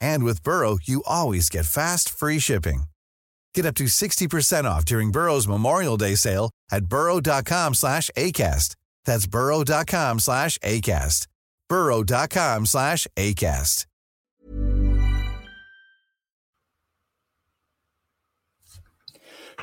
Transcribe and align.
And 0.00 0.24
with 0.24 0.42
Burrow, 0.42 0.78
you 0.82 1.02
always 1.06 1.48
get 1.48 1.66
fast, 1.66 2.10
free 2.10 2.38
shipping. 2.38 2.84
Get 3.54 3.66
up 3.66 3.74
to 3.76 3.84
60% 3.84 4.64
off 4.64 4.84
during 4.84 5.10
Burrow's 5.10 5.48
Memorial 5.48 5.96
Day 5.96 6.14
sale 6.14 6.50
at 6.70 6.86
burrow.com 6.86 7.74
slash 7.74 8.10
ACAST. 8.16 8.76
That's 9.04 9.26
burrow.com 9.26 10.20
slash 10.20 10.58
ACAST. 10.58 11.26
burrow.com 11.68 12.66
slash 12.66 13.06
ACAST. 13.16 13.86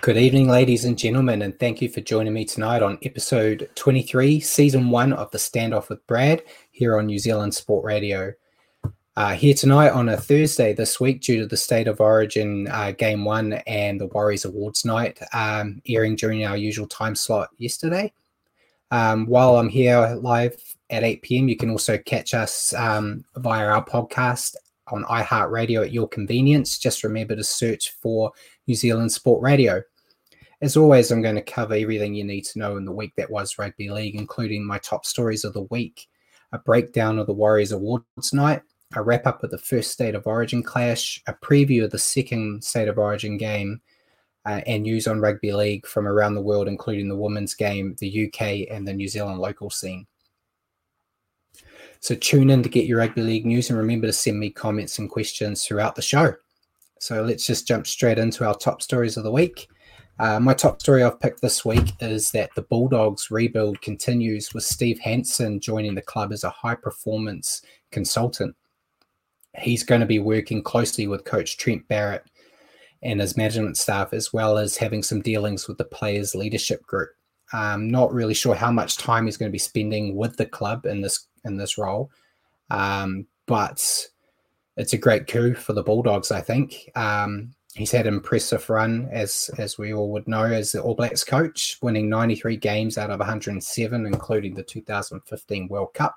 Good 0.02 0.18
evening, 0.18 0.48
ladies 0.48 0.86
and 0.86 0.98
gentlemen, 0.98 1.42
and 1.42 1.60
thank 1.60 1.82
you 1.82 1.90
for 1.90 2.02
joining 2.02 2.32
me 2.32 2.46
tonight 2.46 2.84
on 2.84 3.00
episode 3.02 3.70
23, 3.74 4.40
season 4.40 4.92
one 4.92 5.12
of 5.12 5.32
The 5.32 5.40
Standoff 5.40 5.90
with 5.90 6.06
Brad 6.06 6.44
here 6.72 6.98
on 6.98 7.08
New 7.08 7.18
Zealand 7.18 7.56
Sport 7.56 7.84
Radio. 7.84 8.34
Uh, 9.18 9.34
here 9.34 9.56
tonight 9.56 9.90
on 9.90 10.10
a 10.10 10.16
Thursday 10.16 10.74
this 10.74 11.00
week, 11.00 11.22
due 11.22 11.40
to 11.40 11.48
the 11.48 11.58
State 11.58 11.88
of 11.88 12.00
Origin 12.00 12.68
uh, 12.68 12.92
Game 12.92 13.26
1 13.26 13.54
and 13.66 14.00
the 14.00 14.06
Warriors 14.06 14.46
Awards 14.46 14.86
night 14.86 15.20
um, 15.34 15.82
airing 15.90 16.16
during 16.16 16.46
our 16.46 16.56
usual 16.56 16.86
time 16.86 17.16
slot 17.16 17.50
yesterday. 17.58 18.14
Um, 18.92 19.26
while 19.26 19.56
I'm 19.56 19.70
here 19.70 20.16
live 20.22 20.56
at 20.92 21.04
8 21.04 21.24
p.m., 21.24 21.50
you 21.50 21.58
can 21.58 21.72
also 21.72 21.98
catch 21.98 22.36
us 22.36 22.76
um, 22.76 23.26
via 23.38 23.66
our 23.66 23.84
podcast 23.84 24.56
on 24.92 25.04
iHeartRadio 25.06 25.82
at 25.82 25.92
your 25.92 26.08
convenience. 26.08 26.78
Just 26.78 27.04
remember 27.04 27.36
to 27.36 27.44
search 27.44 27.94
for 28.00 28.32
New 28.68 28.76
Zealand 28.76 29.12
Sport 29.12 29.42
Radio. 29.42 29.82
As 30.62 30.78
always, 30.78 31.10
I'm 31.10 31.24
going 31.24 31.34
to 31.34 31.42
cover 31.42 31.74
everything 31.74 32.14
you 32.14 32.24
need 32.24 32.44
to 32.44 32.60
know 32.60 32.78
in 32.78 32.86
the 32.86 32.92
week 32.92 33.14
that 33.18 33.32
was 33.32 33.58
rugby 33.58 33.90
league, 33.90 34.14
including 34.14 34.64
my 34.64 34.78
top 34.78 35.08
stories 35.08 35.44
of 35.44 35.54
the 35.54 35.66
week, 35.72 36.06
a 36.52 36.60
breakdown 36.60 37.18
of 37.18 37.26
the 37.26 37.34
Warriors 37.34 37.72
Awards 37.72 38.32
night, 38.32 38.62
a 38.98 39.04
wrap 39.04 39.28
up 39.28 39.44
of 39.44 39.52
the 39.52 39.60
first 39.60 39.92
State 39.92 40.16
of 40.16 40.26
Origin 40.26 40.64
clash, 40.64 41.22
a 41.28 41.34
preview 41.34 41.84
of 41.84 41.92
the 41.92 42.00
second 42.00 42.64
State 42.64 42.88
of 42.88 42.98
Origin 42.98 43.38
game, 43.38 43.80
uh, 44.46 44.62
and 44.66 44.84
news 44.84 45.08
on 45.08 45.22
rugby 45.22 45.54
league 45.54 45.86
from 45.86 46.08
around 46.08 46.34
the 46.34 46.42
world, 46.42 46.68
including 46.68 47.08
the 47.08 47.16
women's 47.16 47.54
game, 47.54 47.96
the 48.00 48.28
UK, 48.28 48.68
and 48.72 48.88
the 48.88 48.94
New 48.94 49.08
Zealand 49.08 49.40
local 49.40 49.70
scene. 49.70 50.08
So 52.00 52.16
tune 52.16 52.50
in 52.50 52.64
to 52.64 52.70
get 52.70 52.86
your 52.86 52.98
rugby 52.98 53.22
league 53.22 53.46
news 53.46 53.70
and 53.70 53.78
remember 53.78 54.08
to 54.08 54.14
send 54.14 54.40
me 54.40 54.50
comments 54.50 54.98
and 54.98 55.10
questions 55.10 55.64
throughout 55.64 55.96
the 55.96 56.02
show. 56.02 56.34
So 57.00 57.22
let's 57.22 57.46
just 57.46 57.68
jump 57.68 57.86
straight 57.86 58.18
into 58.18 58.48
our 58.48 58.56
top 58.56 58.82
stories 58.82 59.16
of 59.16 59.24
the 59.24 59.32
week. 59.32 59.68
Uh, 60.20 60.40
my 60.40 60.54
top 60.56 60.82
story 60.82 61.04
I've 61.04 61.20
picked 61.20 61.42
this 61.42 61.64
week 61.64 61.92
is 62.00 62.32
that 62.32 62.50
the 62.56 62.64
Bulldogs 62.64 63.30
rebuild 63.30 63.80
continues 63.82 64.54
with 64.54 64.64
Steve 64.64 64.98
Hansen 65.00 65.60
joining 65.60 65.94
the 65.94 66.02
club 66.02 66.32
as 66.32 66.44
a 66.44 66.50
high 66.50 66.74
performance 66.74 67.62
consultant. 67.92 68.56
He's 69.58 69.84
going 69.84 70.02
to 70.02 70.08
be 70.08 70.20
working 70.20 70.62
closely 70.62 71.08
with 71.08 71.26
coach 71.26 71.58
Trent 71.58 71.88
Barrett 71.88 72.24
and 73.04 73.20
his 73.20 73.38
management 73.38 73.78
staff, 73.78 74.14
as 74.14 74.34
well 74.34 74.58
as 74.58 74.78
having 74.78 75.04
some 75.04 75.22
dealings 75.22 75.68
with 75.68 75.78
the 75.78 75.86
players' 75.86 76.36
leadership 76.36 76.84
group. 76.86 77.10
I'm 77.54 77.90
not 77.90 78.14
really 78.14 78.34
sure 78.34 78.56
how 78.56 78.72
much 78.72 78.98
time 78.98 79.26
he's 79.26 79.38
going 79.38 79.50
to 79.50 79.54
be 79.54 79.60
spending 79.60 80.16
with 80.16 80.36
the 80.38 80.46
club 80.46 80.86
in 80.86 81.02
this 81.02 81.28
in 81.46 81.58
this 81.58 81.78
role, 81.78 82.12
um, 82.70 83.26
but 83.46 84.08
it's 84.76 84.94
a 84.94 84.98
great 84.98 85.28
coup 85.28 85.56
for 85.56 85.74
the 85.74 85.84
Bulldogs. 85.84 86.32
I 86.32 86.42
think 86.42 86.90
um, 86.96 87.54
he's 87.74 87.92
had 87.92 88.06
an 88.06 88.16
impressive 88.16 88.70
run, 88.70 89.08
as 89.12 89.50
as 89.58 89.78
we 89.78 89.94
all 89.94 90.12
would 90.12 90.28
know, 90.28 90.44
as 90.44 90.74
the 90.74 90.82
All 90.82 90.96
Blacks 90.96 91.24
coach, 91.24 91.78
winning 91.82 92.10
93 92.10 92.58
games 92.58 92.98
out 92.98 93.12
of 93.12 93.20
107, 93.20 94.06
including 94.06 94.54
the 94.56 94.64
2015 94.64 95.68
World 95.70 95.94
Cup. 95.94 96.16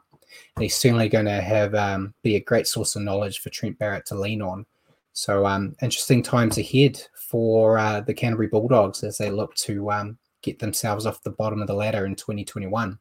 And 0.56 0.62
he's 0.62 0.76
certainly 0.76 1.08
going 1.08 1.26
to 1.26 1.40
have 1.40 1.74
um, 1.74 2.14
be 2.22 2.36
a 2.36 2.40
great 2.40 2.66
source 2.66 2.96
of 2.96 3.02
knowledge 3.02 3.40
for 3.40 3.50
Trent 3.50 3.78
Barrett 3.78 4.06
to 4.06 4.14
lean 4.14 4.42
on. 4.42 4.66
So 5.12 5.46
um, 5.46 5.74
interesting 5.82 6.22
times 6.22 6.58
ahead 6.58 7.00
for 7.14 7.78
uh, 7.78 8.00
the 8.00 8.14
Canterbury 8.14 8.48
Bulldogs 8.48 9.02
as 9.02 9.18
they 9.18 9.30
look 9.30 9.54
to 9.56 9.90
um, 9.90 10.18
get 10.42 10.58
themselves 10.58 11.06
off 11.06 11.22
the 11.22 11.30
bottom 11.30 11.60
of 11.60 11.66
the 11.66 11.74
ladder 11.74 12.06
in 12.06 12.14
2021. 12.14 12.98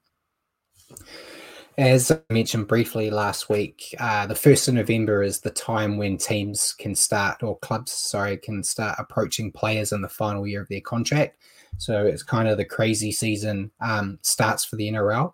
As 1.78 2.12
I 2.12 2.20
mentioned 2.30 2.68
briefly 2.68 3.10
last 3.10 3.48
week, 3.48 3.96
uh, 4.00 4.26
the 4.26 4.34
1st 4.34 4.68
of 4.68 4.74
November 4.74 5.24
is 5.24 5.40
the 5.40 5.50
time 5.50 5.98
when 5.98 6.18
teams 6.18 6.74
can 6.74 6.94
start, 6.94 7.42
or 7.42 7.58
clubs, 7.60 7.94
sorry, 7.94 8.36
can 8.36 8.64
start 8.64 8.98
approaching 9.00 9.50
players 9.50 9.94
in 9.94 10.02
the 10.02 10.10
final 10.10 10.46
year 10.46 10.62
of 10.62 10.68
their 10.68 10.82
contract. 10.82 11.38
So 11.78 12.06
it's 12.06 12.22
kind 12.22 12.50
of 12.50 12.58
the 12.58 12.66
crazy 12.66 13.14
season 13.14 13.72
um, 13.80 14.20
starts 14.24 14.66
for 14.66 14.76
the 14.76 14.92
NRL. 14.92 15.32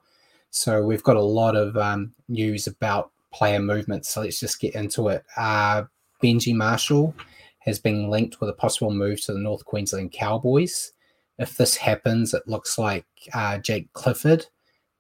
So 0.56 0.82
we've 0.82 1.04
got 1.04 1.18
a 1.18 1.22
lot 1.22 1.58
of 1.58 1.76
um, 1.76 2.14
news 2.30 2.66
about 2.66 3.12
player 3.34 3.60
movements. 3.60 4.08
So 4.08 4.22
let's 4.22 4.40
just 4.40 4.62
get 4.62 4.74
into 4.74 5.10
it. 5.10 5.26
Uh, 5.36 5.84
Benji 6.24 6.56
Marshall 6.56 7.14
has 7.60 7.78
been 7.78 8.10
linked 8.10 8.40
with 8.40 8.50
a 8.50 8.54
possible 8.54 8.92
move 8.92 9.22
to 9.24 9.34
the 9.34 9.40
North 9.40 9.66
Queensland 9.66 10.14
Cowboys. 10.14 10.94
If 11.38 11.58
this 11.58 11.76
happens, 11.76 12.34
it 12.34 12.48
looks 12.48 12.78
like 12.78 13.06
uh, 13.34 13.58
Jake 13.58 13.92
Clifford 13.92 14.46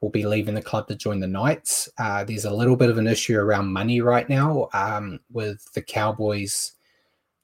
will 0.01 0.09
be 0.09 0.25
leaving 0.25 0.55
the 0.55 0.61
club 0.61 0.89
to 0.89 0.95
join 0.95 1.21
the 1.21 1.27
Knights. 1.27 1.87
Uh, 1.97 2.25
there's 2.25 2.43
a 2.43 2.53
little 2.53 2.75
bit 2.75 2.89
of 2.89 2.97
an 2.97 3.07
issue 3.07 3.37
around 3.39 3.71
money 3.71 4.01
right 4.01 4.27
now 4.27 4.67
um, 4.73 5.21
with 5.31 5.65
the 5.73 5.81
Cowboys 5.81 6.73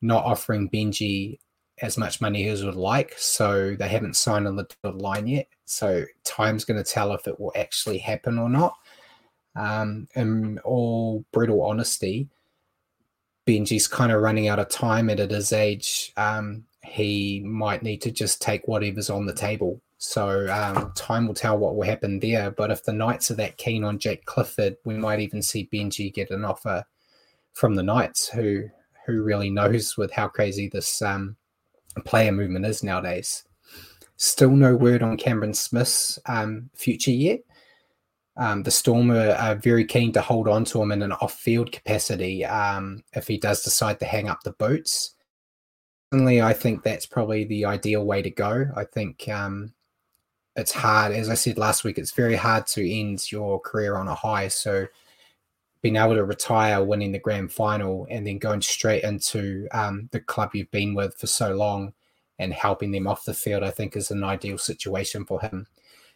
not 0.02 0.26
offering 0.26 0.70
Benji 0.70 1.40
as 1.82 1.98
much 1.98 2.22
money 2.22 2.48
as 2.48 2.64
would 2.64 2.76
like. 2.76 3.14
So 3.18 3.76
they 3.76 3.88
haven't 3.88 4.16
signed 4.16 4.48
on 4.48 4.56
the 4.56 4.92
line 4.92 5.28
yet. 5.28 5.48
So 5.66 6.06
time's 6.24 6.66
going 6.66 6.82
to 6.82 6.90
tell 6.90 7.14
if 7.14 7.28
it 7.28 7.40
will 7.40 7.54
actually 7.56 7.98
happen 7.98 8.38
or 8.38 8.50
not. 8.50 8.76
Um, 9.56 10.08
in 10.16 10.60
all 10.60 11.26
brutal 11.32 11.64
honesty, 11.64 12.30
Benji's 13.48 13.88
kind 13.88 14.12
of 14.12 14.22
running 14.22 14.48
out 14.48 14.60
of 14.60 14.70
time, 14.70 15.10
and 15.10 15.20
at 15.20 15.32
his 15.32 15.52
age, 15.52 16.14
um, 16.16 16.64
he 16.84 17.42
might 17.46 17.84
need 17.84 18.02
to 18.02 18.12
just 18.12 18.42
take 18.42 18.68
whatever's 18.68 19.10
on 19.10 19.26
the 19.26 19.34
table. 19.34 19.82
So 19.98 20.48
um, 20.52 20.94
time 20.96 21.28
will 21.28 21.34
tell 21.34 21.58
what 21.58 21.76
will 21.76 21.84
happen 21.84 22.20
there. 22.20 22.50
But 22.52 22.72
if 22.72 22.84
the 22.84 22.94
Knights 22.94 23.30
are 23.30 23.36
that 23.36 23.58
keen 23.58 23.84
on 23.84 24.00
Jake 24.00 24.26
Clifford, 24.26 24.78
we 24.86 24.96
might 24.96 25.20
even 25.20 25.42
see 25.42 25.70
Benji 25.72 26.14
get 26.14 26.32
an 26.32 26.46
offer 26.46 26.86
from 27.54 27.76
the 27.76 27.84
Knights, 27.84 28.30
who 28.30 28.70
who 29.06 29.24
really 29.24 29.50
knows 29.50 29.98
with 29.98 30.12
how 30.12 30.28
crazy 30.28 30.70
this 30.70 31.02
um, 31.02 31.36
player 32.00 32.32
movement 32.32 32.66
is 32.66 32.84
nowadays. 32.84 33.44
Still 34.18 34.52
no 34.52 34.76
word 34.76 35.04
on 35.04 35.18
Cameron 35.18 35.54
Smith's 35.54 36.20
um, 36.28 36.70
future 36.76 37.12
yet. 37.12 37.42
Um, 38.38 38.64
the 38.64 38.72
Storm 38.72 39.12
are, 39.12 39.32
are, 39.32 39.56
very 39.56 39.84
keen 39.84 40.14
to 40.14 40.22
hold 40.22 40.48
on 40.48 40.64
to 40.66 40.82
him 40.82 40.92
in 40.92 41.02
an 41.02 41.12
off-field 41.12 41.72
capacity 41.72 42.46
um, 42.46 43.04
if 43.14 43.28
he 43.28 43.38
does 43.38 43.62
decide 43.62 44.00
to 44.00 44.06
hang 44.06 44.30
up 44.30 44.40
the 44.44 44.54
boots. 44.54 45.16
Personally, 46.12 46.42
I 46.42 46.54
think 46.54 46.82
that's 46.82 47.06
probably 47.06 47.44
the 47.44 47.66
ideal 47.66 48.06
way 48.06 48.22
to 48.22 48.30
go. 48.30 48.68
I 48.76 48.86
think 48.86 49.28
um, 49.28 49.74
it's 50.56 50.72
hard. 50.72 51.12
As 51.12 51.30
I 51.30 51.34
said 51.34 51.58
last 51.58 51.84
week, 51.84 51.98
it's 51.98 52.12
very 52.12 52.36
hard 52.36 52.68
to 52.68 52.90
end 52.90 53.32
your 53.32 53.60
career 53.60 53.98
on 53.98 54.08
a 54.08 54.16
high. 54.16 54.48
So 54.48 54.88
being 55.82 55.96
able 55.96 56.16
to 56.16 56.24
retire, 56.24 56.84
winning 56.84 57.12
the 57.12 57.20
grand 57.20 57.52
final, 57.52 58.08
and 58.10 58.26
then 58.26 58.38
going 58.38 58.62
straight 58.62 59.04
into 59.04 59.68
um, 59.72 60.10
the 60.12 60.20
club 60.20 60.52
you've 60.54 60.72
been 60.72 60.94
with 60.94 61.18
for 61.18 61.28
so 61.28 61.56
long 61.56 61.94
and 62.38 62.54
helping 62.54 62.92
them 62.92 63.08
off 63.08 63.26
the 63.26 63.34
field, 63.34 63.64
I 63.64 63.72
think 63.72 63.96
is 63.96 64.12
an 64.12 64.24
ideal 64.24 64.58
situation 64.58 65.26
for 65.26 65.42
him, 65.42 65.68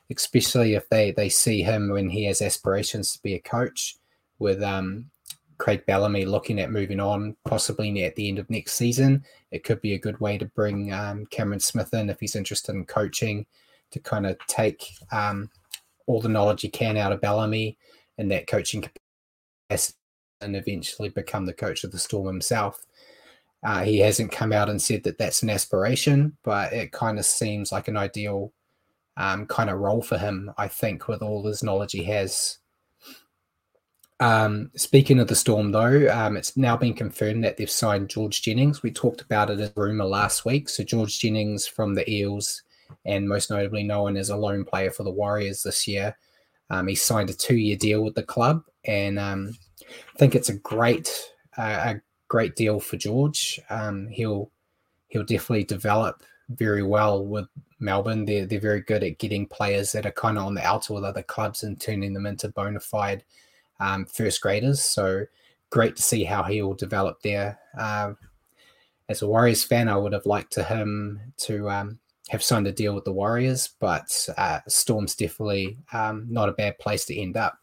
especially 0.09 0.73
if 0.73 0.87
they 0.89 1.11
they 1.11 1.29
see 1.29 1.63
him 1.63 1.89
when 1.89 2.09
he 2.09 2.25
has 2.25 2.41
aspirations 2.41 3.13
to 3.13 3.21
be 3.21 3.33
a 3.33 3.39
coach. 3.39 3.95
With 4.37 4.61
um, 4.61 5.09
Craig 5.57 5.85
Bellamy 5.85 6.25
looking 6.25 6.59
at 6.59 6.71
moving 6.71 6.99
on, 6.99 7.35
possibly 7.45 8.03
at 8.03 8.15
the 8.15 8.27
end 8.27 8.37
of 8.37 8.49
next 8.49 8.73
season, 8.73 9.23
it 9.51 9.63
could 9.63 9.81
be 9.81 9.93
a 9.93 9.99
good 9.99 10.19
way 10.19 10.37
to 10.37 10.45
bring 10.45 10.91
um, 10.91 11.25
Cameron 11.27 11.61
Smith 11.61 11.93
in 11.93 12.09
if 12.09 12.19
he's 12.19 12.35
interested 12.35 12.75
in 12.75 12.85
coaching 12.85 13.45
to 13.91 13.99
kind 13.99 14.25
of 14.25 14.37
take 14.47 14.91
um, 15.11 15.49
all 16.05 16.19
the 16.19 16.29
knowledge 16.29 16.61
he 16.61 16.69
can 16.69 16.97
out 16.97 17.13
of 17.13 17.21
Bellamy 17.21 17.77
and 18.17 18.29
that 18.31 18.47
coaching 18.47 18.81
capacity 18.81 19.04
and 19.69 20.55
eventually 20.55 21.09
become 21.09 21.45
the 21.45 21.53
coach 21.53 21.83
of 21.83 21.91
the 21.91 21.99
Storm 21.99 22.27
himself. 22.27 22.85
Uh, 23.63 23.83
he 23.83 23.99
hasn't 23.99 24.31
come 24.31 24.53
out 24.53 24.69
and 24.69 24.81
said 24.81 25.03
that 25.03 25.17
that's 25.17 25.41
an 25.41 25.49
aspiration, 25.49 26.37
but 26.43 26.71
it 26.71 26.91
kind 26.91 27.17
of 27.17 27.25
seems 27.25 27.71
like 27.71 27.87
an 27.87 27.97
ideal 27.97 28.53
um, 29.17 29.47
kind 29.47 29.69
of 29.69 29.79
role 29.79 30.01
for 30.01 30.17
him, 30.17 30.51
I 30.57 30.67
think, 30.67 31.07
with 31.07 31.21
all 31.21 31.45
his 31.45 31.63
knowledge 31.63 31.93
he 31.93 32.03
has. 32.03 32.59
Um, 34.19 34.71
speaking 34.75 35.19
of 35.19 35.27
the 35.27 35.35
Storm, 35.35 35.71
though, 35.71 36.09
um, 36.13 36.37
it's 36.37 36.55
now 36.55 36.77
been 36.77 36.93
confirmed 36.93 37.43
that 37.43 37.57
they've 37.57 37.69
signed 37.69 38.09
George 38.09 38.41
Jennings. 38.41 38.83
We 38.83 38.91
talked 38.91 39.21
about 39.21 39.49
it 39.49 39.59
as 39.59 39.69
a 39.69 39.73
rumor 39.75 40.05
last 40.05 40.45
week. 40.45 40.69
So, 40.69 40.83
George 40.83 41.19
Jennings 41.19 41.67
from 41.67 41.95
the 41.95 42.09
Eels 42.09 42.61
and 43.03 43.27
most 43.27 43.49
notably 43.49 43.83
known 43.83 44.15
as 44.15 44.29
a 44.29 44.37
loan 44.37 44.63
player 44.63 44.91
for 44.91 45.03
the 45.03 45.11
Warriors 45.11 45.63
this 45.63 45.87
year. 45.87 46.15
Um, 46.69 46.87
he 46.87 46.95
signed 46.95 47.29
a 47.29 47.33
two-year 47.33 47.75
deal 47.75 48.03
with 48.03 48.15
the 48.15 48.23
club, 48.23 48.63
and 48.87 49.19
um, 49.19 49.51
I 49.81 50.17
think 50.17 50.35
it's 50.35 50.49
a 50.49 50.57
great 50.57 51.09
uh, 51.57 51.95
a 51.95 52.01
great 52.27 52.55
deal 52.55 52.79
for 52.79 52.97
George. 52.97 53.59
Um, 53.69 54.07
he'll 54.07 54.51
he'll 55.07 55.23
definitely 55.23 55.63
develop 55.63 56.23
very 56.49 56.83
well 56.83 57.25
with 57.25 57.47
Melbourne. 57.79 58.25
They're 58.25 58.45
they're 58.45 58.59
very 58.59 58.81
good 58.81 59.03
at 59.03 59.17
getting 59.17 59.47
players 59.47 59.91
that 59.91 60.05
are 60.05 60.11
kind 60.11 60.37
of 60.37 60.45
on 60.45 60.55
the 60.55 60.65
outer 60.65 60.93
with 60.93 61.03
other 61.03 61.23
clubs 61.23 61.63
and 61.63 61.79
turning 61.79 62.13
them 62.13 62.25
into 62.25 62.49
bona 62.49 62.79
fide 62.79 63.23
um, 63.79 64.05
first 64.05 64.41
graders. 64.41 64.83
So 64.83 65.25
great 65.69 65.95
to 65.95 66.01
see 66.01 66.23
how 66.23 66.43
he 66.43 66.61
will 66.61 66.75
develop 66.75 67.21
there. 67.21 67.59
Uh, 67.77 68.13
as 69.09 69.21
a 69.21 69.27
Warriors 69.27 69.63
fan, 69.63 69.87
I 69.87 69.97
would 69.97 70.13
have 70.13 70.25
liked 70.25 70.53
to 70.53 70.63
him 70.63 71.19
to 71.37 71.69
um, 71.69 71.99
have 72.29 72.43
signed 72.43 72.67
a 72.67 72.71
deal 72.71 72.95
with 72.95 73.05
the 73.05 73.13
Warriors, 73.13 73.69
but 73.79 74.27
uh, 74.37 74.59
Storm's 74.67 75.15
definitely 75.15 75.77
um, 75.93 76.25
not 76.29 76.49
a 76.49 76.53
bad 76.53 76.79
place 76.79 77.05
to 77.05 77.15
end 77.15 77.37
up. 77.37 77.59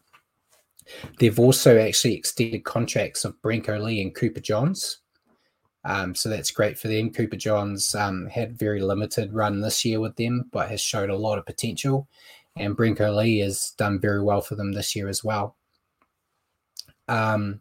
They've 1.19 1.39
also 1.39 1.79
actually 1.79 2.15
extended 2.15 2.63
contracts 2.63 3.25
of 3.25 3.41
Brenko 3.41 3.81
Lee 3.81 4.01
and 4.01 4.13
Cooper 4.13 4.39
Johns. 4.39 4.99
Um, 5.85 6.15
so 6.15 6.29
that's 6.29 6.51
great 6.51 6.79
for 6.79 6.87
them. 6.87 7.11
Cooper 7.11 7.35
Johns 7.35 7.93
um, 7.93 8.27
had 8.27 8.57
very 8.57 8.81
limited 8.81 9.33
run 9.33 9.61
this 9.61 9.83
year 9.83 9.99
with 9.99 10.15
them, 10.15 10.49
but 10.51 10.69
has 10.69 10.81
showed 10.81 11.09
a 11.09 11.15
lot 11.15 11.37
of 11.37 11.45
potential. 11.45 12.07
And 12.55 12.77
Brenko 12.77 13.15
Lee 13.15 13.39
has 13.39 13.71
done 13.77 13.99
very 13.99 14.23
well 14.23 14.41
for 14.41 14.55
them 14.55 14.71
this 14.71 14.95
year 14.95 15.09
as 15.09 15.23
well. 15.23 15.55
Um, 17.07 17.59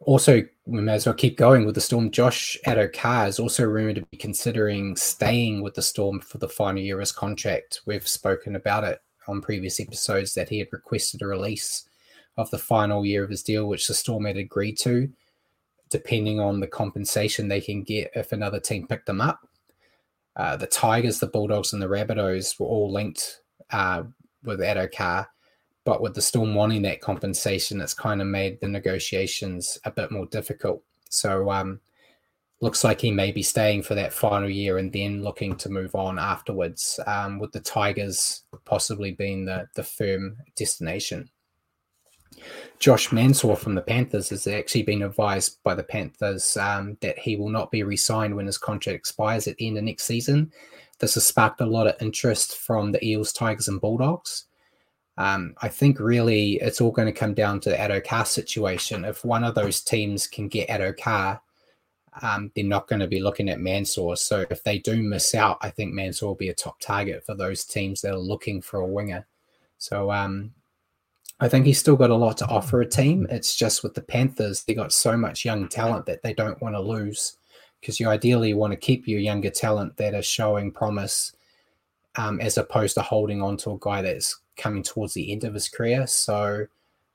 also, 0.00 0.42
we 0.66 0.80
may 0.80 0.94
as 0.94 1.06
well 1.06 1.14
keep 1.14 1.38
going 1.38 1.64
with 1.64 1.74
the 1.74 1.80
Storm. 1.80 2.10
Josh 2.10 2.58
Addo-Carr 2.66 3.26
is 3.28 3.38
also 3.38 3.64
rumored 3.64 3.96
to 3.96 4.06
be 4.10 4.16
considering 4.18 4.96
staying 4.96 5.62
with 5.62 5.74
the 5.74 5.82
Storm 5.82 6.20
for 6.20 6.38
the 6.38 6.48
final 6.48 6.82
year 6.82 6.96
of 6.96 7.00
his 7.00 7.12
contract. 7.12 7.80
We've 7.86 8.06
spoken 8.06 8.56
about 8.56 8.84
it 8.84 9.00
on 9.28 9.40
previous 9.40 9.80
episodes 9.80 10.34
that 10.34 10.48
he 10.48 10.58
had 10.58 10.68
requested 10.72 11.22
a 11.22 11.26
release 11.26 11.88
of 12.36 12.50
the 12.50 12.58
final 12.58 13.04
year 13.04 13.24
of 13.24 13.30
his 13.30 13.42
deal, 13.42 13.66
which 13.66 13.86
the 13.86 13.94
Storm 13.94 14.24
had 14.24 14.36
agreed 14.36 14.76
to, 14.78 15.08
depending 15.90 16.40
on 16.40 16.60
the 16.60 16.66
compensation 16.66 17.48
they 17.48 17.60
can 17.60 17.82
get 17.82 18.10
if 18.14 18.32
another 18.32 18.60
team 18.60 18.86
picked 18.86 19.06
them 19.06 19.20
up. 19.20 19.48
Uh, 20.36 20.56
the 20.56 20.66
Tigers, 20.66 21.20
the 21.20 21.28
Bulldogs, 21.28 21.72
and 21.72 21.80
the 21.80 21.88
Rabbitohs 21.88 22.58
were 22.58 22.66
all 22.66 22.92
linked 22.92 23.40
uh, 23.70 24.02
with 24.42 24.60
Addo-Carr 24.60 25.28
but 25.84 26.00
with 26.00 26.14
the 26.14 26.22
Storm 26.22 26.54
wanting 26.54 26.82
that 26.82 27.02
compensation, 27.02 27.80
it's 27.80 27.94
kind 27.94 28.20
of 28.22 28.26
made 28.26 28.60
the 28.60 28.68
negotiations 28.68 29.78
a 29.84 29.90
bit 29.90 30.10
more 30.10 30.26
difficult. 30.26 30.82
So, 31.10 31.50
um, 31.50 31.80
looks 32.60 32.82
like 32.82 33.00
he 33.00 33.10
may 33.10 33.30
be 33.30 33.42
staying 33.42 33.82
for 33.82 33.94
that 33.94 34.12
final 34.12 34.48
year 34.48 34.78
and 34.78 34.90
then 34.90 35.22
looking 35.22 35.54
to 35.56 35.68
move 35.68 35.94
on 35.94 36.18
afterwards, 36.18 36.98
um, 37.06 37.38
with 37.38 37.52
the 37.52 37.60
Tigers 37.60 38.42
possibly 38.64 39.12
being 39.12 39.44
the, 39.44 39.68
the 39.74 39.82
firm 39.82 40.38
destination. 40.56 41.28
Josh 42.78 43.12
Mansour 43.12 43.56
from 43.56 43.74
the 43.74 43.82
Panthers 43.82 44.30
has 44.30 44.46
actually 44.46 44.82
been 44.82 45.02
advised 45.02 45.62
by 45.62 45.74
the 45.74 45.82
Panthers 45.82 46.56
um, 46.56 46.96
that 47.00 47.18
he 47.18 47.36
will 47.36 47.48
not 47.48 47.70
be 47.70 47.82
re 47.82 47.96
signed 47.96 48.34
when 48.34 48.46
his 48.46 48.58
contract 48.58 48.96
expires 48.96 49.46
at 49.46 49.56
the 49.56 49.66
end 49.66 49.78
of 49.78 49.84
next 49.84 50.04
season. 50.04 50.52
This 50.98 51.14
has 51.14 51.26
sparked 51.26 51.60
a 51.60 51.66
lot 51.66 51.86
of 51.86 52.00
interest 52.00 52.56
from 52.56 52.92
the 52.92 53.04
Eels, 53.04 53.32
Tigers, 53.32 53.68
and 53.68 53.80
Bulldogs. 53.80 54.44
Um, 55.16 55.54
I 55.62 55.68
think 55.68 56.00
really 56.00 56.54
it's 56.54 56.80
all 56.80 56.90
going 56.90 57.06
to 57.06 57.18
come 57.18 57.34
down 57.34 57.60
to 57.60 57.70
the 57.70 57.76
Addo-Carr 57.76 58.26
situation. 58.26 59.04
If 59.04 59.24
one 59.24 59.44
of 59.44 59.54
those 59.54 59.80
teams 59.80 60.26
can 60.26 60.48
get 60.48 60.68
Addo-Carr, 60.68 61.40
um, 62.22 62.50
they're 62.54 62.64
not 62.64 62.88
going 62.88 63.00
to 63.00 63.06
be 63.06 63.20
looking 63.20 63.48
at 63.48 63.60
Mansour. 63.60 64.16
So 64.16 64.44
if 64.50 64.62
they 64.62 64.78
do 64.78 65.02
miss 65.02 65.34
out, 65.34 65.58
I 65.62 65.70
think 65.70 65.92
Mansour 65.92 66.26
will 66.26 66.34
be 66.34 66.48
a 66.48 66.54
top 66.54 66.80
target 66.80 67.24
for 67.24 67.34
those 67.34 67.64
teams 67.64 68.00
that 68.00 68.12
are 68.12 68.18
looking 68.18 68.60
for 68.60 68.80
a 68.80 68.86
winger. 68.86 69.26
So 69.78 70.10
um, 70.10 70.52
I 71.40 71.48
think 71.48 71.66
he's 71.66 71.78
still 71.78 71.96
got 71.96 72.10
a 72.10 72.14
lot 72.16 72.36
to 72.38 72.46
offer 72.46 72.80
a 72.80 72.88
team. 72.88 73.26
It's 73.28 73.56
just 73.56 73.82
with 73.82 73.94
the 73.94 74.02
Panthers, 74.02 74.62
they 74.64 74.74
got 74.74 74.92
so 74.92 75.16
much 75.16 75.44
young 75.44 75.68
talent 75.68 76.06
that 76.06 76.22
they 76.22 76.32
don't 76.32 76.60
want 76.62 76.74
to 76.74 76.80
lose 76.80 77.36
because 77.80 77.98
you 77.98 78.08
ideally 78.08 78.54
want 78.54 78.72
to 78.72 78.76
keep 78.78 79.06
your 79.06 79.20
younger 79.20 79.50
talent 79.50 79.96
that 79.96 80.14
are 80.14 80.22
showing 80.22 80.70
promise 80.70 81.34
um, 82.16 82.40
as 82.40 82.56
opposed 82.56 82.94
to 82.94 83.02
holding 83.02 83.42
on 83.42 83.56
to 83.58 83.72
a 83.72 83.78
guy 83.80 84.00
that's 84.00 84.40
coming 84.56 84.82
towards 84.82 85.14
the 85.14 85.32
end 85.32 85.44
of 85.44 85.54
his 85.54 85.68
career. 85.68 86.06
So 86.06 86.66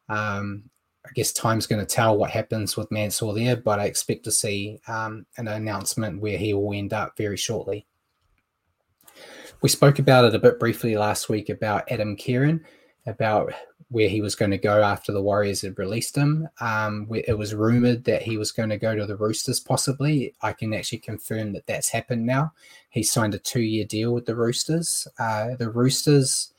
um, 0.10 0.64
I 1.06 1.10
guess 1.16 1.32
time's 1.32 1.66
going 1.66 1.80
to 1.80 1.86
tell 1.86 2.18
what 2.18 2.30
happens 2.30 2.76
with 2.76 2.92
Mansour 2.92 3.34
there, 3.34 3.56
but 3.56 3.80
I 3.80 3.86
expect 3.86 4.26
to 4.26 4.32
see 4.32 4.80
um, 4.88 5.26
an 5.38 5.48
announcement 5.48 6.22
where 6.22 6.38
he 6.38 6.54
will 6.54 6.74
end 6.74 6.94
up 6.94 7.16
very 7.18 7.38
shortly. 7.38 7.86
We 9.62 9.70
spoke 9.70 10.00
about 10.00 10.26
it 10.26 10.36
a 10.36 10.40
bit 10.40 10.60
briefly 10.60 10.96
last 10.98 11.30
week 11.30 11.50
about 11.50 11.90
Adam 11.92 12.16
Keighran, 12.16 12.62
about 13.06 13.54
where 13.90 14.10
he 14.10 14.22
was 14.22 14.36
going 14.36 14.52
to 14.52 14.58
go 14.58 14.84
after 14.84 15.12
the 15.12 15.22
Warriors 15.22 15.62
had 15.62 15.80
released 15.80 16.16
him. 16.16 16.48
Um, 16.62 17.08
it 17.12 17.38
was 17.38 17.56
rumored 17.56 18.04
that 18.04 18.22
he 18.22 18.38
was 18.38 18.52
going 18.52 18.70
to 18.70 18.78
go 18.78 18.96
to 18.96 19.06
the 19.08 19.16
Roosters, 19.16 19.60
possibly. 19.60 20.36
I 20.44 20.54
can 20.54 20.74
actually 20.74 21.00
confirm 21.00 21.54
that 21.54 21.66
that's 21.66 21.90
happened 21.90 22.26
now. 22.26 22.54
He 22.90 23.02
signed 23.02 23.34
a 23.34 23.40
two 23.40 23.62
year 23.62 23.86
deal 23.86 24.14
with 24.14 24.28
the 24.28 24.36
Roosters. 24.36 25.08
Uh, 25.18 25.56
the 25.58 25.72
Roosters 25.72 26.54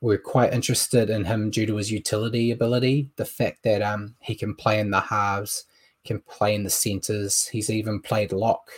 were 0.00 0.18
quite 0.18 0.52
interested 0.52 1.08
in 1.08 1.24
him 1.24 1.50
due 1.50 1.66
to 1.66 1.76
his 1.76 1.90
utility 1.90 2.50
ability, 2.50 3.10
the 3.16 3.24
fact 3.24 3.62
that 3.62 3.82
um, 3.82 4.14
he 4.20 4.34
can 4.34 4.54
play 4.54 4.80
in 4.80 4.90
the 4.90 5.00
halves, 5.00 5.64
can 6.04 6.20
play 6.20 6.54
in 6.54 6.64
the 6.64 6.70
centres. 6.70 7.46
He's 7.46 7.70
even 7.70 8.00
played 8.00 8.32
lock 8.32 8.68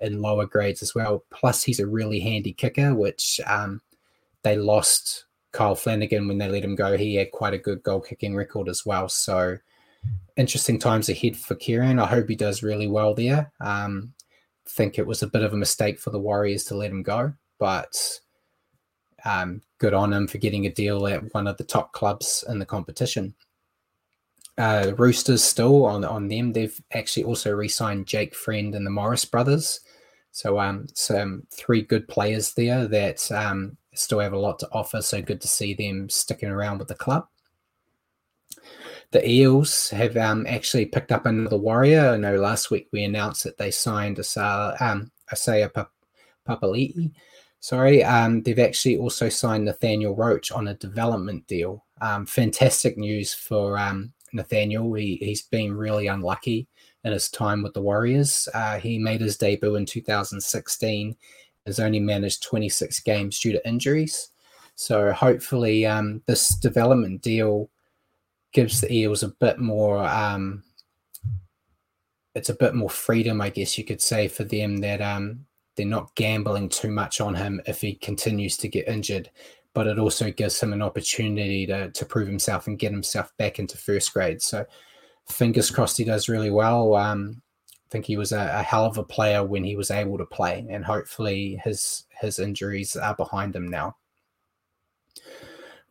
in 0.00 0.20
lower 0.20 0.46
grades 0.46 0.82
as 0.82 0.94
well. 0.94 1.24
Plus, 1.30 1.62
he's 1.62 1.80
a 1.80 1.86
really 1.86 2.20
handy 2.20 2.52
kicker, 2.52 2.94
which 2.94 3.40
um, 3.46 3.80
they 4.42 4.56
lost 4.56 5.24
Kyle 5.52 5.74
Flanagan 5.74 6.26
when 6.28 6.38
they 6.38 6.48
let 6.48 6.64
him 6.64 6.74
go. 6.74 6.96
He 6.96 7.14
had 7.14 7.30
quite 7.30 7.54
a 7.54 7.58
good 7.58 7.82
goal 7.82 8.00
kicking 8.00 8.34
record 8.34 8.68
as 8.68 8.84
well. 8.84 9.08
So, 9.08 9.58
interesting 10.36 10.78
times 10.78 11.08
ahead 11.08 11.36
for 11.36 11.54
Keighran. 11.54 12.02
I 12.02 12.06
hope 12.06 12.28
he 12.28 12.36
does 12.36 12.62
really 12.62 12.88
well 12.88 13.14
there. 13.14 13.52
Um, 13.60 14.14
think 14.66 14.98
it 14.98 15.06
was 15.06 15.22
a 15.22 15.26
bit 15.26 15.42
of 15.42 15.52
a 15.52 15.56
mistake 15.56 15.98
for 15.98 16.10
the 16.10 16.18
Warriors 16.18 16.64
to 16.64 16.74
let 16.74 16.90
him 16.90 17.02
go, 17.02 17.32
but 17.58 18.20
um, 19.24 19.62
good 19.78 19.94
on 19.94 20.12
him 20.12 20.26
for 20.26 20.38
getting 20.38 20.66
a 20.66 20.72
deal 20.72 21.06
at 21.06 21.32
one 21.34 21.46
of 21.46 21.56
the 21.56 21.64
top 21.64 21.92
clubs 21.92 22.44
in 22.48 22.58
the 22.58 22.66
competition. 22.66 23.34
Uh, 24.58 24.92
Roosters 24.96 25.42
still 25.42 25.86
on 25.86 26.04
on 26.04 26.28
them. 26.28 26.52
They've 26.52 26.78
actually 26.92 27.24
also 27.24 27.52
re-signed 27.52 28.06
Jake 28.06 28.34
Friend 28.34 28.74
and 28.74 28.84
the 28.84 28.90
Morris 28.90 29.24
brothers. 29.24 29.80
So 30.30 30.58
um, 30.58 30.86
some 30.94 31.46
three 31.50 31.82
good 31.82 32.08
players 32.08 32.52
there 32.54 32.86
that 32.86 33.30
um, 33.32 33.76
still 33.94 34.20
have 34.20 34.32
a 34.32 34.38
lot 34.38 34.58
to 34.60 34.68
offer. 34.72 35.02
So 35.02 35.22
good 35.22 35.40
to 35.40 35.48
see 35.48 35.74
them 35.74 36.08
sticking 36.08 36.48
around 36.48 36.78
with 36.78 36.88
the 36.88 36.94
club. 36.94 37.26
The 39.10 39.28
Eels 39.28 39.90
have 39.90 40.16
um, 40.16 40.46
actually 40.48 40.86
picked 40.86 41.12
up 41.12 41.26
another 41.26 41.58
warrior. 41.58 42.10
I 42.10 42.16
know 42.16 42.36
last 42.36 42.70
week 42.70 42.88
we 42.92 43.04
announced 43.04 43.44
that 43.44 43.58
they 43.58 43.70
signed 43.70 44.18
Isaiah, 44.18 44.74
um, 44.80 45.10
Isaiah 45.30 45.70
Papali'i 46.48 47.12
Sorry, 47.62 48.02
um, 48.02 48.42
they've 48.42 48.58
actually 48.58 48.96
also 48.96 49.28
signed 49.28 49.66
Nathaniel 49.66 50.16
Roache 50.16 50.50
on 50.50 50.66
a 50.66 50.74
development 50.74 51.46
deal. 51.46 51.84
Um, 52.00 52.26
fantastic 52.26 52.98
news 52.98 53.32
for 53.32 53.78
um, 53.78 54.12
Nathaniel. 54.32 54.92
He, 54.94 55.14
he's 55.22 55.42
been 55.42 55.72
really 55.72 56.08
unlucky 56.08 56.66
in 57.04 57.12
his 57.12 57.30
time 57.30 57.62
with 57.62 57.72
the 57.72 57.80
Warriors. 57.80 58.48
Uh, 58.52 58.80
he 58.80 58.98
made 58.98 59.20
his 59.20 59.36
debut 59.36 59.76
in 59.76 59.86
2016, 59.86 61.16
has 61.66 61.78
only 61.78 62.00
managed 62.00 62.42
26 62.42 63.00
games 63.00 63.38
due 63.38 63.52
to 63.52 63.68
injuries. 63.68 64.30
So 64.74 65.12
hopefully, 65.12 65.86
um, 65.86 66.22
this 66.26 66.54
development 66.56 67.22
deal 67.22 67.70
gives 68.52 68.80
the 68.80 68.92
Eels 68.92 69.22
a 69.22 69.28
bit 69.28 69.58
more. 69.58 70.04
Um, 70.04 70.62
it's 72.34 72.48
a 72.48 72.54
bit 72.54 72.74
more 72.74 72.90
freedom, 72.90 73.40
I 73.40 73.50
guess 73.50 73.76
you 73.76 73.84
could 73.84 74.00
say, 74.00 74.28
for 74.28 74.44
them 74.44 74.78
that 74.78 75.00
um, 75.00 75.46
they're 75.76 75.86
not 75.86 76.14
gambling 76.14 76.68
too 76.68 76.90
much 76.90 77.20
on 77.20 77.34
him 77.34 77.60
if 77.66 77.80
he 77.80 77.94
continues 77.94 78.56
to 78.58 78.68
get 78.68 78.88
injured, 78.88 79.30
but 79.74 79.86
it 79.86 79.98
also 79.98 80.30
gives 80.30 80.60
him 80.60 80.72
an 80.72 80.82
opportunity 80.82 81.66
to 81.66 81.90
to 81.90 82.06
prove 82.06 82.28
himself 82.28 82.66
and 82.66 82.78
get 82.78 82.92
himself 82.92 83.32
back 83.36 83.58
into 83.58 83.76
first 83.76 84.12
grade. 84.12 84.42
So 84.42 84.64
fingers 85.28 85.70
crossed 85.70 85.98
he 85.98 86.04
does 86.04 86.28
really 86.28 86.50
well. 86.50 86.94
Um, 86.94 87.42
think 87.92 88.06
he 88.06 88.16
was 88.16 88.32
a, 88.32 88.50
a, 88.54 88.62
hell 88.62 88.86
of 88.86 88.96
a 88.96 89.04
player 89.04 89.44
when 89.44 89.62
he 89.62 89.76
was 89.76 89.90
able 89.90 90.18
to 90.18 90.24
play, 90.24 90.66
and 90.68 90.84
hopefully 90.84 91.60
his 91.62 92.04
his 92.20 92.38
injuries 92.38 92.96
are 92.96 93.14
behind 93.14 93.54
him 93.54 93.68
now. 93.68 93.96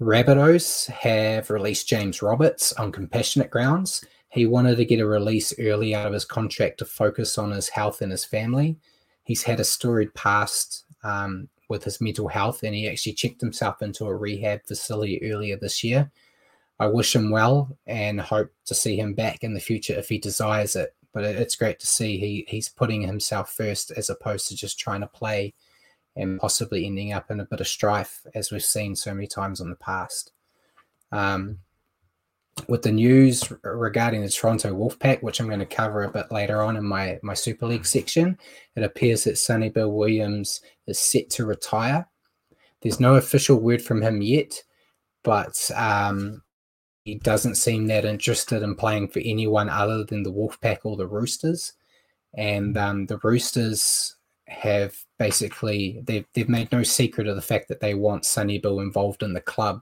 Rabbitohs 0.02 0.88
have 0.88 1.52
released 1.52 1.88
James 1.88 2.24
Roberts 2.24 2.74
on 2.74 2.92
compassionate 2.92 3.52
grounds. 3.52 4.04
He 4.30 4.48
wanted 4.48 4.78
to 4.78 4.86
get 4.86 5.00
a 5.00 5.06
release 5.06 5.54
early 5.60 5.94
out 5.94 6.08
of 6.08 6.14
his 6.14 6.26
contract 6.26 6.80
to 6.80 6.86
focus 6.86 7.38
on 7.38 7.52
his 7.52 7.70
health 7.70 8.02
and 8.02 8.12
his 8.12 8.26
family. 8.26 8.78
He's 9.24 9.44
had 9.44 9.60
a 9.60 9.64
storied 9.64 10.14
past 10.16 10.86
um, 11.04 11.50
with 11.70 11.84
his 11.84 12.02
mental 12.02 12.30
health, 12.30 12.64
and 12.64 12.74
he 12.74 12.90
actually 12.90 13.14
checked 13.14 13.42
himself 13.42 13.82
into 13.84 14.06
a 14.06 14.16
rehab 14.16 14.66
facility 14.66 15.22
earlier 15.32 15.56
this 15.58 15.84
year. 15.84 16.12
I 16.80 16.88
wish 16.88 17.16
him 17.16 17.30
well 17.30 17.78
and 17.86 18.20
hope 18.20 18.52
to 18.66 18.74
see 18.74 18.98
him 18.98 19.14
back 19.14 19.44
in 19.44 19.54
the 19.54 19.60
future 19.60 19.94
if 19.94 20.10
he 20.10 20.18
desires 20.18 20.76
it. 20.76 20.96
But 21.14 21.26
it's 21.26 21.56
great 21.56 21.80
to 21.80 21.88
see 21.88 22.18
he 22.18 22.46
he's 22.48 22.70
putting 22.70 23.02
himself 23.02 23.52
first 23.52 23.92
as 23.92 24.10
opposed 24.10 24.48
to 24.48 24.56
just 24.56 24.80
trying 24.80 25.02
to 25.02 25.08
play 25.08 25.54
and 26.16 26.40
possibly 26.40 26.86
ending 26.86 27.14
up 27.14 27.32
in 27.32 27.40
a 27.40 27.46
bit 27.46 27.62
of 27.62 27.68
strife, 27.68 28.26
as 28.36 28.52
we've 28.52 28.64
seen 28.64 28.96
so 28.96 29.14
many 29.14 29.28
times 29.28 29.62
in 29.62 29.70
the 29.70 29.76
past. 29.76 30.32
Um, 31.12 31.60
with 32.68 32.82
the 32.82 32.92
news 32.92 33.52
regarding 33.64 34.22
the 34.22 34.30
Toronto 34.30 34.74
Wolfpack, 34.74 35.24
which 35.24 35.40
I'm 35.40 35.48
going 35.48 35.60
to 35.60 35.66
cover 35.66 36.04
a 36.04 36.12
bit 36.12 36.32
later 36.32 36.62
on 36.62 36.78
in 36.78 36.86
my, 36.86 37.20
my 37.24 37.34
Super 37.34 37.66
League 37.66 37.86
section, 37.86 38.38
it 38.76 38.84
appears 38.84 39.24
that 39.24 39.38
Sonny 39.38 39.70
Bill 39.70 39.92
Williams 39.92 40.62
is 40.88 41.00
set 41.00 41.30
to 41.32 41.46
retire. 41.46 42.08
There's 42.82 43.00
no 43.00 43.16
official 43.16 43.60
word 43.60 43.82
from 43.82 44.02
him 44.02 44.22
yet, 44.22 44.64
but 45.24 45.70
um, 45.76 46.42
he 47.04 47.16
doesn't 47.16 47.56
seem 47.56 47.88
that 47.88 48.06
interested 48.06 48.62
in 48.62 48.76
playing 48.76 49.08
for 49.08 49.20
anyone 49.20 49.70
other 49.70 50.04
than 50.04 50.24
the 50.24 50.32
Wolfpack 50.32 50.80
or 50.84 50.96
the 50.96 51.08
Roosters. 51.08 51.74
And 52.34 52.78
um, 52.78 53.08
the 53.08 53.18
Roosters 53.18 54.16
have 54.48 54.96
basically 55.18 56.02
they've 56.04 56.26
they've 56.34 56.50
made 56.50 56.72
no 56.72 56.84
secret 56.84 57.28
of 57.28 57.36
the 57.36 57.42
fact 57.42 57.68
that 57.70 57.80
they 57.80 57.94
want 57.94 58.26
Sonny 58.26 58.58
Bill 58.58 58.80
involved 58.80 59.24
in 59.24 59.34
the 59.34 59.42
club 59.42 59.82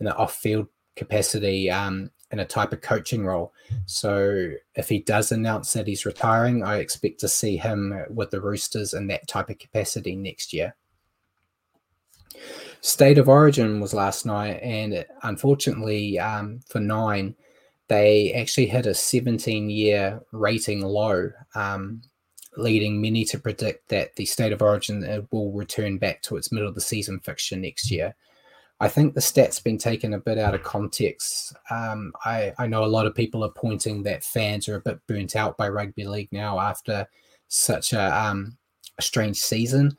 in 0.00 0.06
an 0.06 0.12
off-field 0.14 0.68
capacity 0.96 1.70
um, 1.70 2.10
in 2.30 2.40
a 2.40 2.44
type 2.44 2.72
of 2.72 2.80
coaching 2.80 3.24
role. 3.24 3.52
So 3.86 4.52
if 4.74 4.88
he 4.88 5.00
does 5.00 5.32
announce 5.32 5.72
that 5.72 5.86
he's 5.86 6.06
retiring, 6.06 6.64
I 6.64 6.78
expect 6.78 7.20
to 7.20 7.28
see 7.28 7.56
him 7.56 8.04
with 8.10 8.30
the 8.30 8.40
Roosters 8.40 8.94
in 8.94 9.06
that 9.08 9.28
type 9.28 9.50
of 9.50 9.58
capacity 9.58 10.16
next 10.16 10.52
year. 10.52 10.74
State 12.82 13.16
of 13.16 13.28
Origin 13.28 13.80
was 13.80 13.94
last 13.94 14.26
night, 14.26 14.60
and 14.60 15.04
unfortunately 15.22 16.18
um, 16.18 16.60
for 16.68 16.80
nine, 16.80 17.34
they 17.88 18.32
actually 18.32 18.66
hit 18.66 18.86
a 18.86 18.94
17 18.94 19.70
year 19.70 20.20
rating 20.32 20.82
low. 20.82 21.30
Um, 21.54 22.02
leading 22.56 23.00
many 23.00 23.24
to 23.24 23.38
predict 23.38 23.88
that 23.88 24.14
the 24.16 24.26
state 24.26 24.52
of 24.52 24.60
origin 24.60 25.02
uh, 25.04 25.22
will 25.30 25.52
return 25.52 25.98
back 25.98 26.20
to 26.22 26.36
its 26.36 26.52
middle 26.52 26.68
of 26.68 26.74
the 26.74 26.80
season 26.80 27.18
fixture 27.20 27.56
next 27.56 27.90
year. 27.90 28.14
I 28.80 28.88
think 28.88 29.14
the 29.14 29.20
stats 29.20 29.62
been 29.62 29.78
taken 29.78 30.12
a 30.12 30.18
bit 30.18 30.38
out 30.38 30.54
of 30.54 30.62
context. 30.62 31.54
Um, 31.70 32.12
I, 32.24 32.52
I 32.58 32.66
know 32.66 32.84
a 32.84 32.86
lot 32.86 33.06
of 33.06 33.14
people 33.14 33.44
are 33.44 33.52
pointing 33.52 34.02
that 34.02 34.24
fans 34.24 34.68
are 34.68 34.76
a 34.76 34.80
bit 34.80 34.98
burnt 35.06 35.36
out 35.36 35.56
by 35.56 35.68
rugby 35.68 36.04
league 36.04 36.28
now 36.32 36.58
after 36.58 37.06
such 37.48 37.92
a, 37.92 38.22
um, 38.22 38.58
a 38.98 39.02
strange 39.02 39.38
season. 39.38 39.96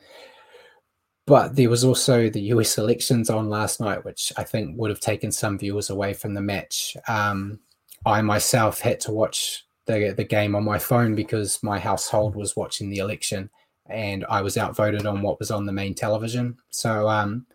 But 1.25 1.55
there 1.55 1.69
was 1.69 1.85
also 1.85 2.29
the 2.29 2.41
US 2.53 2.77
elections 2.77 3.29
on 3.29 3.49
last 3.49 3.79
night, 3.79 4.03
which 4.03 4.33
I 4.37 4.43
think 4.43 4.77
would 4.77 4.89
have 4.89 4.99
taken 4.99 5.31
some 5.31 5.57
viewers 5.57 5.89
away 5.89 6.13
from 6.13 6.33
the 6.33 6.41
match. 6.41 6.97
Um, 7.07 7.59
I 8.05 8.21
myself 8.21 8.81
had 8.81 8.99
to 9.01 9.11
watch 9.11 9.65
the 9.85 10.13
the 10.15 10.23
game 10.23 10.55
on 10.55 10.63
my 10.63 10.79
phone 10.79 11.15
because 11.15 11.61
my 11.63 11.79
household 11.79 12.35
was 12.35 12.55
watching 12.55 12.89
the 12.89 12.97
election 12.97 13.49
and 13.89 14.25
I 14.29 14.41
was 14.41 14.57
outvoted 14.57 15.05
on 15.05 15.21
what 15.21 15.39
was 15.39 15.51
on 15.51 15.65
the 15.65 15.71
main 15.71 15.93
television. 15.93 16.57
So 16.69 17.07
um, 17.09 17.45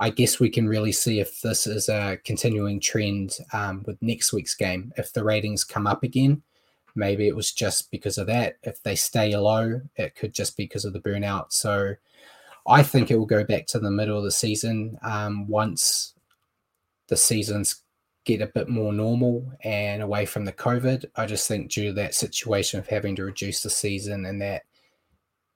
I 0.00 0.10
guess 0.10 0.40
we 0.40 0.50
can 0.50 0.68
really 0.68 0.92
see 0.92 1.20
if 1.20 1.40
this 1.40 1.66
is 1.66 1.88
a 1.88 2.18
continuing 2.24 2.80
trend 2.80 3.38
um, 3.52 3.82
with 3.86 4.00
next 4.02 4.32
week's 4.32 4.54
game. 4.54 4.92
If 4.96 5.12
the 5.12 5.24
ratings 5.24 5.64
come 5.64 5.86
up 5.86 6.02
again, 6.02 6.42
maybe 6.94 7.28
it 7.28 7.36
was 7.36 7.52
just 7.52 7.90
because 7.90 8.18
of 8.18 8.26
that. 8.26 8.56
If 8.62 8.82
they 8.82 8.94
stay 8.94 9.36
low, 9.36 9.80
it 9.96 10.14
could 10.14 10.34
just 10.34 10.56
be 10.56 10.64
because 10.64 10.84
of 10.84 10.92
the 10.92 11.00
burnout. 11.00 11.52
So 11.52 11.94
I 12.66 12.82
think 12.82 13.10
it 13.10 13.16
will 13.16 13.26
go 13.26 13.44
back 13.44 13.66
to 13.68 13.78
the 13.78 13.90
middle 13.90 14.18
of 14.18 14.24
the 14.24 14.30
season 14.30 14.98
um, 15.02 15.46
once 15.48 16.14
the 17.08 17.16
season's 17.16 17.82
get 18.24 18.42
a 18.42 18.46
bit 18.48 18.68
more 18.68 18.92
normal 18.92 19.50
and 19.62 20.02
away 20.02 20.26
from 20.26 20.44
the 20.44 20.52
COVID. 20.52 21.04
I 21.14 21.26
just 21.26 21.46
think 21.46 21.70
due 21.70 21.86
to 21.86 21.92
that 21.94 22.14
situation 22.14 22.80
of 22.80 22.88
having 22.88 23.14
to 23.16 23.24
reduce 23.24 23.62
the 23.62 23.70
season 23.70 24.26
and 24.26 24.42
that 24.42 24.62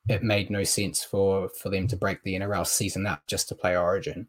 it 0.08 0.22
made 0.22 0.50
no 0.50 0.64
sense 0.64 1.04
for 1.04 1.48
for 1.50 1.68
them 1.68 1.86
to 1.88 1.96
break 1.96 2.22
the 2.22 2.34
NRL 2.34 2.66
season 2.66 3.06
up 3.06 3.26
just 3.26 3.48
to 3.48 3.54
play 3.54 3.76
Origin. 3.76 4.26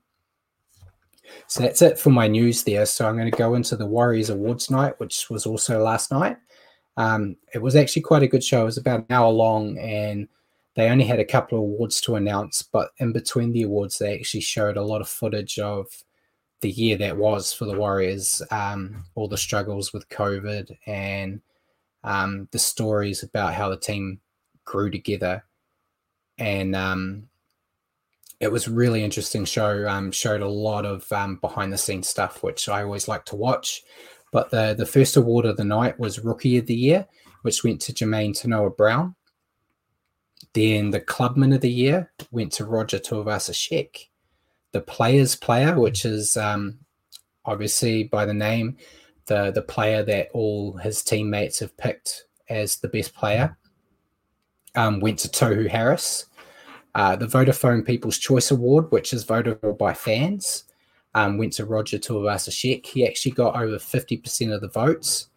So 1.47 1.61
that's 1.61 1.81
it 1.81 1.97
for 1.97 2.09
my 2.09 2.27
news 2.27 2.63
there. 2.63 2.85
So 2.85 3.07
I'm 3.07 3.15
going 3.15 3.31
to 3.31 3.37
go 3.37 3.55
into 3.55 3.77
the 3.77 3.85
Warriors 3.85 4.29
Awards 4.29 4.69
night, 4.69 4.99
which 4.99 5.29
was 5.29 5.45
also 5.45 5.81
last 5.81 6.11
night. 6.11 6.37
Um, 6.97 7.37
it 7.53 7.59
was 7.61 7.75
actually 7.75 8.01
quite 8.01 8.23
a 8.23 8.27
good 8.27 8.43
show. 8.43 8.63
It 8.63 8.65
was 8.65 8.77
about 8.77 8.99
an 9.01 9.05
hour 9.09 9.29
long, 9.29 9.77
and 9.77 10.27
they 10.75 10.89
only 10.89 11.05
had 11.05 11.19
a 11.19 11.25
couple 11.25 11.57
of 11.57 11.63
awards 11.63 11.99
to 12.01 12.15
announce. 12.15 12.61
But 12.61 12.91
in 12.97 13.11
between 13.11 13.51
the 13.51 13.63
awards, 13.63 13.97
they 13.97 14.15
actually 14.15 14.41
showed 14.41 14.77
a 14.77 14.83
lot 14.83 15.01
of 15.01 15.09
footage 15.09 15.59
of 15.59 15.87
the 16.61 16.69
year 16.69 16.97
that 16.97 17.17
was 17.17 17.51
for 17.51 17.65
the 17.65 17.77
Warriors, 17.77 18.41
um, 18.51 19.03
all 19.15 19.27
the 19.27 19.37
struggles 19.37 19.91
with 19.91 20.07
COVID 20.09 20.77
and 20.85 21.41
um, 22.03 22.47
the 22.51 22.59
stories 22.59 23.23
about 23.23 23.53
how 23.53 23.69
the 23.69 23.77
team 23.77 24.19
grew 24.63 24.89
together. 24.89 25.43
And 26.37 26.75
um, 26.75 27.27
it 28.39 28.51
was 28.51 28.67
really 28.67 29.03
interesting 29.03 29.45
show. 29.45 29.87
Um, 29.87 30.11
showed 30.11 30.41
a 30.41 30.47
lot 30.47 30.85
of 30.85 31.11
um, 31.11 31.35
behind 31.37 31.73
the 31.73 31.77
scenes 31.77 32.07
stuff, 32.07 32.41
which 32.43 32.69
I 32.69 32.83
always 32.83 33.07
like 33.07 33.25
to 33.25 33.35
watch. 33.35 33.83
But 34.31 34.49
the 34.49 34.73
the 34.77 34.85
first 34.85 35.17
award 35.17 35.45
of 35.45 35.57
the 35.57 35.63
night 35.63 35.99
was 35.99 36.23
Rookie 36.23 36.57
of 36.57 36.65
the 36.65 36.75
Year, 36.75 37.07
which 37.41 37.63
went 37.63 37.81
to 37.81 37.93
Jamayne 37.93 38.33
Taunoa 38.33 38.75
Brown. 38.75 39.15
Then 40.53 40.91
the 40.91 41.01
Clubman 41.01 41.53
of 41.53 41.61
the 41.61 41.71
Year 41.71 42.11
went 42.31 42.51
to 42.53 42.65
Roger 42.65 42.99
Tuivasa-Sheck 42.99 44.07
the 44.71 44.81
player's 44.81 45.35
player, 45.35 45.79
which 45.79 46.05
is 46.05 46.37
um, 46.37 46.79
obviously 47.45 48.05
by 48.05 48.25
the 48.25 48.33
name, 48.33 48.77
the 49.25 49.51
the 49.51 49.61
player 49.61 50.03
that 50.03 50.29
all 50.33 50.73
his 50.77 51.03
teammates 51.03 51.59
have 51.59 51.75
picked 51.77 52.25
as 52.49 52.77
the 52.77 52.87
best 52.87 53.13
player, 53.13 53.57
um, 54.75 54.99
went 54.99 55.19
to 55.19 55.29
Tohu 55.29 55.69
Harris. 55.69 56.25
Uh, 56.93 57.15
the 57.15 57.27
Vodafone 57.27 57.85
People's 57.85 58.17
Choice 58.17 58.51
Award, 58.51 58.91
which 58.91 59.13
is 59.13 59.23
voted 59.23 59.59
for 59.61 59.73
by 59.73 59.93
fans, 59.93 60.65
um, 61.15 61.37
went 61.37 61.53
to 61.53 61.65
Roger 61.65 61.97
Tuivasa-Sheck. 61.97 62.85
He 62.85 63.07
actually 63.07 63.31
got 63.31 63.55
over 63.55 63.77
50% 63.77 64.53
of 64.53 64.59
the 64.59 64.67
votes. 64.67 65.27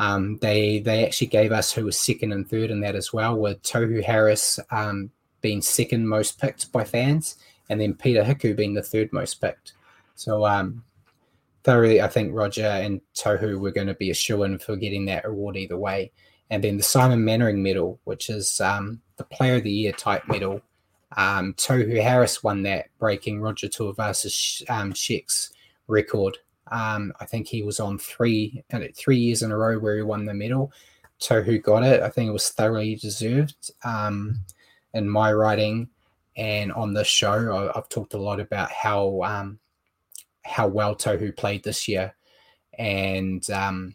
Um, 0.00 0.38
they 0.38 0.78
they 0.78 1.04
actually 1.04 1.26
gave 1.26 1.52
us 1.52 1.70
who 1.70 1.84
was 1.84 1.98
second 1.98 2.32
and 2.32 2.48
third 2.48 2.70
in 2.70 2.80
that 2.80 2.96
as 2.96 3.12
well, 3.12 3.36
with 3.36 3.62
Tohu 3.62 4.02
Harris 4.02 4.58
um, 4.70 5.10
being 5.42 5.60
second 5.60 6.08
most 6.08 6.40
picked 6.40 6.72
by 6.72 6.84
fans 6.84 7.36
and 7.68 7.80
then 7.80 7.94
Peter 7.94 8.22
Hiku 8.22 8.54
being 8.54 8.74
the 8.74 8.82
third 8.82 9.12
most 9.12 9.40
picked. 9.40 9.74
So 10.16 10.44
um, 10.44 10.84
thoroughly, 11.62 12.02
I 12.02 12.08
think 12.08 12.34
Roger 12.34 12.66
and 12.66 13.00
Tohu 13.14 13.60
were 13.60 13.70
going 13.70 13.86
to 13.86 13.94
be 13.94 14.10
a 14.10 14.14
shoe 14.14 14.42
in 14.42 14.58
for 14.58 14.74
getting 14.74 15.04
that 15.06 15.24
award 15.24 15.56
either 15.56 15.78
way. 15.78 16.12
And 16.50 16.64
then 16.64 16.78
the 16.78 16.82
Simon 16.82 17.24
Mannering 17.24 17.62
medal, 17.62 18.00
which 18.04 18.28
is 18.28 18.60
um, 18.60 19.00
the 19.16 19.24
Player 19.24 19.56
of 19.56 19.62
the 19.62 19.70
Year 19.70 19.92
type 19.92 20.26
medal. 20.26 20.60
Um, 21.16 21.54
Tohu 21.54 22.02
Harris 22.02 22.42
won 22.42 22.64
that, 22.64 22.86
breaking 22.98 23.40
Roger 23.40 23.68
Tuivasa 23.68 24.68
um, 24.68 24.92
Sheck's 24.92 25.52
record. 25.86 26.38
Um, 26.70 27.12
I 27.20 27.26
think 27.26 27.46
he 27.46 27.62
was 27.62 27.80
on 27.80 27.98
three 27.98 28.62
uh, 28.72 28.80
three 28.96 29.18
years 29.18 29.42
in 29.42 29.52
a 29.52 29.56
row 29.56 29.78
where 29.78 29.96
he 29.96 30.02
won 30.02 30.24
the 30.24 30.34
medal. 30.34 30.72
Tohu 31.20 31.62
got 31.62 31.82
it. 31.82 32.02
I 32.02 32.08
think 32.08 32.28
it 32.28 32.32
was 32.32 32.48
thoroughly 32.50 32.96
deserved. 32.96 33.70
Um, 33.84 34.40
in 34.94 35.08
my 35.08 35.32
writing, 35.32 35.88
and 36.36 36.72
on 36.72 36.92
this 36.92 37.06
show, 37.06 37.70
I've 37.74 37.88
talked 37.88 38.14
a 38.14 38.18
lot 38.18 38.40
about 38.40 38.70
how 38.70 39.22
um, 39.22 39.58
how 40.44 40.66
well 40.66 40.96
Tohu 40.96 41.36
played 41.36 41.62
this 41.62 41.86
year, 41.86 42.14
and 42.78 43.48
um, 43.50 43.94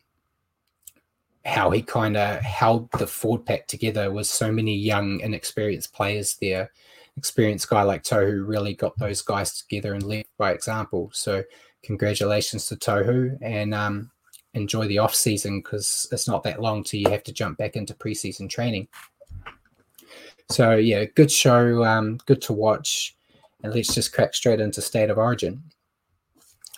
how 1.46 1.70
he 1.70 1.82
kind 1.82 2.17
of 2.17 2.39
held 2.41 2.89
the 2.94 3.08
forward 3.08 3.46
pack 3.46 3.67
together 3.67 4.12
with 4.12 4.27
so 4.27 4.51
many 4.51 4.75
young, 4.75 5.20
inexperienced 5.20 5.94
players 5.94 6.38
there. 6.41 6.72
Experienced 7.17 7.70
guy 7.70 7.84
like 7.84 8.03
Tohu 8.03 8.46
really 8.46 8.74
got 8.74 8.98
those 8.98 9.22
guys 9.22 9.62
together 9.62 9.94
and 9.94 10.03
led 10.03 10.25
by 10.38 10.51
example. 10.51 11.10
So, 11.13 11.44
congratulations 11.86 12.68
to 12.68 12.75
Tohu, 12.75 13.38
and 13.42 13.74
um, 13.74 14.12
enjoy 14.54 14.88
the 14.88 15.00
off 15.00 15.13
season 15.13 15.62
because 15.62 16.08
it's 16.12 16.27
not 16.27 16.44
that 16.44 16.62
long 16.62 16.84
till 16.84 17.00
you 17.00 17.10
have 17.10 17.24
to 17.24 17.34
jump 17.34 17.58
back 17.58 17.75
into 17.75 17.94
preseason 17.94 18.50
training. 18.50 18.88
So 20.50 20.75
yeah, 20.75 21.06
good 21.06 21.32
show, 21.32 21.84
um, 21.84 22.18
good 22.25 22.42
to 22.44 22.54
watch, 22.54 23.15
and 23.63 23.74
let's 23.74 23.94
just 23.94 24.13
crack 24.13 24.34
straight 24.34 24.60
into 24.60 24.82
state 24.82 25.10
of 25.10 25.18
origin. 25.18 25.63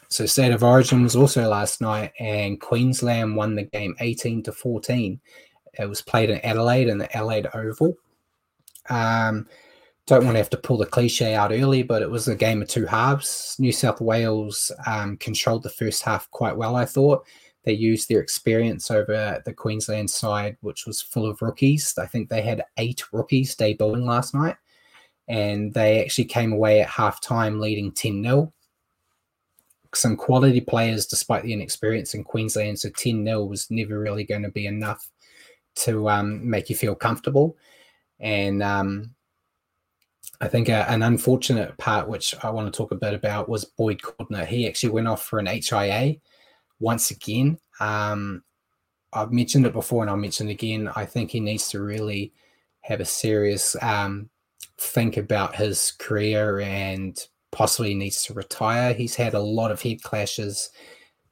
So 0.10 0.26
state 0.26 0.54
of 0.54 0.64
origin 0.64 1.04
was 1.04 1.16
also 1.16 1.50
last 1.50 1.82
night, 1.82 2.14
and 2.20 2.62
Queensland 2.62 3.36
won 3.36 3.56
the 3.56 3.64
game 3.64 3.96
eighteen 4.00 4.42
to 4.44 4.52
fourteen. 4.52 5.20
It 5.80 5.90
was 5.90 6.02
played 6.02 6.30
in 6.30 6.40
Adelaide 6.46 6.88
in 6.88 6.98
the 6.98 7.14
Adelaide 7.16 7.48
Oval. 7.54 7.96
Um, 8.90 9.48
don't 10.08 10.24
want 10.24 10.36
to 10.36 10.40
have 10.40 10.50
to 10.50 10.58
pull 10.58 10.78
the 10.78 10.86
cliche 10.86 11.36
out 11.36 11.52
early, 11.52 11.84
but 11.84 12.02
it 12.02 12.10
was 12.10 12.30
a 12.30 12.36
game 12.36 12.62
of 12.62 12.70
two 12.70 12.86
halves. 12.86 13.58
New 13.60 13.74
South 13.74 14.00
Wales 14.00 14.72
um, 14.88 15.18
controlled 15.18 15.64
the 15.64 15.70
first 15.70 16.02
half 16.02 16.32
quite 16.32 16.56
well, 16.56 16.78
I 16.78 16.86
thought. 16.86 17.26
They 17.66 17.74
used 17.74 18.08
their 18.08 18.22
experience 18.22 18.90
over 18.90 19.42
the 19.46 19.54
Queensland 19.54 20.10
side, 20.10 20.56
which 20.62 20.86
was 20.86 21.02
full 21.02 21.30
of 21.30 21.42
rookies. 21.42 21.94
I 21.98 22.06
think 22.06 22.30
they 22.30 22.42
had 22.42 22.64
eight 22.78 23.04
rookies 23.12 23.58
debuting 23.58 24.06
last 24.06 24.34
night, 24.34 24.56
and 25.28 25.74
they 25.74 26.02
actually 26.02 26.26
came 26.26 26.54
away 26.54 26.80
at 26.80 26.88
halftime 26.88 27.60
leading 27.60 27.92
10 27.92 28.24
0. 28.24 28.54
Some 29.94 30.16
quality 30.16 30.62
players, 30.62 31.06
despite 31.06 31.44
the 31.44 31.52
inexperience 31.52 32.14
in 32.14 32.24
Queensland, 32.24 32.80
so 32.80 32.90
10 32.90 33.26
0 33.26 33.44
was 33.44 33.70
never 33.70 34.00
really 34.00 34.24
going 34.24 34.44
to 34.44 34.52
be 34.52 34.68
enough 34.68 35.10
to 35.76 36.10
um, 36.10 36.50
make 36.50 36.70
you 36.70 36.78
feel 36.78 36.96
comfortable. 36.96 37.58
And 38.22 38.64
um, 38.64 39.14
I 40.40 40.48
think 40.48 40.70
a, 40.70 40.90
an 40.90 41.02
unfortunate 41.02 41.78
part, 41.78 42.08
which 42.08 42.36
I 42.44 42.50
want 42.50 42.72
to 42.72 42.78
talk 42.78 42.92
a 42.92 42.96
bit 42.96 43.14
about, 43.14 43.50
was 43.50 43.66
Boyd 43.66 44.02
Cordner. 44.02 44.46
He 44.46 44.68
actually 44.68 44.90
went 44.90 45.08
off 45.08 45.26
for 45.26 45.40
an 45.40 45.48
HIA 45.48 46.16
once 46.80 47.12
again. 47.12 47.58
Um, 47.80 48.44
I've 49.14 49.32
mentioned 49.32 49.66
it 49.66 49.74
before 49.74 50.04
and 50.04 50.10
I'll 50.10 50.18
mention 50.18 50.48
it 50.48 50.54
again. 50.54 50.92
I 50.96 51.06
think 51.06 51.32
he 51.32 51.40
needs 51.40 51.70
to 51.70 51.82
really 51.82 52.34
have 52.82 53.00
a 53.00 53.06
serious 53.06 53.76
um, 53.82 54.30
think 54.78 55.18
about 55.18 55.56
his 55.56 55.94
career 55.98 56.60
and 56.60 57.20
possibly 57.52 57.96
needs 57.96 58.24
to 58.26 58.34
retire. 58.34 58.94
He's 58.94 59.16
had 59.16 59.34
a 59.34 59.40
lot 59.40 59.72
of 59.72 59.82
head 59.82 60.04
clashes. 60.04 60.70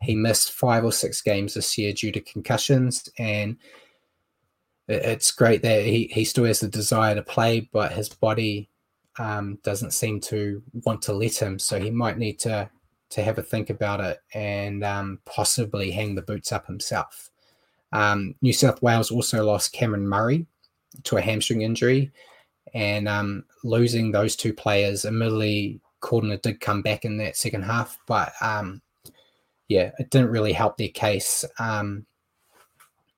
He 0.01 0.15
missed 0.15 0.51
five 0.51 0.83
or 0.83 0.91
six 0.91 1.21
games 1.21 1.53
this 1.53 1.77
year 1.77 1.93
due 1.93 2.12
to 2.12 2.21
concussions. 2.21 3.07
And 3.19 3.57
it's 4.88 5.31
great 5.31 5.62
that 5.62 5.85
he, 5.85 6.07
he 6.12 6.25
still 6.25 6.45
has 6.45 6.59
the 6.59 6.67
desire 6.67 7.15
to 7.15 7.24
play, 7.24 7.69
but 7.71 7.91
his 7.91 8.09
body 8.09 8.69
um, 9.17 9.60
doesn't 9.63 9.91
seem 9.91 10.19
to 10.22 10.62
want 10.86 11.01
to 11.03 11.13
let 11.13 11.41
him. 11.41 11.60
So 11.60 11.79
he 11.79 11.89
might 11.89 12.17
need 12.17 12.39
to 12.39 12.69
to 13.12 13.24
have 13.24 13.38
a 13.38 13.43
think 13.43 13.69
about 13.69 14.01
it 14.01 14.19
and 14.34 14.84
um, 14.84 15.19
possibly 15.25 15.91
hang 15.91 16.15
the 16.15 16.22
boots 16.22 16.51
up 16.51 16.65
himself. 16.65 17.29
Um, 17.91 18.36
New 18.41 18.51
South 18.51 18.81
Wales 18.81 19.12
also 19.12 19.45
lost 19.45 19.74
Cameron 19.74 20.07
Murray 20.07 20.45
to 21.03 21.17
a 21.17 21.22
hamstring 21.22 21.62
injury, 21.62 22.12
and 22.74 23.07
um, 23.07 23.45
losing 23.63 24.12
those 24.12 24.36
two 24.36 24.53
players, 24.53 25.05
admittedly, 25.05 25.79
Cordner 26.01 26.41
did 26.41 26.60
come 26.60 26.81
back 26.81 27.05
in 27.05 27.17
that 27.17 27.38
second 27.38 27.63
half, 27.63 27.98
but 28.05 28.34
um, 28.41 28.81
yeah, 29.67 29.91
it 29.98 30.10
didn't 30.10 30.29
really 30.29 30.53
help 30.53 30.77
their 30.77 30.89
case. 30.89 31.45
Um, 31.60 32.05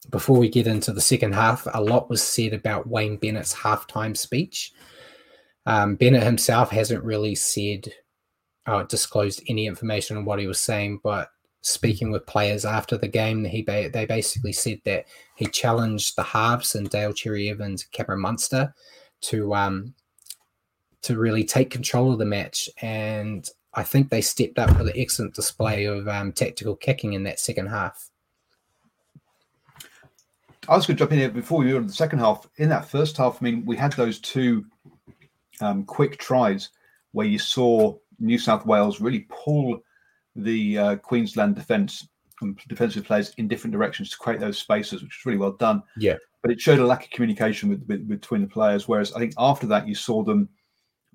before 0.10 0.38
we 0.38 0.48
get 0.48 0.68
into 0.68 0.94
the 0.94 1.01
second 1.01 1.34
half, 1.34 1.68
a 1.74 1.82
lot 1.82 2.10
was 2.10 2.22
said 2.22 2.54
about 2.54 2.88
Wayne 2.88 3.18
Bennett's 3.18 3.54
halftime 3.54 4.16
speech. 4.16 4.74
Um, 5.67 5.95
Bennett 5.95 6.24
himself 6.24 6.71
hasn't 6.71 7.03
really 7.03 7.36
said 7.36 7.91
uh, 8.65 8.83
disclosed 8.83 9.43
any 9.50 9.67
information 9.67 10.15
on 10.15 10.24
what 10.24 10.39
he 10.39 10.47
was 10.47 10.62
saying, 10.62 11.01
but 11.03 11.29
speaking 11.59 12.09
with 12.09 12.25
players 12.25 12.63
after 12.63 12.97
the 12.97 13.09
game, 13.09 13.43
he 13.43 13.63
ba- 13.63 13.89
they 13.89 14.05
basically 14.05 14.53
said 14.53 14.79
that 14.86 15.07
he 15.36 15.45
challenged 15.47 16.15
the 16.15 16.24
halves 16.24 16.74
and 16.74 16.89
Daly 16.89 17.13
Cherry-Evans, 17.13 17.83
Cameron 17.91 18.21
Munster, 18.21 18.74
to 19.24 19.53
um, 19.53 19.93
to 21.01 21.17
really 21.17 21.43
take 21.43 21.69
control 21.69 22.13
of 22.13 22.19
the 22.19 22.25
match. 22.25 22.69
And 22.81 23.45
I 23.74 23.83
think 23.83 24.09
they 24.09 24.21
stepped 24.21 24.57
up 24.57 24.69
with 24.77 24.88
an 24.88 24.93
excellent 24.95 25.33
display 25.33 25.83
of 25.83 26.07
um, 26.07 26.31
tactical 26.31 26.77
kicking 26.77 27.12
in 27.12 27.23
that 27.23 27.41
second 27.41 27.67
half. 27.67 28.10
I 30.69 30.75
was 30.75 30.86
going 30.86 30.95
to 30.95 30.99
jump 30.99 31.12
in 31.12 31.19
here 31.19 31.30
before 31.30 31.60
we 31.60 31.73
were 31.73 31.80
in 31.80 31.88
the 31.88 31.93
second 31.93 32.19
half. 32.19 32.49
In 32.56 32.69
that 32.69 32.88
first 32.88 33.17
half, 33.17 33.38
I 33.41 33.43
mean, 33.43 33.65
we 33.65 33.75
had 33.75 33.93
those 33.93 34.19
two 34.19 34.65
um, 35.62 35.84
quick 35.84 36.17
tries 36.17 36.70
where 37.12 37.28
you 37.28 37.39
saw 37.39 37.96
New 38.20 38.38
South 38.38 38.65
Wales 38.65 39.02
really 39.02 39.28
pull 39.30 39.80
the 40.36 40.78
uh, 40.78 40.96
Queensland 40.98 41.56
defence 41.56 42.08
and 42.41 42.58
defensive 42.67 43.04
players 43.04 43.34
in 43.38 43.48
different 43.48 43.74
directions 43.74 44.12
to 44.12 44.17
create 44.17 44.39
those 44.39 44.60
spaces, 44.60 45.02
which 45.02 45.17
was 45.17 45.26
really 45.26 45.39
well 45.39 45.54
done. 45.54 45.82
Yeah. 45.98 46.17
But 46.43 46.52
it 46.52 46.62
showed 46.62 46.80
a 46.80 46.86
lack 46.86 47.06
of 47.06 47.10
communication 47.10 47.70
with, 47.70 47.84
with, 47.88 48.08
between 48.08 48.41
the 48.41 48.48
players. 48.48 48.88
Whereas 48.88 49.13
I 49.13 49.20
think 49.20 49.34
after 49.38 49.65
that, 49.67 49.88
you 49.88 49.96
saw 49.96 50.24
them 50.24 50.50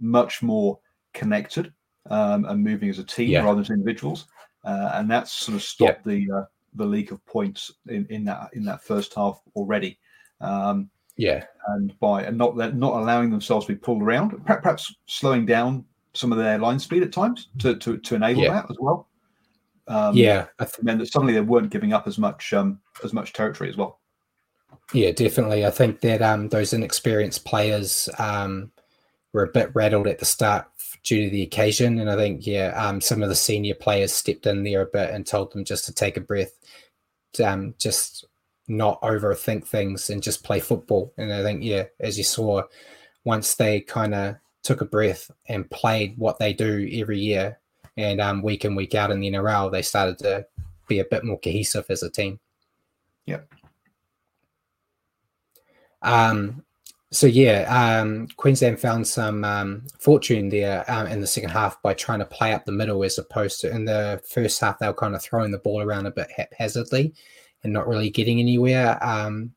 much 0.01 0.43
more 0.43 0.79
connected 1.15 1.73
um, 2.11 2.45
and 2.47 2.63
moving 2.63 2.91
as 2.91 2.99
a 2.99 3.05
team 3.05 3.31
yeah. 3.31 3.45
rather 3.45 3.63
than 3.63 3.77
individuals. 3.77 4.27
Uh, 4.65 4.91
and 4.95 5.11
that's 5.11 5.33
sort 5.33 5.57
of 5.57 5.63
stopped 5.63 6.07
yeah. 6.07 6.13
the 6.13 6.33
uh, 6.33 6.45
the 6.75 6.85
leak 6.85 7.11
of 7.11 7.25
points 7.27 7.73
in, 7.89 8.07
in 8.11 8.25
that 8.25 8.51
in 8.55 8.65
that 8.65 8.83
first 8.83 9.15
half 9.15 9.41
already. 9.55 9.99
Um, 10.41 10.91
yeah, 11.17 11.45
and 11.69 11.99
by 12.01 12.23
and 12.25 12.39
not 12.39 12.57
not 12.57 13.01
allowing 13.01 13.31
themselves 13.31 13.67
to 13.67 13.73
be 13.73 13.79
pulled 13.79 14.03
around, 14.03 14.45
perhaps 14.47 14.95
slowing 15.07 15.47
down 15.47 15.85
some 16.15 16.33
of 16.33 16.39
their 16.39 16.59
line 16.59 16.79
speed 16.79 17.03
at 17.03 17.13
times 17.13 17.49
to 17.59 17.77
to, 17.77 17.99
to 17.99 18.15
enable 18.15 18.43
yeah. 18.43 18.53
that 18.53 18.71
as 18.71 18.77
well. 18.81 19.09
Um, 19.89 20.17
yeah, 20.17 20.47
I 20.59 20.65
th- 20.65 20.83
meant 20.83 21.01
that 21.01 21.13
suddenly 21.13 21.35
they 21.35 21.41
weren't 21.41 21.71
giving 21.71 21.93
up 21.93 22.07
as 22.07 22.19
much 22.19 22.53
um, 22.53 22.81
as 23.05 23.13
much 23.13 23.33
territory 23.33 23.69
as 23.69 23.77
well. 23.77 24.01
Yeah, 24.93 25.11
definitely. 25.13 25.67
I 25.67 25.71
think 25.71 26.01
that 26.01 26.23
um, 26.23 26.49
those 26.49 26.73
inexperienced 26.73 27.45
players 27.45 28.09
um, 28.19 28.71
were 29.33 29.45
a 29.45 29.53
bit 29.53 29.71
rattled 29.75 30.07
at 30.07 30.19
the 30.19 30.25
start 30.25 30.67
due 31.03 31.25
to 31.25 31.31
the 31.31 31.43
occasion, 31.43 31.99
and 31.99 32.11
I 32.11 32.17
think 32.17 32.47
yeah, 32.47 32.69
um, 32.69 33.01
some 33.01 33.23
of 33.23 33.29
the 33.29 33.35
senior 33.35 33.75
players 33.75 34.13
stepped 34.13 34.47
in 34.47 34.63
there 34.63 34.83
a 34.83 34.87
bit 34.87 35.11
and 35.11 35.27
told 35.27 35.53
them 35.53 35.65
just 35.65 35.85
to 35.87 35.95
take 35.95 36.17
a 36.17 36.21
breath, 36.21 36.53
um, 37.45 37.75
just 37.79 38.25
not 38.73 39.01
overthink 39.03 39.67
things 39.67 40.11
and 40.11 40.23
just 40.23 40.43
play 40.43 40.59
football. 40.59 41.13
And 41.19 41.33
I 41.33 41.43
think 41.43 41.63
yeah, 41.63 41.85
as 42.01 42.17
you 42.17 42.25
saw, 42.25 42.63
once 43.25 43.55
they 43.55 43.81
kind 43.81 44.15
of 44.15 44.37
took 44.63 44.81
a 44.81 44.87
breath 44.87 45.31
and 45.49 45.71
played 45.71 46.17
what 46.17 46.39
they 46.39 46.53
do 46.53 46.89
every 46.93 47.19
year 47.19 47.59
and 47.97 48.21
um, 48.21 48.43
week 48.43 48.65
in 48.65 48.75
week 48.75 48.95
out 48.95 49.11
in 49.11 49.21
the 49.21 49.31
NRL, 49.31 49.71
they 49.71 49.83
started 49.83 50.19
to 50.19 50.47
be 50.89 51.01
a 51.01 51.05
bit 51.05 51.25
more 51.25 51.39
cohesive 51.39 51.87
as 51.91 52.03
a 52.03 52.11
team. 52.11 52.41
Yep. 53.27 53.47
Um, 56.01 56.65
so 57.11 57.27
yeah, 57.27 58.01
um, 58.01 58.27
Queensland 58.39 58.81
found 58.81 59.07
some 59.07 59.45
um, 59.45 59.83
fortune 59.99 60.49
there 60.49 60.91
um, 60.91 61.07
in 61.09 61.21
the 61.21 61.27
second 61.27 61.51
half 61.51 61.81
by 61.83 61.93
trying 61.93 62.21
to 62.21 62.25
play 62.25 62.55
up 62.55 62.65
the 62.65 62.73
middle 62.73 63.05
as 63.05 63.19
opposed 63.19 63.61
to 63.61 63.71
in 63.71 63.85
the 63.85 64.21
first 64.27 64.59
half 64.61 64.79
they 64.79 64.87
were 64.87 64.95
kind 64.95 65.15
of 65.15 65.23
throwing 65.23 65.51
the 65.51 65.59
ball 65.59 65.83
around 65.83 66.07
a 66.07 66.11
bit 66.11 66.31
haphazardly 66.35 67.13
and 67.65 67.73
not 67.73 67.89
really 67.89 68.11
getting 68.11 68.41
anywhere. 68.41 69.03
Um, 69.05 69.53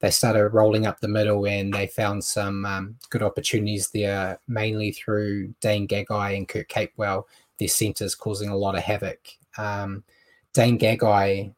they 0.00 0.10
started 0.10 0.48
rolling 0.48 0.86
up 0.86 1.00
the 1.00 1.08
middle 1.08 1.46
and 1.46 1.72
they 1.72 1.86
found 1.86 2.22
some 2.22 2.66
um, 2.66 2.96
good 3.10 3.22
opportunities 3.22 3.90
there, 3.90 4.38
mainly 4.46 4.92
through 4.92 5.54
Dane 5.60 5.88
Gagai 5.88 6.36
and 6.36 6.46
Kurt 6.46 6.68
Capewell, 6.68 7.24
their 7.58 7.68
centres 7.68 8.14
causing 8.14 8.50
a 8.50 8.56
lot 8.56 8.76
of 8.76 8.82
havoc. 8.82 9.20
Um, 9.56 10.04
Dane 10.52 10.78
Gagai 10.78 11.54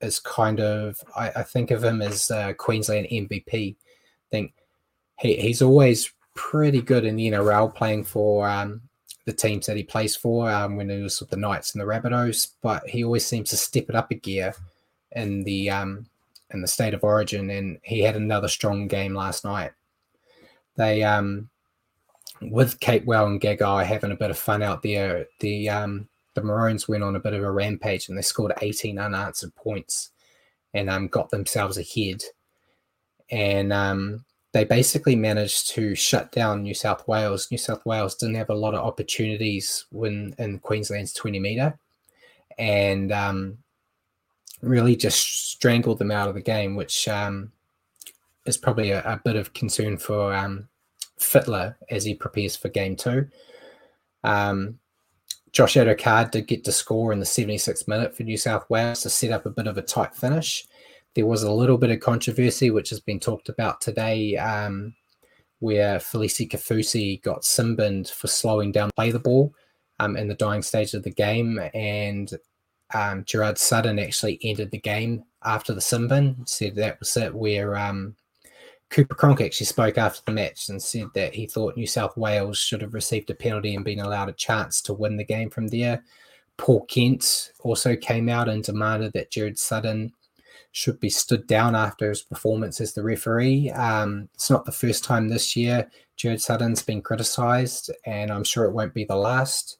is 0.00 0.18
kind 0.18 0.60
of, 0.60 0.98
I, 1.14 1.30
I 1.36 1.42
think 1.42 1.70
of 1.70 1.84
him 1.84 2.00
as 2.00 2.30
uh, 2.30 2.54
Queensland 2.54 3.08
MVP. 3.10 3.74
I 3.74 3.76
think 4.30 4.54
he, 5.20 5.36
he's 5.36 5.60
always 5.60 6.12
pretty 6.34 6.80
good 6.80 7.04
in 7.04 7.16
the 7.16 7.30
NRL 7.30 7.74
playing 7.74 8.04
for 8.04 8.48
um, 8.48 8.80
the 9.26 9.34
teams 9.34 9.66
that 9.66 9.76
he 9.76 9.82
plays 9.82 10.16
for 10.16 10.50
um, 10.50 10.76
when 10.76 10.88
he 10.88 11.02
was 11.02 11.20
with 11.20 11.28
the 11.28 11.36
Knights 11.36 11.74
and 11.74 11.82
the 11.82 11.86
Rabbitohs, 11.86 12.52
but 12.62 12.88
he 12.88 13.04
always 13.04 13.26
seems 13.26 13.50
to 13.50 13.56
step 13.56 13.90
it 13.90 13.94
up 13.94 14.10
a 14.10 14.14
gear 14.14 14.54
in 15.16 15.44
the 15.44 15.70
um, 15.70 16.06
in 16.50 16.60
the 16.60 16.68
state 16.68 16.94
of 16.94 17.04
origin, 17.04 17.50
and 17.50 17.78
he 17.82 18.00
had 18.00 18.16
another 18.16 18.48
strong 18.48 18.88
game 18.88 19.14
last 19.14 19.44
night. 19.44 19.72
They 20.76 21.02
um 21.02 21.48
with 22.40 22.80
Capewell 22.80 23.26
and 23.26 23.40
Gagai 23.40 23.84
having 23.84 24.10
a 24.10 24.16
bit 24.16 24.30
of 24.30 24.38
fun 24.38 24.62
out 24.62 24.82
there, 24.82 25.26
the 25.40 25.68
um 25.68 26.08
the 26.34 26.42
Maroons 26.42 26.88
went 26.88 27.04
on 27.04 27.16
a 27.16 27.20
bit 27.20 27.34
of 27.34 27.42
a 27.42 27.50
rampage 27.50 28.08
and 28.08 28.16
they 28.16 28.22
scored 28.22 28.54
18 28.62 28.98
unanswered 28.98 29.54
points 29.54 30.10
and 30.74 30.88
um 30.88 31.08
got 31.08 31.30
themselves 31.30 31.78
ahead. 31.78 32.22
And 33.30 33.72
um 33.72 34.24
they 34.52 34.64
basically 34.64 35.16
managed 35.16 35.70
to 35.70 35.94
shut 35.94 36.30
down 36.30 36.62
New 36.62 36.74
South 36.74 37.08
Wales. 37.08 37.50
New 37.50 37.58
South 37.58 37.84
Wales 37.86 38.14
didn't 38.14 38.34
have 38.34 38.50
a 38.50 38.54
lot 38.54 38.74
of 38.74 38.84
opportunities 38.84 39.86
when 39.90 40.34
in 40.38 40.58
Queensland's 40.58 41.14
20 41.14 41.38
meter. 41.38 41.78
And 42.58 43.10
um, 43.12 43.58
really 44.62 44.96
just 44.96 45.50
strangled 45.50 45.98
them 45.98 46.10
out 46.10 46.28
of 46.28 46.34
the 46.34 46.40
game, 46.40 46.76
which 46.76 47.08
um, 47.08 47.52
is 48.46 48.56
probably 48.56 48.90
a, 48.92 49.02
a, 49.02 49.20
bit 49.22 49.36
of 49.36 49.52
concern 49.52 49.96
for 49.98 50.32
um, 50.32 50.68
Fittler 51.18 51.74
as 51.90 52.04
he 52.04 52.14
prepares 52.14 52.56
for 52.56 52.68
game 52.68 52.96
two. 52.96 53.28
Um, 54.24 54.78
Josh 55.50 55.74
Addo-Carr 55.74 56.26
did 56.26 56.46
get 56.46 56.64
to 56.64 56.72
score 56.72 57.12
in 57.12 57.18
the 57.18 57.26
76th 57.26 57.86
minute 57.86 58.16
for 58.16 58.22
New 58.22 58.38
South 58.38 58.68
Wales 58.70 59.02
to 59.02 59.10
set 59.10 59.32
up 59.32 59.44
a 59.44 59.50
bit 59.50 59.66
of 59.66 59.76
a 59.76 59.82
tight 59.82 60.14
finish. 60.14 60.66
There 61.14 61.26
was 61.26 61.42
a 61.42 61.52
little 61.52 61.76
bit 61.76 61.90
of 61.90 62.00
controversy, 62.00 62.70
which 62.70 62.88
has 62.88 63.00
been 63.00 63.20
talked 63.20 63.50
about 63.50 63.82
today, 63.82 64.36
um, 64.38 64.94
where 65.58 65.98
Felise 65.98 66.48
Kaufusi 66.48 67.22
got 67.22 67.42
simbined 67.42 68.10
for 68.10 68.28
slowing 68.28 68.72
down 68.72 68.90
play 68.96 69.10
the 69.10 69.18
ball 69.18 69.54
um, 70.00 70.16
in 70.16 70.26
the 70.26 70.34
dying 70.34 70.62
stage 70.62 70.94
of 70.94 71.02
the 71.02 71.10
game, 71.10 71.60
and 71.74 72.32
um, 72.94 73.24
Gerard 73.24 73.58
Sutton 73.58 73.98
actually 73.98 74.38
ended 74.42 74.70
the 74.70 74.78
game 74.78 75.24
after 75.44 75.74
the 75.74 75.80
simbin. 75.80 76.38
He 76.38 76.44
said 76.46 76.74
that 76.76 76.98
was 76.98 77.16
it. 77.16 77.34
Where 77.34 77.76
um, 77.76 78.16
Cooper 78.90 79.14
Cronk 79.14 79.40
actually 79.40 79.66
spoke 79.66 79.98
after 79.98 80.20
the 80.24 80.32
match 80.32 80.68
and 80.68 80.82
said 80.82 81.08
that 81.14 81.34
he 81.34 81.46
thought 81.46 81.76
New 81.76 81.86
South 81.86 82.16
Wales 82.16 82.58
should 82.58 82.82
have 82.82 82.94
received 82.94 83.30
a 83.30 83.34
penalty 83.34 83.74
and 83.74 83.84
been 83.84 84.00
allowed 84.00 84.28
a 84.28 84.34
chance 84.34 84.80
to 84.82 84.92
win 84.92 85.16
the 85.16 85.24
game 85.24 85.50
from 85.50 85.68
there. 85.68 86.02
Paul 86.58 86.84
Kent 86.84 87.52
also 87.60 87.96
came 87.96 88.28
out 88.28 88.48
and 88.48 88.62
demanded 88.62 89.12
that 89.14 89.30
Gerard 89.30 89.58
Sutton 89.58 90.12
should 90.72 91.00
be 91.00 91.10
stood 91.10 91.46
down 91.46 91.74
after 91.74 92.08
his 92.08 92.22
performance 92.22 92.80
as 92.80 92.92
the 92.92 93.02
referee. 93.02 93.70
Um, 93.70 94.28
it's 94.34 94.50
not 94.50 94.64
the 94.64 94.72
first 94.72 95.04
time 95.04 95.28
this 95.28 95.56
year 95.56 95.90
Gerard 96.16 96.40
Sutton's 96.40 96.82
been 96.82 97.02
criticised, 97.02 97.90
and 98.06 98.30
I'm 98.30 98.44
sure 98.44 98.64
it 98.64 98.72
won't 98.72 98.94
be 98.94 99.04
the 99.04 99.16
last. 99.16 99.78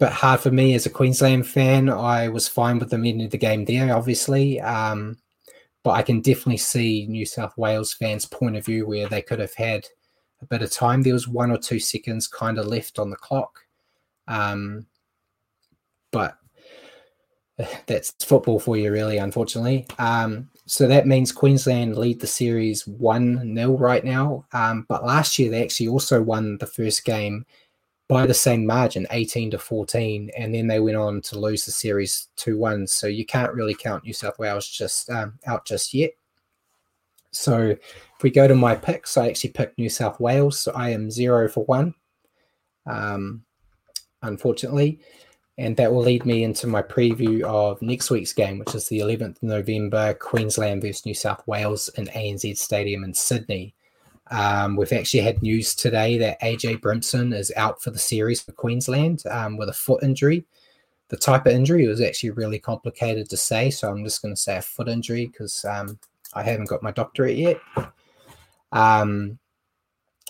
Bit 0.00 0.12
hard 0.12 0.40
for 0.40 0.50
me 0.50 0.74
as 0.74 0.86
a 0.86 0.90
Queensland 0.90 1.46
fan. 1.46 1.90
I 1.90 2.28
was 2.28 2.48
fine 2.48 2.78
with 2.78 2.88
them 2.88 3.04
ending 3.04 3.28
the 3.28 3.36
game 3.36 3.66
there, 3.66 3.94
obviously. 3.94 4.58
Um, 4.58 5.18
but 5.82 5.90
I 5.90 6.02
can 6.02 6.22
definitely 6.22 6.56
see 6.56 7.06
New 7.06 7.26
South 7.26 7.56
Wales 7.58 7.92
fans' 7.92 8.24
point 8.24 8.56
of 8.56 8.64
view 8.64 8.86
where 8.86 9.08
they 9.08 9.20
could 9.20 9.38
have 9.38 9.54
had 9.54 9.86
a 10.40 10.46
bit 10.46 10.62
of 10.62 10.72
time. 10.72 11.02
There 11.02 11.12
was 11.12 11.28
one 11.28 11.50
or 11.50 11.58
two 11.58 11.78
seconds 11.78 12.26
kind 12.26 12.58
of 12.58 12.66
left 12.66 12.98
on 12.98 13.10
the 13.10 13.16
clock. 13.16 13.60
Um, 14.26 14.86
but 16.10 16.38
that's 17.86 18.12
football 18.24 18.58
for 18.58 18.78
you, 18.78 18.90
really, 18.90 19.18
unfortunately. 19.18 19.86
Um, 19.98 20.48
so 20.64 20.86
that 20.86 21.06
means 21.06 21.30
Queensland 21.30 21.98
lead 21.98 22.20
the 22.20 22.26
series 22.26 22.86
1 22.86 23.54
0 23.54 23.76
right 23.76 24.04
now. 24.04 24.46
Um, 24.54 24.86
but 24.88 25.04
last 25.04 25.38
year, 25.38 25.50
they 25.50 25.62
actually 25.62 25.88
also 25.88 26.22
won 26.22 26.56
the 26.58 26.66
first 26.66 27.04
game 27.04 27.44
by 28.10 28.26
the 28.26 28.34
same 28.34 28.66
margin, 28.66 29.06
18 29.12 29.52
to 29.52 29.58
14. 29.58 30.30
And 30.36 30.52
then 30.52 30.66
they 30.66 30.80
went 30.80 30.96
on 30.96 31.20
to 31.22 31.38
lose 31.38 31.64
the 31.64 31.70
series 31.70 32.28
2 32.36 32.58
1. 32.58 32.88
So 32.88 33.06
you 33.06 33.24
can't 33.24 33.54
really 33.54 33.74
count 33.74 34.04
New 34.04 34.12
South 34.12 34.38
Wales 34.38 34.68
just 34.68 35.08
um, 35.08 35.38
out 35.46 35.64
just 35.64 35.94
yet. 35.94 36.10
So 37.30 37.68
if 37.68 38.22
we 38.22 38.30
go 38.30 38.48
to 38.48 38.54
my 38.56 38.74
picks, 38.74 39.16
I 39.16 39.28
actually 39.28 39.50
picked 39.50 39.78
New 39.78 39.88
South 39.88 40.18
Wales. 40.18 40.60
So 40.60 40.72
I 40.72 40.90
am 40.90 41.10
0 41.10 41.48
for 41.48 41.64
1, 41.64 41.94
um, 42.86 43.44
unfortunately. 44.22 44.98
And 45.56 45.76
that 45.76 45.92
will 45.92 46.02
lead 46.02 46.26
me 46.26 46.42
into 46.42 46.66
my 46.66 46.82
preview 46.82 47.42
of 47.42 47.80
next 47.80 48.10
week's 48.10 48.32
game, 48.32 48.58
which 48.58 48.74
is 48.74 48.88
the 48.88 48.98
11th 48.98 49.36
November, 49.42 50.14
Queensland 50.14 50.82
versus 50.82 51.06
New 51.06 51.14
South 51.14 51.46
Wales 51.46 51.88
in 51.90 52.06
ANZ 52.06 52.56
Stadium 52.56 53.04
in 53.04 53.14
Sydney. 53.14 53.74
Um, 54.30 54.76
we've 54.76 54.92
actually 54.92 55.20
had 55.20 55.42
news 55.42 55.74
today 55.74 56.16
that 56.18 56.40
AJ 56.40 56.80
Brimson 56.80 57.34
is 57.34 57.52
out 57.56 57.82
for 57.82 57.90
the 57.90 57.98
series 57.98 58.40
for 58.40 58.52
Queensland 58.52 59.24
um, 59.28 59.56
with 59.56 59.68
a 59.68 59.74
foot 59.74 60.02
injury. 60.02 60.44
The 61.08 61.16
type 61.16 61.46
of 61.46 61.52
injury 61.52 61.88
was 61.88 62.00
actually 62.00 62.30
really 62.30 62.60
complicated 62.60 63.28
to 63.30 63.36
say, 63.36 63.70
so 63.70 63.90
I'm 63.90 64.04
just 64.04 64.22
going 64.22 64.34
to 64.34 64.40
say 64.40 64.56
a 64.56 64.62
foot 64.62 64.88
injury 64.88 65.26
because 65.26 65.64
um, 65.64 65.98
I 66.34 66.44
haven't 66.44 66.68
got 66.68 66.82
my 66.82 66.92
doctorate 66.92 67.36
yet. 67.36 67.60
Um, 68.70 69.38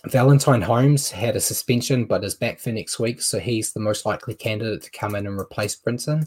Valentine 0.07 0.63
Holmes 0.63 1.11
had 1.11 1.37
a 1.37 1.41
suspension 1.41 2.07
but 2.07 2.25
is 2.25 2.35
back 2.35 2.59
for 2.59 2.73
next 2.73 2.99
week, 2.99 3.21
so 3.21 3.39
he's 3.39 3.75
the 3.75 3.81
most 3.81 4.07
likely 4.07 4.35
candidate 4.35 4.83
to 4.83 4.91
come 4.93 5.15
in 5.15 5.27
and 5.27 5.39
replace 5.39 5.77
Brimson. 5.77 6.27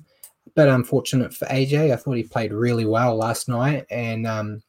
But 0.55 0.69
unfortunate 0.69 1.33
for 1.33 1.45
AJ, 1.45 1.91
I 1.91 1.95
thought 1.95 2.17
he 2.17 2.23
played 2.23 2.53
really 2.53 2.85
well 2.85 3.15
last 3.15 3.49
night 3.49 3.87
and 3.89 4.27
um, 4.27 4.61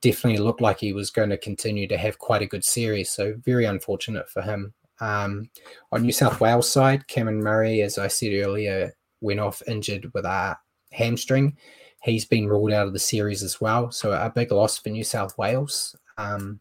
definitely 0.00 0.38
looked 0.38 0.60
like 0.60 0.78
he 0.78 0.92
was 0.92 1.10
going 1.10 1.30
to 1.30 1.38
continue 1.38 1.88
to 1.88 1.98
have 1.98 2.18
quite 2.18 2.42
a 2.42 2.46
good 2.46 2.64
series. 2.64 3.10
So 3.10 3.34
very 3.44 3.64
unfortunate 3.64 4.28
for 4.28 4.42
him. 4.42 4.72
Um, 5.00 5.50
on 5.90 6.02
New 6.02 6.12
South 6.12 6.40
Wales 6.40 6.70
side, 6.70 7.08
Cameron 7.08 7.42
Murray, 7.42 7.82
as 7.82 7.98
I 7.98 8.08
said 8.08 8.32
earlier, 8.34 8.92
went 9.20 9.40
off 9.40 9.62
injured 9.66 10.12
with 10.14 10.24
a 10.24 10.56
hamstring. 10.92 11.56
He's 12.02 12.24
been 12.24 12.48
ruled 12.48 12.72
out 12.72 12.86
of 12.86 12.92
the 12.92 12.98
series 12.98 13.42
as 13.42 13.60
well, 13.60 13.90
so 13.90 14.12
a 14.12 14.30
big 14.30 14.52
loss 14.52 14.78
for 14.78 14.90
New 14.90 15.04
South 15.04 15.36
Wales. 15.38 15.96
Um, 16.18 16.60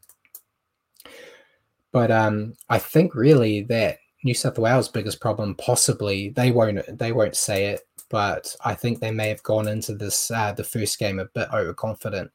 but 1.91 2.09
um, 2.09 2.53
I 2.69 2.79
think 2.79 3.15
really 3.15 3.63
that 3.63 3.97
New 4.23 4.33
South 4.33 4.57
Wales' 4.57 4.87
biggest 4.87 5.19
problem, 5.19 5.55
possibly 5.55 6.29
they 6.29 6.51
won't 6.51 6.97
they 6.97 7.11
won't 7.11 7.35
say 7.35 7.65
it, 7.65 7.81
but 8.09 8.55
I 8.63 8.75
think 8.75 8.99
they 8.99 9.11
may 9.11 9.29
have 9.29 9.43
gone 9.43 9.67
into 9.67 9.95
this 9.95 10.31
uh, 10.31 10.51
the 10.53 10.63
first 10.63 10.99
game 10.99 11.19
a 11.19 11.25
bit 11.25 11.49
overconfident. 11.51 12.31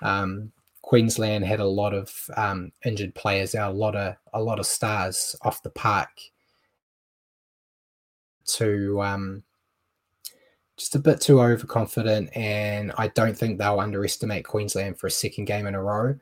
Um, 0.00 0.52
Queensland 0.82 1.44
had 1.44 1.60
a 1.60 1.66
lot 1.66 1.92
of 1.92 2.12
um, 2.36 2.72
injured 2.84 3.14
players 3.14 3.54
a 3.54 3.68
lot 3.68 3.94
of 3.94 4.16
a 4.32 4.42
lot 4.42 4.58
of 4.58 4.66
stars 4.66 5.36
off 5.42 5.62
the 5.62 5.70
park. 5.70 6.08
To 8.56 9.02
um, 9.02 9.42
just 10.78 10.94
a 10.94 10.98
bit 10.98 11.20
too 11.20 11.40
overconfident, 11.40 12.34
and 12.34 12.92
I 12.96 13.08
don't 13.08 13.36
think 13.36 13.58
they'll 13.58 13.80
underestimate 13.80 14.46
Queensland 14.46 14.98
for 14.98 15.06
a 15.06 15.10
second 15.10 15.44
game 15.44 15.66
in 15.66 15.74
a 15.74 15.82
row 15.82 16.14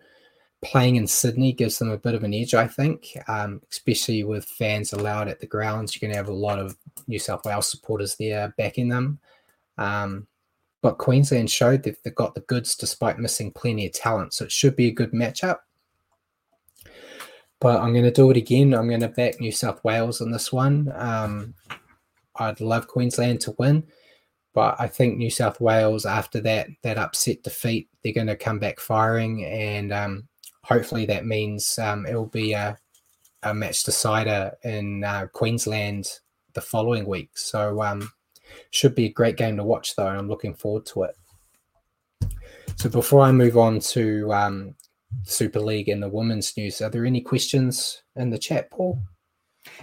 playing 0.63 0.97
in 0.97 1.07
Sydney 1.07 1.53
gives 1.53 1.79
them 1.79 1.91
a 1.91 1.99
bit 1.99 2.15
of 2.15 2.25
an 2.25 2.35
edge, 2.35 2.55
I 2.55 2.67
think, 2.67 3.17
um, 3.29 3.61
especially 3.71 4.25
with 4.25 4.45
fans 4.45 4.93
allowed 4.93 5.29
at 5.29 5.41
the 5.41 5.47
grounds. 5.47 5.95
You're 5.95 6.09
going 6.09 6.13
to 6.13 6.17
have 6.17 6.29
a 6.29 6.33
lot 6.33 6.59
of 6.59 6.77
New 7.07 7.19
South 7.19 7.45
Wales 7.45 7.71
supporters 7.71 8.17
there 8.17 8.53
backing 8.57 8.89
them. 8.89 9.19
Um, 9.79 10.27
but 10.87 10.99
Queensland 10.99 11.51
showed 11.51 11.83
that 11.83 11.97
they've 12.05 12.15
got 12.15 12.37
the 12.37 12.43
goods 12.43 12.77
despite 12.77 13.19
missing 13.19 13.51
plenty 13.51 13.87
of 13.87 13.93
talent. 13.93 14.33
So 14.33 14.45
it 14.45 14.53
should 14.53 14.77
be 14.77 14.87
a 14.87 14.93
good 14.93 15.11
matchup. 15.11 15.57
But 17.59 17.81
I'm 17.81 17.93
going 17.93 18.05
to 18.05 18.13
do 18.13 18.31
it 18.31 18.37
again. 18.37 18.73
I'm 18.73 18.87
going 18.87 19.01
to 19.01 19.09
back 19.09 19.41
New 19.41 19.51
South 19.51 19.83
Wales 19.83 20.21
on 20.21 20.31
this 20.31 20.53
one. 20.53 20.93
Um, 20.95 21.55
I'd 22.37 22.61
love 22.61 22.87
Queensland 22.87 23.41
to 23.41 23.57
win. 23.59 23.83
But 24.55 24.77
I 24.79 24.87
think 24.87 25.17
New 25.17 25.29
South 25.29 25.61
Wales, 25.61 26.07
after 26.07 26.41
that 26.43 26.69
that 26.85 26.99
upset 26.99 27.43
defeat, 27.43 27.89
they're 28.05 28.13
going 28.13 28.29
to 28.29 28.37
come 28.37 28.61
back 28.61 28.79
firing, 28.79 29.45
and 29.45 29.93
um, 29.93 30.29
hopefully 30.63 31.05
that 31.07 31.27
means 31.27 31.81
um, 31.81 32.07
it 32.07 32.15
will 32.15 32.27
be 32.27 32.53
a, 32.53 32.79
a 33.43 33.53
match 33.53 33.83
decider 33.83 34.53
in 34.63 35.03
uh, 35.03 35.27
Queensland 35.33 36.09
the 36.55 36.61
following 36.61 37.07
week. 37.07 37.37
So 37.37 37.83
um, 37.83 38.09
should 38.71 38.95
be 38.95 39.07
a 39.07 39.13
great 39.13 39.37
game 39.37 39.57
to 39.57 39.65
watch 39.65 39.97
though, 39.97 40.07
and 40.07 40.19
I'm 40.19 40.29
looking 40.29 40.55
forward 40.55 40.87
to 40.87 41.05
it. 41.05 41.15
So 42.77 42.89
before 42.89 43.23
I 43.23 43.33
move 43.33 43.57
on 43.57 43.81
to 43.81 44.33
um, 44.33 44.75
Super 45.25 45.61
League 45.61 45.89
and 45.89 46.03
the 46.03 46.09
women's 46.09 46.57
news, 46.57 46.81
are 46.81 46.91
there 46.91 47.07
any 47.07 47.21
questions 47.21 48.03
in 48.17 48.31
the 48.31 48.39
chat, 48.39 48.71
Paul? 48.71 49.01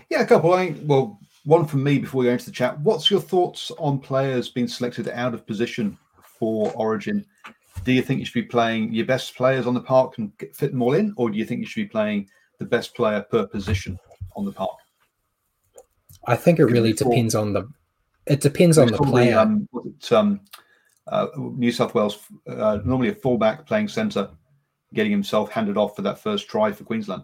Yeah, 0.09 0.21
a 0.21 0.25
couple. 0.25 0.53
I 0.53 0.75
well, 0.83 1.19
one 1.45 1.65
from 1.65 1.83
me 1.83 1.99
before 1.99 2.19
we 2.19 2.25
go 2.25 2.33
into 2.33 2.45
the 2.45 2.51
chat. 2.51 2.79
What's 2.81 3.09
your 3.09 3.21
thoughts 3.21 3.71
on 3.77 3.99
players 3.99 4.49
being 4.49 4.67
selected 4.67 5.09
out 5.09 5.33
of 5.33 5.45
position 5.47 5.97
for 6.39 6.71
Origin 6.75 7.25
do 7.83 7.91
you 7.91 8.01
think 8.01 8.19
you 8.19 8.25
should 8.25 8.33
be 8.33 8.43
playing 8.43 8.93
your 8.93 9.05
best 9.05 9.35
players 9.35 9.67
on 9.67 9.73
the 9.73 9.81
park 9.81 10.17
and 10.17 10.31
fit 10.53 10.71
them 10.71 10.81
all 10.81 10.93
in, 10.93 11.13
or 11.17 11.29
do 11.29 11.37
you 11.37 11.45
think 11.45 11.59
you 11.59 11.65
should 11.65 11.81
be 11.81 11.89
playing 11.89 12.29
the 12.59 12.65
best 12.65 12.95
player 12.95 13.21
per 13.21 13.45
position 13.47 13.97
on 14.35 14.45
the 14.45 14.51
park? 14.51 14.77
I 16.25 16.35
think 16.35 16.59
it 16.59 16.65
really 16.65 16.93
depends 16.93 17.35
on 17.35 17.53
the. 17.53 17.67
It 18.25 18.41
depends 18.41 18.77
on 18.77 18.87
the 18.87 18.97
player. 18.97 19.37
Um, 19.37 19.67
it, 19.73 20.11
um, 20.11 20.41
uh, 21.07 21.27
New 21.37 21.71
South 21.71 21.93
Wales 21.93 22.19
uh, 22.47 22.79
normally 22.85 23.09
a 23.09 23.15
fullback 23.15 23.65
playing 23.65 23.89
centre, 23.89 24.29
getting 24.93 25.11
himself 25.11 25.51
handed 25.51 25.77
off 25.77 25.95
for 25.95 26.01
that 26.03 26.19
first 26.19 26.47
try 26.47 26.71
for 26.71 26.83
Queensland. 26.83 27.23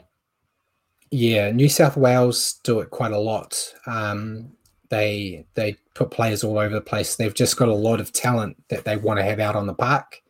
Yeah, 1.12 1.52
New 1.52 1.70
South 1.70 1.98
Wales 1.98 2.60
do 2.64 2.82
it 2.82 2.90
quite 2.90 3.14
a 3.14 3.20
lot. 3.20 3.74
Um, 3.88 4.52
they 4.90 5.46
they 5.54 5.76
put 5.96 6.12
players 6.12 6.44
all 6.44 6.58
over 6.58 6.74
the 6.74 6.82
place. 6.82 7.16
They've 7.16 7.34
just 7.34 7.58
got 7.58 7.70
a 7.70 7.74
lot 7.74 8.00
of 8.00 8.12
talent 8.12 8.62
that 8.70 8.84
they 8.84 8.98
want 8.98 9.20
to 9.20 9.24
have 9.24 9.40
out 9.40 9.56
on 9.56 9.68
the 9.68 9.74
park. 9.74 10.22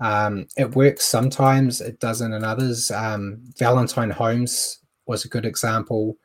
Um, 0.00 0.46
it 0.56 0.76
works 0.76 1.04
sometimes, 1.04 1.80
it 1.80 1.98
doesn't 1.98 2.32
in 2.32 2.44
others. 2.44 2.90
Um, 2.90 3.40
Valentine 3.58 4.10
Holmes 4.10 4.78
was 5.06 5.24
a 5.24 5.28
good 5.28 5.44
example 5.44 6.16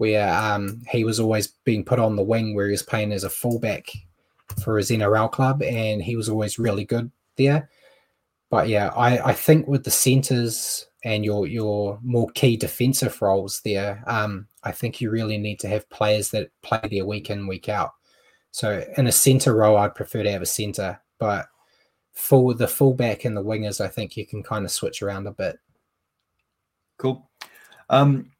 where 0.00 0.32
um, 0.32 0.80
he 0.88 1.04
was 1.04 1.20
always 1.20 1.48
being 1.64 1.84
put 1.84 1.98
on 1.98 2.16
the 2.16 2.22
wing 2.22 2.54
where 2.54 2.64
he 2.64 2.70
was 2.70 2.82
playing 2.82 3.12
as 3.12 3.22
a 3.22 3.28
fullback 3.28 3.90
for 4.64 4.78
his 4.78 4.88
NRL 4.88 5.30
club, 5.30 5.62
and 5.62 6.00
he 6.00 6.16
was 6.16 6.30
always 6.30 6.58
really 6.58 6.86
good 6.86 7.10
there. 7.36 7.68
But 8.48 8.70
yeah, 8.70 8.88
I, 8.96 9.28
I 9.28 9.32
think 9.34 9.68
with 9.68 9.84
the 9.84 9.90
centers 9.90 10.86
and 11.04 11.22
your 11.22 11.46
your 11.46 11.98
more 12.02 12.30
key 12.30 12.56
defensive 12.56 13.20
roles 13.20 13.60
there, 13.60 14.02
um, 14.06 14.48
I 14.64 14.72
think 14.72 15.02
you 15.02 15.10
really 15.10 15.36
need 15.36 15.60
to 15.60 15.68
have 15.68 15.90
players 15.90 16.30
that 16.30 16.50
play 16.62 16.80
there 16.90 17.04
week 17.04 17.28
in 17.28 17.46
week 17.46 17.68
out. 17.68 17.92
So 18.52 18.82
in 18.96 19.06
a 19.06 19.12
center 19.12 19.54
role, 19.54 19.76
I'd 19.76 19.94
prefer 19.94 20.22
to 20.22 20.32
have 20.32 20.40
a 20.40 20.46
center, 20.46 20.98
but 21.18 21.46
for 22.14 22.54
the 22.54 22.66
fullback 22.66 23.26
and 23.26 23.36
the 23.36 23.44
wingers, 23.44 23.84
I 23.84 23.88
think 23.88 24.16
you 24.16 24.24
can 24.24 24.42
kind 24.42 24.64
of 24.64 24.70
switch 24.70 25.02
around 25.02 25.26
a 25.26 25.32
bit. 25.32 25.58
Cool. 26.96 27.28
Um, 27.90 28.30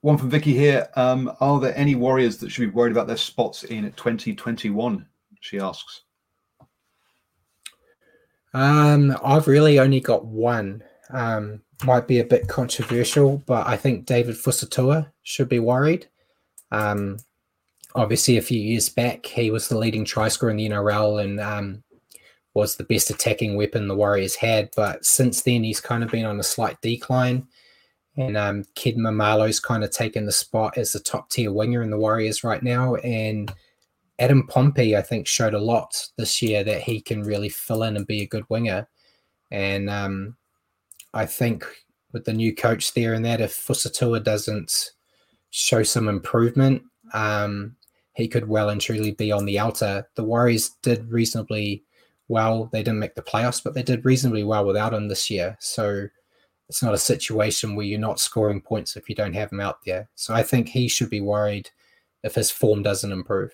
one 0.00 0.16
from 0.16 0.30
Vicky 0.30 0.54
here. 0.54 0.88
Um, 0.96 1.32
are 1.40 1.60
there 1.60 1.76
any 1.76 1.94
Warriors 1.94 2.38
that 2.38 2.50
should 2.50 2.62
be 2.70 2.76
worried 2.76 2.92
about 2.92 3.06
their 3.06 3.16
spots 3.16 3.64
in 3.64 3.84
2021? 3.92 5.06
She 5.40 5.58
asks. 5.58 6.02
Um, 8.54 9.16
I've 9.22 9.46
really 9.46 9.78
only 9.78 10.00
got 10.00 10.24
one. 10.24 10.82
um, 11.10 11.62
might 11.84 12.08
be 12.08 12.18
a 12.18 12.24
bit 12.24 12.48
controversial, 12.48 13.42
but 13.46 13.66
I 13.66 13.76
think 13.76 14.04
David 14.04 14.34
Fusitu'a 14.34 15.10
should 15.22 15.48
be 15.48 15.60
worried. 15.60 16.08
Um, 16.72 17.18
obviously, 17.94 18.36
a 18.36 18.42
few 18.42 18.60
years 18.60 18.88
back, 18.88 19.24
he 19.26 19.50
was 19.50 19.68
the 19.68 19.78
leading 19.78 20.04
try 20.04 20.28
scorer 20.28 20.50
in 20.50 20.56
the 20.56 20.68
NRL 20.68 21.22
and 21.22 21.40
um, 21.40 21.82
was 22.54 22.76
the 22.76 22.84
best 22.84 23.10
attacking 23.10 23.56
weapon 23.56 23.86
the 23.86 23.94
Warriors 23.94 24.34
had. 24.34 24.70
But 24.76 25.04
since 25.04 25.42
then, 25.42 25.62
he's 25.62 25.80
kind 25.80 26.02
of 26.02 26.10
been 26.10 26.26
on 26.26 26.40
a 26.40 26.44
slight 26.44 26.80
decline. 26.80 27.46
And 28.18 28.36
um, 28.36 28.64
Ken 28.74 28.96
Maumalo's 28.96 29.60
kind 29.60 29.84
of 29.84 29.92
taken 29.92 30.26
the 30.26 30.32
spot 30.32 30.76
as 30.76 30.92
the 30.92 30.98
top 30.98 31.30
tier 31.30 31.52
winger 31.52 31.82
in 31.82 31.90
the 31.90 31.96
Warriors 31.96 32.42
right 32.42 32.62
now. 32.62 32.96
And 32.96 33.54
Adam 34.18 34.44
Pompey, 34.48 34.96
I 34.96 35.02
think, 35.02 35.28
showed 35.28 35.54
a 35.54 35.60
lot 35.60 36.08
this 36.16 36.42
year 36.42 36.64
that 36.64 36.82
he 36.82 37.00
can 37.00 37.22
really 37.22 37.48
fill 37.48 37.84
in 37.84 37.96
and 37.96 38.06
be 38.06 38.22
a 38.22 38.26
good 38.26 38.44
winger. 38.48 38.88
And 39.52 39.88
um, 39.88 40.36
I 41.14 41.26
think 41.26 41.64
with 42.12 42.24
the 42.24 42.32
new 42.32 42.52
coach 42.52 42.92
there 42.92 43.14
and 43.14 43.24
that, 43.24 43.40
if 43.40 43.54
Fusitu'a 43.54 44.24
doesn't 44.24 44.90
show 45.50 45.84
some 45.84 46.08
improvement, 46.08 46.82
um, 47.14 47.76
he 48.14 48.26
could 48.26 48.48
well 48.48 48.70
and 48.70 48.80
truly 48.80 49.12
be 49.12 49.30
on 49.30 49.44
the 49.44 49.60
outer. 49.60 50.08
The 50.16 50.24
Warriors 50.24 50.70
did 50.82 51.08
reasonably 51.08 51.84
well. 52.26 52.68
They 52.72 52.82
didn't 52.82 52.98
make 52.98 53.14
the 53.14 53.22
playoffs, 53.22 53.62
but 53.62 53.74
they 53.74 53.84
did 53.84 54.04
reasonably 54.04 54.42
well 54.42 54.66
without 54.66 54.92
him 54.92 55.06
this 55.06 55.30
year. 55.30 55.56
So 55.60 56.08
it's 56.68 56.82
not 56.82 56.94
a 56.94 56.98
situation 56.98 57.74
where 57.74 57.86
you're 57.86 57.98
not 57.98 58.20
scoring 58.20 58.60
points 58.60 58.96
if 58.96 59.08
you 59.08 59.14
don't 59.14 59.34
have 59.34 59.50
him 59.50 59.60
out 59.60 59.84
there. 59.84 60.08
So 60.14 60.34
I 60.34 60.42
think 60.42 60.68
he 60.68 60.88
should 60.88 61.10
be 61.10 61.20
worried 61.20 61.70
if 62.22 62.34
his 62.34 62.50
form 62.50 62.82
doesn't 62.82 63.12
improve. 63.12 63.52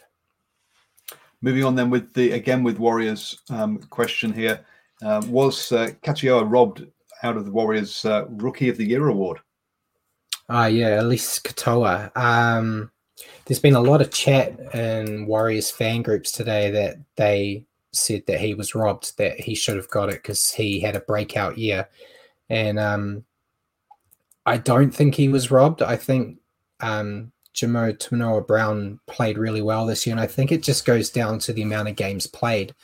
Moving 1.40 1.64
on 1.64 1.74
then 1.74 1.90
with 1.90 2.12
the 2.14 2.32
again 2.32 2.62
with 2.62 2.78
Warriors 2.78 3.40
um, 3.50 3.78
question 3.78 4.32
here. 4.32 4.64
Uh, 5.02 5.22
was 5.28 5.72
uh, 5.72 5.90
Katoa 6.02 6.50
robbed 6.50 6.86
out 7.22 7.36
of 7.36 7.44
the 7.44 7.50
Warriors 7.50 8.04
uh, 8.04 8.24
Rookie 8.28 8.68
of 8.68 8.76
the 8.76 8.86
Year 8.86 9.08
award? 9.08 9.38
Ah, 10.48 10.64
uh, 10.64 10.66
yeah, 10.66 11.00
Eliesa 11.00 11.42
Katoa. 11.42 12.16
Um, 12.16 12.90
there's 13.44 13.60
been 13.60 13.74
a 13.74 13.80
lot 13.80 14.00
of 14.00 14.10
chat 14.10 14.58
in 14.74 15.26
Warriors 15.26 15.70
fan 15.70 16.02
groups 16.02 16.32
today 16.32 16.70
that 16.70 16.96
they 17.16 17.66
said 17.92 18.24
that 18.26 18.40
he 18.40 18.54
was 18.54 18.74
robbed, 18.74 19.16
that 19.18 19.38
he 19.38 19.54
should 19.54 19.76
have 19.76 19.90
got 19.90 20.08
it 20.08 20.16
because 20.16 20.52
he 20.52 20.80
had 20.80 20.96
a 20.96 21.00
breakout 21.00 21.58
year. 21.58 21.88
And 22.50 22.78
um, 22.78 23.24
I 24.46 24.58
don't 24.58 24.90
think 24.90 25.14
he 25.14 25.28
was 25.28 25.50
robbed. 25.50 25.82
I 25.82 25.96
think 25.96 26.38
um, 26.80 27.32
Taunoa 27.54 28.46
Brown 28.46 29.00
played 29.06 29.38
really 29.38 29.62
well 29.62 29.86
this 29.86 30.06
year. 30.06 30.14
And 30.14 30.20
I 30.20 30.26
think 30.26 30.52
it 30.52 30.62
just 30.62 30.84
goes 30.84 31.10
down 31.10 31.38
to 31.40 31.52
the 31.52 31.62
amount 31.62 31.88
of 31.88 31.96
games 31.96 32.26
played. 32.26 32.74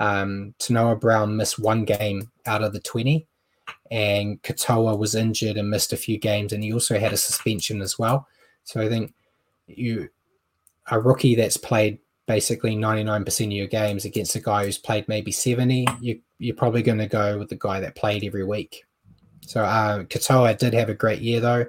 Um, 0.00 0.54
Taunoa 0.58 1.00
Brown 1.00 1.36
missed 1.36 1.58
one 1.58 1.84
game 1.84 2.30
out 2.46 2.62
of 2.62 2.72
the 2.72 2.80
20, 2.80 3.26
and 3.90 4.40
Katoa 4.42 4.96
was 4.96 5.14
injured 5.14 5.56
and 5.56 5.70
missed 5.70 5.92
a 5.92 5.96
few 5.96 6.18
games. 6.18 6.52
And 6.52 6.62
he 6.62 6.72
also 6.72 6.98
had 6.98 7.12
a 7.12 7.16
suspension 7.16 7.80
as 7.80 7.98
well. 7.98 8.26
So 8.64 8.80
I 8.80 8.88
think 8.88 9.14
you 9.66 10.08
a 10.90 11.00
rookie 11.00 11.34
that's 11.34 11.56
played 11.56 11.98
basically 12.26 12.76
99% 12.76 13.46
of 13.46 13.52
your 13.52 13.66
games 13.66 14.04
against 14.04 14.36
a 14.36 14.40
guy 14.40 14.64
who's 14.64 14.78
played 14.78 15.08
maybe 15.08 15.32
70, 15.32 15.86
you, 16.00 16.20
you're 16.38 16.56
probably 16.56 16.82
going 16.82 16.98
to 16.98 17.06
go 17.06 17.38
with 17.38 17.48
the 17.48 17.56
guy 17.56 17.80
that 17.80 17.96
played 17.96 18.24
every 18.24 18.44
week. 18.44 18.84
So 19.40 19.62
uh, 19.64 20.04
Katoa 20.04 20.56
did 20.58 20.74
have 20.74 20.88
a 20.88 20.94
great 20.94 21.20
year 21.20 21.40
though, 21.40 21.66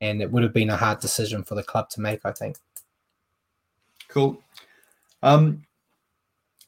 and 0.00 0.22
it 0.22 0.30
would 0.30 0.42
have 0.42 0.54
been 0.54 0.70
a 0.70 0.76
hard 0.76 1.00
decision 1.00 1.42
for 1.42 1.54
the 1.54 1.62
club 1.62 1.90
to 1.90 2.00
make, 2.00 2.20
I 2.24 2.32
think. 2.32 2.56
Cool. 4.08 4.42
Um, 5.22 5.62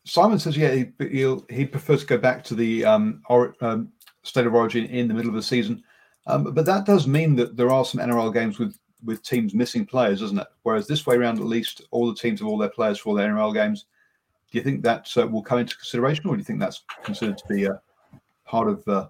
Simon 0.04 0.38
says, 0.38 0.56
yeah, 0.56 0.72
he 0.72 0.92
he'll, 1.10 1.44
he 1.48 1.64
prefers 1.64 2.00
to 2.00 2.06
go 2.06 2.18
back 2.18 2.42
to 2.44 2.54
the 2.54 2.84
um, 2.84 3.22
or, 3.28 3.54
um, 3.60 3.92
state 4.22 4.46
of 4.46 4.54
origin 4.54 4.86
in 4.86 5.08
the 5.08 5.14
middle 5.14 5.30
of 5.30 5.36
the 5.36 5.42
season. 5.42 5.82
Um, 6.26 6.52
but 6.52 6.66
that 6.66 6.84
does 6.84 7.06
mean 7.06 7.34
that 7.36 7.56
there 7.56 7.70
are 7.70 7.84
some 7.84 8.00
NRL 8.00 8.32
games 8.32 8.58
with 8.58 8.76
with 9.04 9.22
teams 9.22 9.54
missing 9.54 9.86
players, 9.86 10.20
isn't 10.22 10.40
it? 10.40 10.46
Whereas 10.62 10.86
this 10.86 11.06
way 11.06 11.16
around, 11.16 11.38
at 11.38 11.46
least 11.46 11.82
all 11.90 12.06
the 12.06 12.14
teams 12.14 12.40
have 12.40 12.48
all 12.48 12.58
their 12.58 12.68
players 12.68 12.98
for 12.98 13.10
all 13.10 13.14
their 13.14 13.32
NRL 13.32 13.54
games. 13.54 13.86
Do 14.50 14.58
you 14.58 14.64
think 14.64 14.82
that 14.82 15.10
uh, 15.16 15.26
will 15.26 15.42
come 15.42 15.58
into 15.58 15.76
consideration, 15.76 16.26
or 16.26 16.34
do 16.34 16.40
you 16.40 16.44
think 16.44 16.60
that's 16.60 16.84
considered 17.02 17.38
to 17.38 17.46
be 17.48 17.64
a 17.64 17.80
part 18.44 18.68
of, 18.68 18.86
uh, 18.88 19.06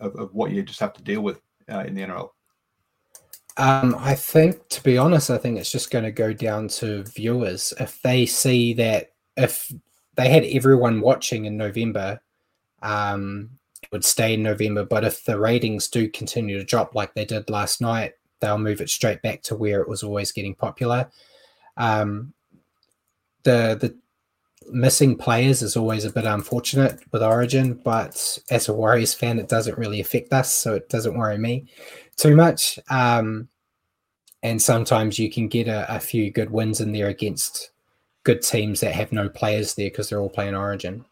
of, 0.00 0.14
of 0.16 0.34
what 0.34 0.50
you 0.50 0.62
just 0.62 0.80
have 0.80 0.92
to 0.94 1.02
deal 1.02 1.20
with 1.20 1.40
uh, 1.70 1.84
in 1.86 1.94
the 1.94 2.02
NRL? 2.02 2.30
Um, 3.56 3.96
I 3.98 4.14
think, 4.14 4.68
to 4.68 4.82
be 4.82 4.96
honest, 4.96 5.30
I 5.30 5.38
think 5.38 5.58
it's 5.58 5.72
just 5.72 5.90
going 5.90 6.04
to 6.04 6.12
go 6.12 6.32
down 6.32 6.68
to 6.68 7.02
viewers. 7.02 7.74
If 7.80 8.00
they 8.02 8.24
see 8.24 8.72
that, 8.74 9.12
if 9.36 9.72
they 10.14 10.28
had 10.30 10.44
everyone 10.44 11.00
watching 11.00 11.44
in 11.44 11.56
November, 11.56 12.20
um, 12.82 13.50
it 13.82 13.90
would 13.90 14.04
stay 14.04 14.34
in 14.34 14.44
November. 14.44 14.84
But 14.84 15.04
if 15.04 15.24
the 15.24 15.38
ratings 15.38 15.88
do 15.88 16.08
continue 16.08 16.58
to 16.58 16.64
drop 16.64 16.94
like 16.94 17.14
they 17.14 17.24
did 17.24 17.50
last 17.50 17.80
night, 17.80 18.12
they'll 18.40 18.58
move 18.58 18.80
it 18.80 18.90
straight 18.90 19.22
back 19.22 19.42
to 19.42 19.56
where 19.56 19.80
it 19.80 19.88
was 19.88 20.04
always 20.04 20.30
getting 20.30 20.54
popular. 20.54 21.10
Um, 21.76 22.34
the 23.42 23.76
the 23.80 23.96
missing 24.70 25.16
players 25.16 25.62
is 25.62 25.76
always 25.76 26.04
a 26.04 26.12
bit 26.12 26.24
unfortunate 26.24 27.00
with 27.12 27.22
Origin, 27.22 27.74
but 27.84 28.38
as 28.50 28.68
a 28.68 28.74
Warriors 28.74 29.14
fan, 29.14 29.38
it 29.38 29.48
doesn't 29.48 29.78
really 29.78 30.00
affect 30.00 30.32
us, 30.32 30.52
so 30.52 30.74
it 30.74 30.88
doesn't 30.88 31.16
worry 31.16 31.38
me 31.38 31.66
too 32.16 32.36
much. 32.36 32.78
Um, 32.90 33.48
and 34.42 34.60
sometimes 34.60 35.18
you 35.18 35.30
can 35.30 35.48
get 35.48 35.68
a, 35.68 35.96
a, 35.96 35.98
few 35.98 36.30
good 36.30 36.50
wins 36.50 36.80
in 36.80 36.92
there 36.92 37.08
against 37.08 37.70
good 38.22 38.42
teams 38.42 38.80
that 38.80 38.94
have 38.94 39.10
no 39.10 39.28
players 39.28 39.74
there 39.74 39.90
because 39.90 40.08
they're 40.08 40.20
all 40.20 40.28
playing 40.28 40.54
Origin. 40.54 41.04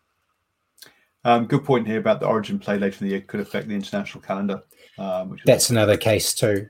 Um, 1.24 1.46
good 1.46 1.64
point 1.64 1.88
here 1.88 1.98
about 1.98 2.20
the 2.20 2.26
Origin 2.26 2.58
play 2.58 2.78
later 2.78 2.98
in 3.00 3.08
the 3.08 3.14
year 3.14 3.20
could 3.20 3.40
affect 3.40 3.66
the 3.66 3.74
international 3.74 4.22
calendar. 4.22 4.62
Um, 4.96 5.36
That's 5.44 5.70
another 5.70 5.96
case 5.96 6.34
too. 6.34 6.68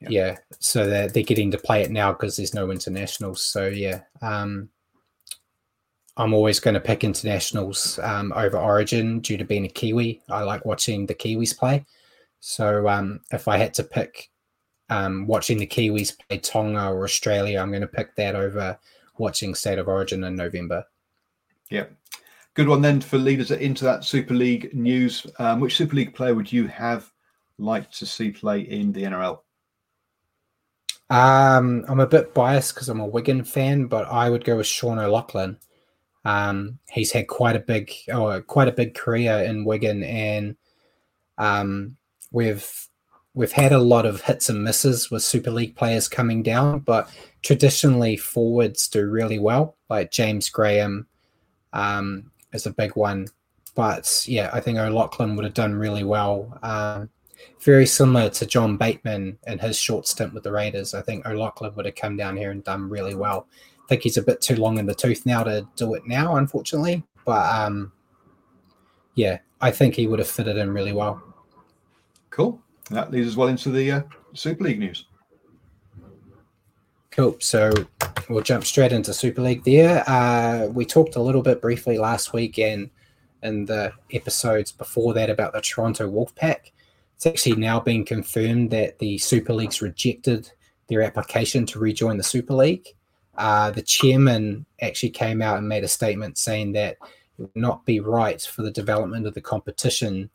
Yeah. 0.00 0.08
yeah. 0.10 0.36
So 0.58 0.88
they're, 0.88 1.08
they're 1.08 1.22
getting 1.22 1.52
to 1.52 1.58
play 1.58 1.82
it 1.82 1.90
now 1.92 2.10
because 2.12 2.36
there's 2.36 2.54
no 2.54 2.72
internationals. 2.72 3.44
So 3.44 3.68
yeah, 3.68 4.00
um, 4.20 4.68
I'm 6.16 6.34
always 6.34 6.60
going 6.60 6.74
to 6.74 6.80
pick 6.80 7.04
internationals 7.04 7.98
um, 8.02 8.32
over 8.36 8.58
Origin 8.58 9.20
due 9.20 9.38
to 9.38 9.44
being 9.44 9.64
a 9.64 9.68
Kiwi. 9.68 10.22
I 10.28 10.42
like 10.42 10.64
watching 10.64 11.06
the 11.06 11.14
Kiwis 11.14 11.56
play. 11.56 11.86
So 12.40 12.88
um, 12.88 13.20
if 13.30 13.48
I 13.48 13.56
had 13.56 13.72
to 13.74 13.84
pick 13.84 14.28
um, 14.90 15.26
watching 15.26 15.58
the 15.58 15.66
Kiwis 15.66 16.16
play 16.28 16.38
Tonga 16.38 16.88
or 16.90 17.04
Australia, 17.04 17.60
I'm 17.60 17.70
going 17.70 17.80
to 17.80 17.86
pick 17.86 18.14
that 18.16 18.34
over 18.34 18.78
watching 19.16 19.54
State 19.54 19.78
of 19.78 19.88
Origin 19.88 20.24
in 20.24 20.36
November. 20.36 20.84
Yeah. 21.70 21.86
Good 22.54 22.68
one 22.68 22.82
then 22.82 23.00
for 23.00 23.16
leaders 23.16 23.50
into 23.50 23.84
that 23.84 24.04
Super 24.04 24.34
League 24.34 24.74
news. 24.74 25.26
Um, 25.38 25.60
which 25.60 25.76
Super 25.76 25.96
League 25.96 26.14
player 26.14 26.34
would 26.34 26.52
you 26.52 26.66
have 26.66 27.10
liked 27.56 27.98
to 27.98 28.06
see 28.06 28.30
play 28.30 28.60
in 28.60 28.92
the 28.92 29.04
NRL? 29.04 29.38
Um, 31.08 31.84
I'm 31.88 32.00
a 32.00 32.06
bit 32.06 32.34
biased 32.34 32.74
because 32.74 32.90
I'm 32.90 33.00
a 33.00 33.06
Wigan 33.06 33.44
fan, 33.44 33.86
but 33.86 34.06
I 34.08 34.28
would 34.28 34.44
go 34.44 34.58
with 34.58 34.66
Sean 34.66 34.98
O'Loughlin. 34.98 35.56
Um, 36.24 36.78
he's 36.90 37.12
had 37.12 37.26
quite 37.26 37.56
a 37.56 37.60
big, 37.60 37.92
oh, 38.10 38.40
quite 38.42 38.68
a 38.68 38.72
big 38.72 38.94
career 38.94 39.38
in 39.38 39.64
Wigan, 39.64 40.02
and 40.02 40.56
um, 41.38 41.96
we've 42.30 42.88
we've 43.34 43.52
had 43.52 43.72
a 43.72 43.78
lot 43.78 44.06
of 44.06 44.22
hits 44.22 44.48
and 44.48 44.62
misses 44.62 45.10
with 45.10 45.22
Super 45.22 45.50
League 45.50 45.74
players 45.74 46.08
coming 46.08 46.42
down, 46.42 46.80
but 46.80 47.10
traditionally 47.42 48.16
forwards 48.16 48.88
do 48.88 49.08
really 49.08 49.38
well. 49.38 49.76
Like 49.88 50.10
James 50.10 50.48
Graham 50.48 51.06
um, 51.72 52.30
is 52.52 52.66
a 52.66 52.72
big 52.72 52.94
one, 52.94 53.28
but 53.74 54.24
yeah, 54.28 54.50
I 54.52 54.60
think 54.60 54.78
O'Loughlin 54.78 55.34
would 55.36 55.44
have 55.44 55.54
done 55.54 55.74
really 55.74 56.04
well. 56.04 56.58
Um, 56.62 57.08
very 57.60 57.86
similar 57.86 58.28
to 58.30 58.46
John 58.46 58.76
Bateman 58.76 59.38
and 59.46 59.60
his 59.60 59.78
short 59.78 60.06
stint 60.06 60.34
with 60.34 60.42
the 60.42 60.52
Raiders. 60.52 60.94
I 60.94 61.02
think 61.02 61.26
O'Loughlin 61.26 61.74
would 61.74 61.86
have 61.86 61.94
come 61.94 62.16
down 62.16 62.36
here 62.36 62.50
and 62.50 62.62
done 62.62 62.88
really 62.88 63.14
well. 63.14 63.46
I 63.92 63.94
think 63.94 64.04
he's 64.04 64.16
a 64.16 64.22
bit 64.22 64.40
too 64.40 64.56
long 64.56 64.78
in 64.78 64.86
the 64.86 64.94
tooth 64.94 65.26
now 65.26 65.42
to 65.42 65.68
do 65.76 65.92
it 65.92 66.06
now, 66.06 66.36
unfortunately. 66.36 67.02
But 67.26 67.44
um, 67.54 67.92
yeah, 69.16 69.40
I 69.60 69.70
think 69.70 69.94
he 69.94 70.06
would 70.06 70.18
have 70.18 70.28
fitted 70.28 70.56
in 70.56 70.72
really 70.72 70.94
well. 70.94 71.22
Cool. 72.30 72.58
That 72.88 73.10
leads 73.10 73.28
us 73.28 73.36
well 73.36 73.48
into 73.48 73.68
the 73.68 73.92
uh, 73.92 74.02
Super 74.32 74.64
League 74.64 74.78
news. 74.78 75.04
Cool. 77.10 77.36
So 77.40 77.70
we'll 78.30 78.42
jump 78.42 78.64
straight 78.64 78.92
into 78.92 79.12
Super 79.12 79.42
League 79.42 79.62
there. 79.64 80.08
Uh, 80.08 80.68
we 80.68 80.86
talked 80.86 81.16
a 81.16 81.22
little 81.22 81.42
bit 81.42 81.60
briefly 81.60 81.98
last 81.98 82.32
week 82.32 82.58
and 82.58 82.88
in 83.42 83.66
the 83.66 83.92
episodes 84.10 84.72
before 84.72 85.12
that 85.12 85.28
about 85.28 85.52
the 85.52 85.60
Toronto 85.60 86.10
Wolfpack. 86.10 86.70
It's 87.16 87.26
actually 87.26 87.56
now 87.56 87.78
been 87.78 88.06
confirmed 88.06 88.70
that 88.70 88.98
the 89.00 89.18
Super 89.18 89.52
League's 89.52 89.82
rejected 89.82 90.50
their 90.88 91.02
application 91.02 91.66
to 91.66 91.78
rejoin 91.78 92.16
the 92.16 92.22
Super 92.22 92.54
League. 92.54 92.88
Uh, 93.36 93.70
the 93.70 93.82
chairman 93.82 94.66
actually 94.80 95.10
came 95.10 95.40
out 95.40 95.58
and 95.58 95.68
made 95.68 95.84
a 95.84 95.88
statement 95.88 96.38
saying 96.38 96.72
that 96.72 96.92
it 96.92 96.98
would 97.38 97.56
not 97.56 97.84
be 97.86 98.00
right 98.00 98.40
for 98.40 98.62
the 98.62 98.70
development 98.70 99.26
of 99.26 99.34
the 99.34 99.40
competition 99.40 100.28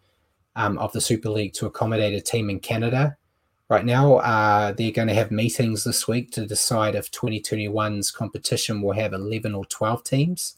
um, 0.55 0.77
of 0.79 0.91
the 0.91 1.01
Super 1.01 1.29
League 1.29 1.53
to 1.53 1.67
accommodate 1.67 2.15
a 2.15 2.21
team 2.21 2.49
in 2.49 2.59
Canada. 2.59 3.15
Right 3.69 3.85
now, 3.85 4.15
uh, 4.17 4.71
they're 4.71 4.91
going 4.91 5.09
to 5.09 5.13
have 5.13 5.29
meetings 5.29 5.83
this 5.83 6.07
week 6.07 6.31
to 6.31 6.47
decide 6.47 6.95
if 6.95 7.11
2021's 7.11 8.11
competition 8.11 8.81
will 8.81 8.93
have 8.93 9.13
11 9.13 9.53
or 9.53 9.65
12 9.65 10.03
teams. 10.03 10.55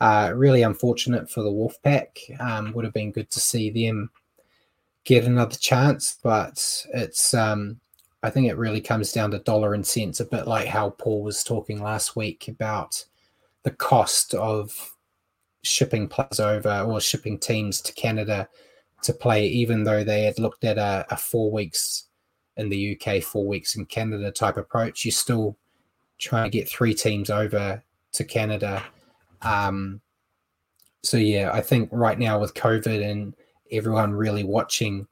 Uh, 0.00 0.32
really 0.34 0.62
unfortunate 0.62 1.30
for 1.30 1.42
the 1.42 1.50
Wolfpack. 1.50 2.38
Um, 2.40 2.72
would 2.72 2.84
have 2.84 2.92
been 2.92 3.10
good 3.10 3.30
to 3.30 3.40
see 3.40 3.70
them 3.70 4.10
get 5.04 5.24
another 5.24 5.56
chance, 5.56 6.18
but 6.22 6.86
it's 6.92 7.32
um, 7.32 7.80
I 8.26 8.30
think 8.30 8.48
it 8.48 8.58
really 8.58 8.80
comes 8.80 9.12
down 9.12 9.30
to 9.30 9.38
dollar 9.38 9.72
and 9.72 9.86
cents, 9.86 10.18
a 10.18 10.24
bit 10.24 10.48
like 10.48 10.66
how 10.66 10.90
Paul 10.90 11.22
was 11.22 11.44
talking 11.44 11.80
last 11.80 12.16
week 12.16 12.48
about 12.48 13.04
the 13.62 13.70
cost 13.70 14.34
of 14.34 14.96
shipping 15.62 16.08
players 16.08 16.40
over 16.40 16.80
or 16.80 17.00
shipping 17.00 17.38
teams 17.38 17.80
to 17.82 17.92
Canada 17.92 18.48
to 19.02 19.12
play, 19.12 19.46
even 19.46 19.84
though 19.84 20.02
they 20.02 20.24
had 20.24 20.40
looked 20.40 20.64
at 20.64 20.76
a, 20.76 21.06
a 21.08 21.16
four 21.16 21.52
weeks 21.52 22.06
in 22.56 22.68
the 22.68 22.98
UK, 22.98 23.22
four 23.22 23.46
weeks 23.46 23.76
in 23.76 23.86
Canada 23.86 24.32
type 24.32 24.56
approach. 24.56 25.04
You're 25.04 25.12
still 25.12 25.56
trying 26.18 26.50
to 26.50 26.58
get 26.58 26.68
three 26.68 26.94
teams 26.94 27.30
over 27.30 27.80
to 28.10 28.24
Canada. 28.24 28.82
Um, 29.42 30.00
so 31.04 31.16
yeah, 31.16 31.52
I 31.52 31.60
think 31.60 31.90
right 31.92 32.18
now 32.18 32.40
with 32.40 32.54
COVID 32.54 33.08
and 33.08 33.36
everyone 33.70 34.12
really 34.14 34.42
watching 34.42 35.06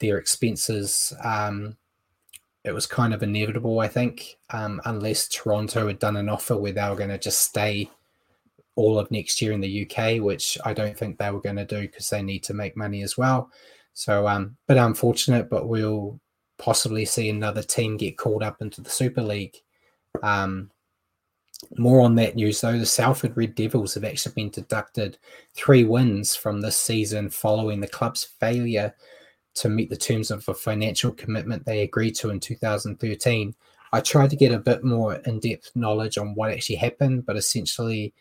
their 0.00 0.18
expenses, 0.18 1.12
um, 1.22 1.76
it 2.64 2.72
was 2.72 2.86
kind 2.86 3.14
of 3.14 3.22
inevitable, 3.22 3.80
I 3.80 3.88
think, 3.88 4.38
um, 4.50 4.80
unless 4.84 5.28
Toronto 5.28 5.86
had 5.86 5.98
done 5.98 6.16
an 6.16 6.28
offer 6.28 6.56
where 6.56 6.72
they 6.72 6.88
were 6.88 6.96
going 6.96 7.10
to 7.10 7.18
just 7.18 7.40
stay 7.40 7.90
all 8.74 8.98
of 8.98 9.10
next 9.10 9.40
year 9.40 9.52
in 9.52 9.60
the 9.60 9.88
UK, 9.88 10.22
which 10.22 10.58
I 10.64 10.72
don't 10.72 10.96
think 10.96 11.18
they 11.18 11.30
were 11.30 11.40
going 11.40 11.56
to 11.56 11.64
do 11.64 11.82
because 11.82 12.10
they 12.10 12.22
need 12.22 12.44
to 12.44 12.54
make 12.54 12.76
money 12.76 13.02
as 13.02 13.16
well. 13.16 13.50
So, 13.94 14.28
um, 14.28 14.56
but 14.66 14.76
unfortunate, 14.76 15.50
but 15.50 15.68
we'll 15.68 16.20
possibly 16.58 17.04
see 17.04 17.28
another 17.28 17.62
team 17.62 17.96
get 17.96 18.18
called 18.18 18.42
up 18.42 18.60
into 18.60 18.80
the 18.80 18.90
Super 18.90 19.22
League. 19.22 19.56
Um, 20.22 20.70
more 21.76 22.00
on 22.00 22.14
that 22.16 22.36
news, 22.36 22.60
though, 22.60 22.78
the 22.78 22.86
Salford 22.86 23.36
Red 23.36 23.54
Devils 23.54 23.94
have 23.94 24.04
actually 24.04 24.34
been 24.34 24.50
deducted 24.50 25.18
three 25.54 25.84
wins 25.84 26.36
from 26.36 26.60
this 26.60 26.76
season 26.76 27.30
following 27.30 27.80
the 27.80 27.88
club's 27.88 28.24
failure 28.24 28.94
to 29.60 29.68
meet 29.68 29.90
the 29.90 29.96
terms 29.96 30.30
of 30.30 30.48
a 30.48 30.54
financial 30.54 31.12
commitment 31.12 31.64
they 31.64 31.82
agreed 31.82 32.14
to 32.16 32.30
in 32.30 32.40
2013. 32.40 33.54
I 33.92 34.00
tried 34.00 34.30
to 34.30 34.36
get 34.36 34.52
a 34.52 34.58
bit 34.58 34.84
more 34.84 35.14
in 35.14 35.40
depth 35.40 35.72
knowledge 35.74 36.18
on 36.18 36.34
what 36.34 36.50
actually 36.50 36.76
happened, 36.76 37.26
but 37.26 37.36
essentially, 37.36 38.12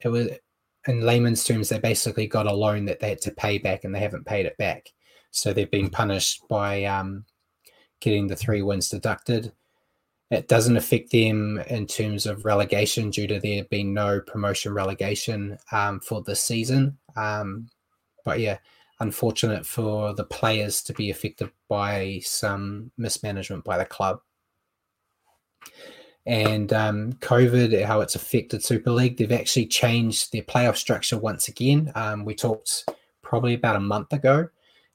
it 0.00 0.08
was 0.08 0.28
in 0.86 1.00
layman's 1.00 1.44
terms, 1.44 1.68
they 1.68 1.78
basically 1.78 2.26
got 2.26 2.46
a 2.46 2.52
loan 2.52 2.84
that 2.86 3.00
they 3.00 3.10
had 3.10 3.20
to 3.22 3.30
pay 3.30 3.58
back 3.58 3.84
and 3.84 3.94
they 3.94 4.00
haven't 4.00 4.26
paid 4.26 4.46
it 4.46 4.56
back. 4.56 4.92
So 5.30 5.52
they've 5.52 5.70
been 5.70 5.90
punished 5.90 6.46
by 6.48 6.84
um, 6.84 7.24
getting 8.00 8.26
the 8.26 8.36
three 8.36 8.62
wins 8.62 8.88
deducted. 8.88 9.52
It 10.30 10.48
doesn't 10.48 10.76
affect 10.76 11.12
them 11.12 11.58
in 11.68 11.86
terms 11.86 12.26
of 12.26 12.44
relegation 12.44 13.10
due 13.10 13.26
to 13.28 13.38
there 13.38 13.64
being 13.64 13.94
no 13.94 14.20
promotion 14.20 14.72
relegation 14.74 15.58
um, 15.70 16.00
for 16.00 16.22
this 16.22 16.40
season. 16.40 16.98
Um, 17.16 17.68
but 18.24 18.40
yeah, 18.40 18.58
unfortunate 19.00 19.66
for 19.66 20.14
the 20.14 20.24
players 20.24 20.82
to 20.82 20.92
be 20.94 21.10
affected 21.10 21.50
by 21.68 22.20
some 22.24 22.90
mismanagement 22.96 23.64
by 23.64 23.78
the 23.78 23.84
club. 23.84 24.20
And 26.24 26.72
um, 26.72 27.12
COVID, 27.14 27.84
how 27.84 28.00
it's 28.00 28.16
affected 28.16 28.64
Super 28.64 28.90
League, 28.90 29.16
they've 29.16 29.30
actually 29.30 29.66
changed 29.66 30.32
their 30.32 30.42
playoff 30.42 30.76
structure 30.76 31.18
once 31.18 31.48
again. 31.48 31.92
Um, 31.94 32.24
we 32.24 32.34
talked 32.34 32.88
probably 33.22 33.54
about 33.54 33.76
a 33.76 33.80
month 33.80 34.12
ago 34.12 34.48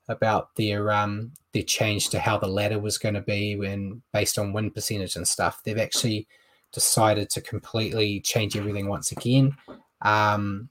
about 0.08 0.54
their 0.56 0.92
um, 0.92 1.32
their 1.54 1.64
change 1.64 2.10
to 2.10 2.20
how 2.20 2.38
the 2.38 2.48
ladder 2.48 2.80
was 2.80 2.98
going 2.98 3.16
to 3.16 3.22
be 3.22 3.56
when 3.56 4.02
based 4.14 4.38
on 4.38 4.54
win 4.54 4.72
percentage 4.72 5.16
and 5.16 5.28
stuff. 5.28 5.62
They've 5.64 5.78
actually 5.78 6.28
decided 6.74 7.30
to 7.30 7.42
completely 7.42 8.20
change 8.22 8.58
everything 8.58 8.88
once 8.88 9.12
again. 9.12 9.56
Um, 10.02 10.70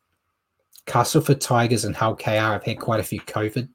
Castleford 0.90 1.40
Tigers 1.40 1.84
and 1.84 1.94
Hull 1.94 2.16
KR 2.16 2.30
have 2.30 2.64
had 2.64 2.80
quite 2.80 2.98
a 2.98 3.04
few 3.04 3.20
COVID 3.20 3.68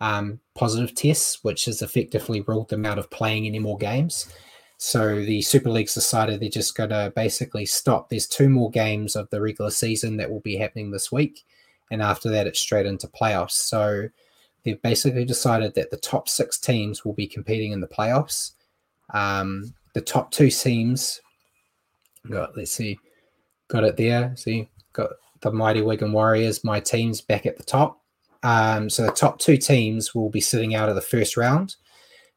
um, 0.00 0.38
positive 0.54 0.94
tests, 0.94 1.42
which 1.42 1.64
has 1.64 1.82
effectively 1.82 2.42
ruled 2.42 2.68
them 2.68 2.86
out 2.86 2.96
of 2.96 3.10
playing 3.10 3.44
any 3.44 3.58
more 3.58 3.76
games. 3.76 4.32
So 4.76 5.16
the 5.24 5.42
Super 5.42 5.68
League's 5.68 5.94
decided 5.94 6.38
they're 6.38 6.48
just 6.48 6.76
going 6.76 6.90
to 6.90 7.12
basically 7.16 7.66
stop. 7.66 8.08
There's 8.08 8.28
two 8.28 8.48
more 8.48 8.70
games 8.70 9.16
of 9.16 9.28
the 9.30 9.40
regular 9.40 9.72
season 9.72 10.16
that 10.18 10.30
will 10.30 10.42
be 10.42 10.56
happening 10.56 10.92
this 10.92 11.10
week, 11.10 11.44
and 11.90 12.00
after 12.00 12.30
that, 12.30 12.46
it's 12.46 12.60
straight 12.60 12.86
into 12.86 13.08
playoffs. 13.08 13.52
So 13.52 14.08
they've 14.62 14.80
basically 14.80 15.24
decided 15.24 15.74
that 15.74 15.90
the 15.90 15.96
top 15.96 16.28
six 16.28 16.56
teams 16.56 17.04
will 17.04 17.14
be 17.14 17.26
competing 17.26 17.72
in 17.72 17.80
the 17.80 17.88
playoffs. 17.88 18.52
Um, 19.12 19.74
the 19.92 20.00
top 20.00 20.30
two 20.30 20.50
teams 20.50 21.20
got 22.30 22.56
let's 22.56 22.70
see, 22.70 22.96
got 23.66 23.82
it 23.82 23.96
there. 23.96 24.36
See, 24.36 24.68
got 24.92 25.10
the 25.44 25.52
mighty 25.52 25.82
Wigan 25.82 26.12
Warriors, 26.12 26.64
my 26.64 26.80
teams 26.80 27.20
back 27.20 27.46
at 27.46 27.56
the 27.56 27.62
top. 27.62 28.00
Um, 28.42 28.90
so 28.90 29.04
the 29.04 29.12
top 29.12 29.38
two 29.38 29.56
teams 29.56 30.14
will 30.14 30.30
be 30.30 30.40
sitting 30.40 30.74
out 30.74 30.88
of 30.88 30.96
the 30.96 31.00
first 31.00 31.36
round, 31.36 31.76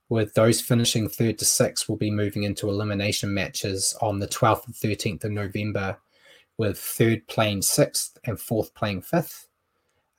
with 0.10 0.34
those 0.36 0.62
finishing 0.62 1.10
third 1.10 1.40
to 1.40 1.46
sixth 1.46 1.90
will 1.90 1.98
be 1.98 2.12
moving 2.12 2.44
into 2.44 2.70
elimination 2.70 3.34
matches 3.34 3.96
on 4.02 4.20
the 4.20 4.28
12th 4.28 4.68
and 4.68 4.76
13th 4.76 5.24
of 5.26 5.32
November, 5.32 5.98
with 6.58 6.78
third 6.78 7.28
playing 7.28 7.62
sixth 7.62 8.18
and 8.26 8.40
fourth 8.40 8.74
playing 8.74 9.02
fifth. 9.02 9.48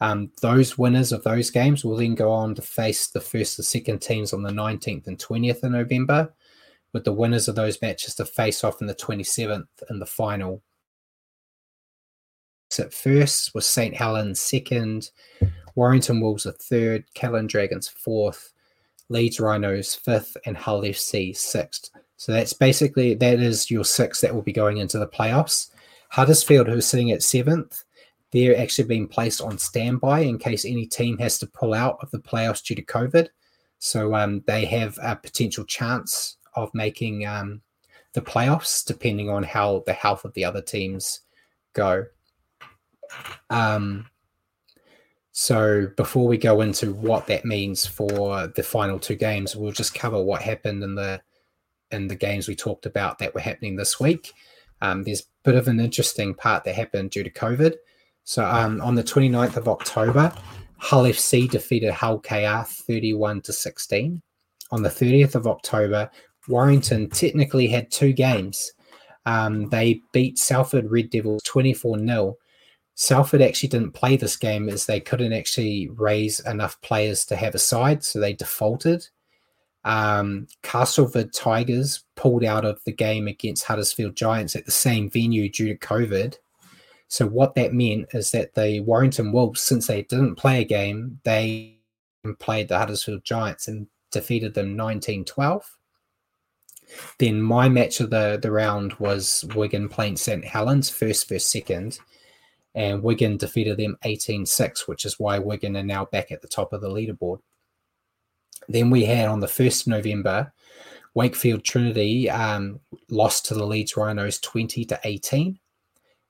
Um, 0.00 0.30
those 0.42 0.78
winners 0.78 1.10
of 1.10 1.24
those 1.24 1.50
games 1.50 1.84
will 1.84 1.96
then 1.96 2.14
go 2.14 2.30
on 2.30 2.54
to 2.54 2.62
face 2.62 3.08
the 3.08 3.20
first 3.20 3.58
and 3.58 3.66
second 3.66 4.00
teams 4.00 4.32
on 4.32 4.42
the 4.42 4.50
19th 4.50 5.06
and 5.06 5.18
20th 5.18 5.62
of 5.62 5.72
November, 5.72 6.32
with 6.92 7.04
the 7.04 7.12
winners 7.12 7.48
of 7.48 7.54
those 7.54 7.82
matches 7.82 8.14
to 8.16 8.24
face 8.24 8.62
off 8.64 8.80
in 8.80 8.86
the 8.86 8.94
27th 8.94 9.66
in 9.90 9.98
the 9.98 10.06
final. 10.06 10.62
At 12.78 12.92
first 12.92 13.54
was 13.54 13.66
St. 13.66 13.94
Helens 13.94 14.40
second, 14.40 15.10
Warrington 15.74 16.20
Wolves 16.20 16.46
a 16.46 16.52
third, 16.52 17.04
Catalans 17.14 17.50
Dragons 17.50 17.88
fourth, 17.88 18.52
Leeds 19.08 19.40
Rhinos 19.40 19.94
fifth, 19.94 20.36
and 20.44 20.56
Hull 20.56 20.82
FC 20.82 21.36
sixth. 21.36 21.90
So 22.16 22.32
that's 22.32 22.52
basically 22.52 23.14
that 23.14 23.40
is 23.40 23.70
your 23.70 23.84
six 23.84 24.20
that 24.20 24.34
will 24.34 24.42
be 24.42 24.52
going 24.52 24.78
into 24.78 24.98
the 24.98 25.06
playoffs. 25.06 25.70
Huddersfield, 26.10 26.68
who's 26.68 26.86
sitting 26.86 27.10
at 27.10 27.22
seventh, 27.22 27.84
they're 28.32 28.58
actually 28.58 28.88
being 28.88 29.08
placed 29.08 29.40
on 29.40 29.58
standby 29.58 30.20
in 30.20 30.38
case 30.38 30.64
any 30.64 30.86
team 30.86 31.16
has 31.18 31.38
to 31.38 31.46
pull 31.46 31.74
out 31.74 31.98
of 32.02 32.10
the 32.10 32.18
playoffs 32.18 32.62
due 32.62 32.74
to 32.74 32.84
COVID. 32.84 33.28
So 33.78 34.14
um, 34.14 34.42
they 34.46 34.64
have 34.66 34.98
a 35.02 35.16
potential 35.16 35.64
chance 35.64 36.36
of 36.54 36.74
making 36.74 37.26
um, 37.26 37.62
the 38.14 38.20
playoffs 38.20 38.84
depending 38.84 39.30
on 39.30 39.42
how 39.42 39.82
the 39.86 39.92
health 39.92 40.24
of 40.24 40.34
the 40.34 40.44
other 40.44 40.60
teams 40.60 41.20
go. 41.72 42.04
Um, 43.50 44.06
so 45.32 45.86
before 45.96 46.26
we 46.26 46.36
go 46.36 46.60
into 46.60 46.92
what 46.92 47.26
that 47.28 47.44
means 47.44 47.86
for 47.86 48.48
the 48.48 48.62
final 48.62 48.98
two 48.98 49.14
games, 49.14 49.54
we'll 49.54 49.72
just 49.72 49.94
cover 49.94 50.22
what 50.22 50.42
happened 50.42 50.82
in 50.82 50.94
the 50.94 51.20
in 51.90 52.08
the 52.08 52.16
games 52.16 52.48
we 52.48 52.54
talked 52.54 52.86
about 52.86 53.18
that 53.18 53.34
were 53.34 53.40
happening 53.40 53.76
this 53.76 53.98
week. 53.98 54.32
Um, 54.82 55.04
there's 55.04 55.20
a 55.20 55.24
bit 55.44 55.54
of 55.54 55.68
an 55.68 55.80
interesting 55.80 56.34
part 56.34 56.64
that 56.64 56.74
happened 56.74 57.10
due 57.10 57.24
to 57.24 57.30
COVID. 57.30 57.74
So 58.24 58.44
um, 58.44 58.80
on 58.82 58.94
the 58.94 59.02
29th 59.02 59.56
of 59.56 59.68
October, 59.68 60.34
Hull 60.76 61.04
FC 61.04 61.50
defeated 61.50 61.92
Hull 61.92 62.20
KR 62.20 62.64
31 62.64 63.40
to 63.42 63.52
16. 63.52 64.22
On 64.70 64.82
the 64.82 64.90
30th 64.90 65.34
of 65.34 65.46
October, 65.46 66.10
Warrington 66.46 67.08
technically 67.10 67.68
had 67.68 67.90
two 67.90 68.12
games. 68.12 68.72
Um, 69.26 69.68
they 69.70 70.02
beat 70.12 70.38
Salford 70.38 70.90
Red 70.90 71.10
Devils 71.10 71.42
24 71.44 71.98
0. 71.98 72.34
Salford 73.00 73.40
actually 73.40 73.68
didn't 73.68 73.92
play 73.92 74.16
this 74.16 74.36
game 74.36 74.68
as 74.68 74.84
they 74.84 74.98
couldn't 74.98 75.32
actually 75.32 75.88
raise 75.90 76.40
enough 76.40 76.80
players 76.80 77.24
to 77.26 77.36
have 77.36 77.54
a 77.54 77.58
side, 77.58 78.02
so 78.02 78.18
they 78.18 78.32
defaulted. 78.32 79.06
Um, 79.84 80.48
Castleford 80.64 81.32
Tigers 81.32 82.02
pulled 82.16 82.42
out 82.42 82.64
of 82.64 82.82
the 82.84 82.90
game 82.90 83.28
against 83.28 83.66
Huddersfield 83.66 84.16
Giants 84.16 84.56
at 84.56 84.64
the 84.64 84.72
same 84.72 85.08
venue 85.08 85.48
due 85.48 85.68
to 85.68 85.78
COVID. 85.78 86.38
So 87.06 87.24
what 87.28 87.54
that 87.54 87.72
meant 87.72 88.08
is 88.14 88.32
that 88.32 88.56
the 88.56 88.80
Warrington 88.80 89.30
Wolves, 89.30 89.60
since 89.60 89.86
they 89.86 90.02
didn't 90.02 90.34
play 90.34 90.62
a 90.62 90.64
game, 90.64 91.20
they 91.22 91.78
played 92.40 92.66
the 92.66 92.78
Huddersfield 92.78 93.22
Giants 93.22 93.68
and 93.68 93.86
defeated 94.10 94.54
them 94.54 94.76
19-12. 94.76 95.62
Then 97.20 97.40
my 97.40 97.68
match 97.68 98.00
of 98.00 98.10
the, 98.10 98.40
the 98.42 98.50
round 98.50 98.94
was 98.94 99.44
Wigan 99.54 99.88
playing 99.88 100.16
St. 100.16 100.44
Helens, 100.44 100.90
first 100.90 101.28
versus 101.28 101.48
second. 101.48 102.00
And 102.78 103.02
Wigan 103.02 103.38
defeated 103.38 103.76
them 103.76 103.98
18-6, 104.04 104.86
which 104.86 105.04
is 105.04 105.18
why 105.18 105.40
Wigan 105.40 105.76
are 105.76 105.82
now 105.82 106.04
back 106.04 106.30
at 106.30 106.42
the 106.42 106.46
top 106.46 106.72
of 106.72 106.80
the 106.80 106.88
leaderboard. 106.88 107.40
Then 108.68 108.88
we 108.88 109.04
had 109.04 109.28
on 109.28 109.40
the 109.40 109.48
1st 109.48 109.88
November, 109.88 110.52
Wakefield 111.12 111.64
Trinity 111.64 112.30
um, 112.30 112.78
lost 113.10 113.46
to 113.46 113.54
the 113.54 113.66
Leeds 113.66 113.96
Rhinos 113.96 114.38
20 114.38 114.84
to 114.84 115.00
18. 115.02 115.58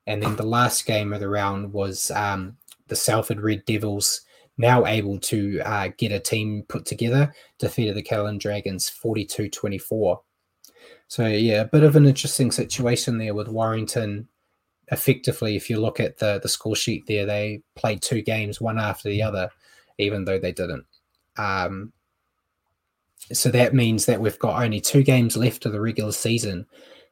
And 0.06 0.22
then 0.22 0.36
the 0.36 0.46
last 0.46 0.86
game 0.86 1.12
of 1.12 1.20
the 1.20 1.28
round 1.28 1.70
was 1.70 2.10
um, 2.12 2.56
the 2.86 2.96
Salford 2.96 3.42
Red 3.42 3.66
Devils, 3.66 4.22
now 4.56 4.86
able 4.86 5.18
to 5.18 5.60
uh, 5.66 5.90
get 5.98 6.12
a 6.12 6.18
team 6.18 6.64
put 6.66 6.86
together, 6.86 7.30
defeated 7.58 7.94
the 7.94 8.02
Catalans 8.02 8.42
Dragons 8.42 8.88
42 8.88 9.50
24. 9.50 10.22
So, 11.08 11.26
yeah, 11.26 11.60
a 11.60 11.66
bit 11.66 11.82
of 11.82 11.94
an 11.94 12.06
interesting 12.06 12.50
situation 12.50 13.18
there 13.18 13.34
with 13.34 13.48
Warrington. 13.48 14.28
Effectively, 14.90 15.56
if 15.56 15.68
you 15.68 15.80
look 15.80 16.00
at 16.00 16.18
the, 16.18 16.40
the 16.42 16.48
score 16.48 16.76
sheet 16.76 17.06
there, 17.06 17.26
they 17.26 17.62
played 17.74 18.02
two 18.02 18.22
games, 18.22 18.60
one 18.60 18.78
after 18.78 19.08
the 19.08 19.22
other, 19.22 19.50
even 19.98 20.24
though 20.24 20.38
they 20.38 20.52
didn't. 20.52 20.86
Um, 21.36 21.92
so 23.32 23.50
that 23.50 23.74
means 23.74 24.06
that 24.06 24.20
we've 24.20 24.38
got 24.38 24.62
only 24.62 24.80
two 24.80 25.02
games 25.02 25.36
left 25.36 25.66
of 25.66 25.72
the 25.72 25.80
regular 25.80 26.12
season 26.12 26.66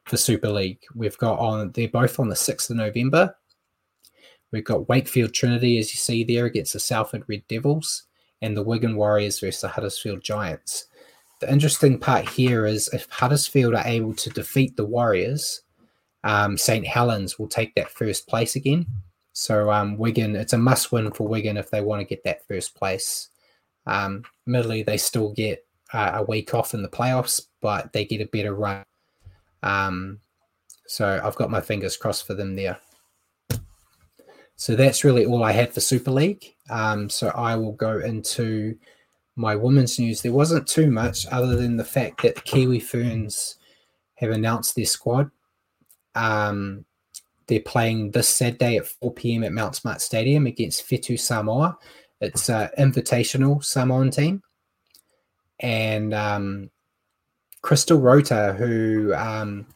for 0.05 0.17
Super 0.17 0.49
League. 0.49 0.79
We've 0.95 1.17
got 1.17 1.39
on 1.39 1.71
they're 1.71 1.87
both 1.87 2.19
on 2.19 2.29
the 2.29 2.35
6th 2.35 2.69
of 2.69 2.77
November. 2.77 3.35
We've 4.51 4.63
got 4.63 4.87
Wakefield 4.87 5.33
Trinity, 5.33 5.77
as 5.77 5.91
you 5.93 5.97
see 5.97 6.23
there, 6.23 6.45
against 6.45 6.73
the 6.73 6.79
Salford 6.79 7.23
Red 7.27 7.43
Devils, 7.47 8.03
and 8.41 8.55
the 8.55 8.63
Wigan 8.63 8.95
Warriors 8.95 9.39
versus 9.39 9.61
the 9.61 9.67
Huddersfield 9.67 10.23
Giants. 10.23 10.85
The 11.39 11.51
interesting 11.51 11.99
part 11.99 12.27
here 12.29 12.65
is 12.65 12.87
if 12.93 13.07
Huddersfield 13.09 13.75
are 13.75 13.85
able 13.85 14.13
to 14.15 14.29
defeat 14.29 14.75
the 14.75 14.85
Warriors, 14.85 15.61
um, 16.27 16.57
St. 16.57 16.85
Helens 16.85 17.39
will 17.39 17.47
take 17.47 17.73
that 17.75 17.89
first 17.89 18.27
place 18.27 18.57
again. 18.57 18.85
So 19.31 19.71
um, 19.71 19.97
Wigan, 19.97 20.35
it's 20.35 20.51
a 20.51 20.57
must 20.57 20.91
win 20.91 21.09
for 21.11 21.25
Wigan 21.25 21.55
if 21.55 21.69
they 21.71 21.79
want 21.79 22.01
to 22.01 22.05
get 22.05 22.25
that 22.25 22.45
first 22.47 22.75
place. 22.75 23.29
Um, 23.85 24.23
admittedly, 24.45 24.83
they 24.83 24.97
still 24.97 25.31
get 25.31 25.65
uh, 25.93 26.11
a 26.15 26.23
week 26.23 26.53
off 26.53 26.73
in 26.73 26.81
the 26.81 26.89
playoffs, 26.89 27.47
but 27.61 27.93
they 27.93 28.03
get 28.03 28.19
a 28.19 28.25
better 28.25 28.53
run. 28.53 28.83
Um, 29.63 30.19
so 30.85 31.21
I've 31.23 31.35
got 31.35 31.49
my 31.49 31.61
fingers 31.61 31.95
crossed 31.95 32.27
for 32.27 32.33
them 32.33 32.57
there. 32.57 32.77
So 34.57 34.75
that's 34.75 35.05
really 35.05 35.25
all 35.25 35.45
I 35.45 35.53
had 35.53 35.73
for 35.73 35.79
Super 35.79 36.11
League. 36.11 36.43
Um, 36.69 37.09
so 37.09 37.29
I 37.29 37.55
will 37.55 37.73
go 37.73 37.99
into 37.99 38.77
my 39.37 39.55
women's 39.55 39.97
news. 39.97 40.21
There 40.21 40.33
wasn't 40.33 40.67
too 40.67 40.91
much 40.91 41.25
other 41.27 41.55
than 41.55 41.77
the 41.77 41.85
fact 41.85 42.23
that 42.23 42.35
the 42.35 42.41
Kiwi 42.41 42.81
Ferns 42.81 43.55
have 44.15 44.31
announced 44.31 44.75
their 44.75 44.85
squad. 44.85 45.31
Um, 46.17 46.85
they're 47.47 47.61
playing 47.61 48.11
this 48.11 48.27
Saturday 48.27 48.77
at 48.77 48.87
4 48.87 49.13
p.m. 49.13 49.43
at 49.43 49.53
Mount 49.53 49.75
Smart 49.75 50.01
Stadium 50.01 50.45
against 50.47 50.89
Whetu 50.89 51.19
Samoa. 51.19 51.77
It's 52.19 52.49
an 52.49 52.69
invitational 52.77 53.63
Samoan 53.63 54.11
team. 54.11 54.41
And 55.59 56.13
um, 56.13 56.69
Crystal 57.61 57.99
Rota, 57.99 58.55
who 58.57 59.13
um, 59.15 59.67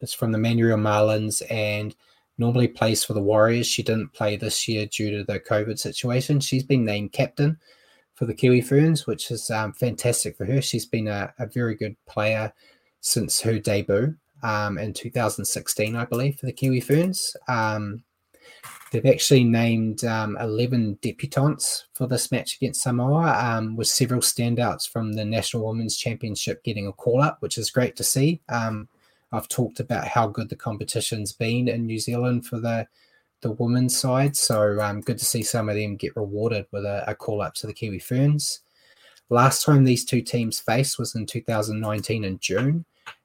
is 0.00 0.12
from 0.12 0.32
the 0.32 0.38
Manurewa 0.38 0.78
Marlins 0.78 1.42
and– 1.50 1.94
normally 2.38 2.68
plays 2.68 3.04
for 3.04 3.14
the 3.14 3.22
Warriors. 3.22 3.66
She 3.66 3.82
didn't 3.82 4.12
play 4.12 4.36
this 4.36 4.66
year 4.66 4.86
due 4.86 5.10
to 5.10 5.24
the 5.24 5.40
COVID 5.40 5.78
situation. 5.78 6.40
She's 6.40 6.64
been 6.64 6.84
named 6.84 7.12
captain 7.12 7.58
for 8.14 8.26
the 8.26 8.34
Kiwi 8.34 8.60
Ferns, 8.60 9.06
which 9.06 9.30
is 9.30 9.50
um, 9.50 9.72
fantastic 9.72 10.36
for 10.36 10.44
her. 10.44 10.60
She's 10.60 10.86
been 10.86 11.08
a, 11.08 11.32
a, 11.38 11.46
very 11.46 11.74
good 11.74 11.96
player 12.06 12.52
since 13.00 13.40
her 13.40 13.58
debut 13.58 14.16
um, 14.42 14.78
in 14.78 14.92
2016, 14.92 15.96
I 15.96 16.04
believe, 16.04 16.38
for 16.38 16.46
the 16.46 16.52
Kiwi 16.52 16.80
Ferns. 16.80 17.36
Um, 17.48 18.02
they've 18.90 19.06
actually 19.06 19.44
named 19.44 20.04
um, 20.04 20.36
11 20.40 20.98
debutantes 21.02 21.84
for 21.94 22.06
this 22.06 22.30
match 22.30 22.56
against 22.56 22.82
Samoa, 22.82 23.32
um, 23.38 23.76
with 23.76 23.88
several 23.88 24.20
standouts 24.20 24.88
from 24.88 25.12
the 25.12 25.24
National 25.24 25.66
Women's 25.66 25.96
Championship 25.96 26.62
getting 26.64 26.86
a 26.86 26.92
call 26.92 27.22
up, 27.22 27.38
which 27.40 27.58
is 27.58 27.70
great 27.70 27.96
to 27.96 28.04
see. 28.04 28.40
Um, 28.48 28.88
I've 29.32 29.48
talked 29.48 29.80
about 29.80 30.06
how 30.06 30.26
good 30.26 30.50
the 30.50 30.56
competition's 30.56 31.32
been 31.32 31.68
in 31.68 31.86
New 31.86 31.98
Zealand 31.98 32.46
for 32.46 32.60
the 32.60 32.86
the 33.42 33.52
women's 33.52 33.98
side. 33.98 34.36
So 34.36 34.80
um, 34.80 35.00
good 35.00 35.18
to 35.18 35.24
see 35.24 35.42
some 35.42 35.68
of 35.68 35.74
them 35.74 35.96
get 35.96 36.16
rewarded 36.16 36.66
with 36.70 36.84
a, 36.84 37.04
a 37.08 37.14
call 37.14 37.42
up 37.42 37.54
to 37.54 37.66
the 37.66 37.74
Kiwi 37.74 37.98
Ferns. 37.98 38.60
Last 39.28 39.64
time 39.64 39.84
these 39.84 40.04
two 40.04 40.22
teams 40.22 40.60
faced 40.60 40.98
was 40.98 41.14
in 41.14 41.26
2019 41.26 42.24
in 42.24 42.38
June, 42.38 42.84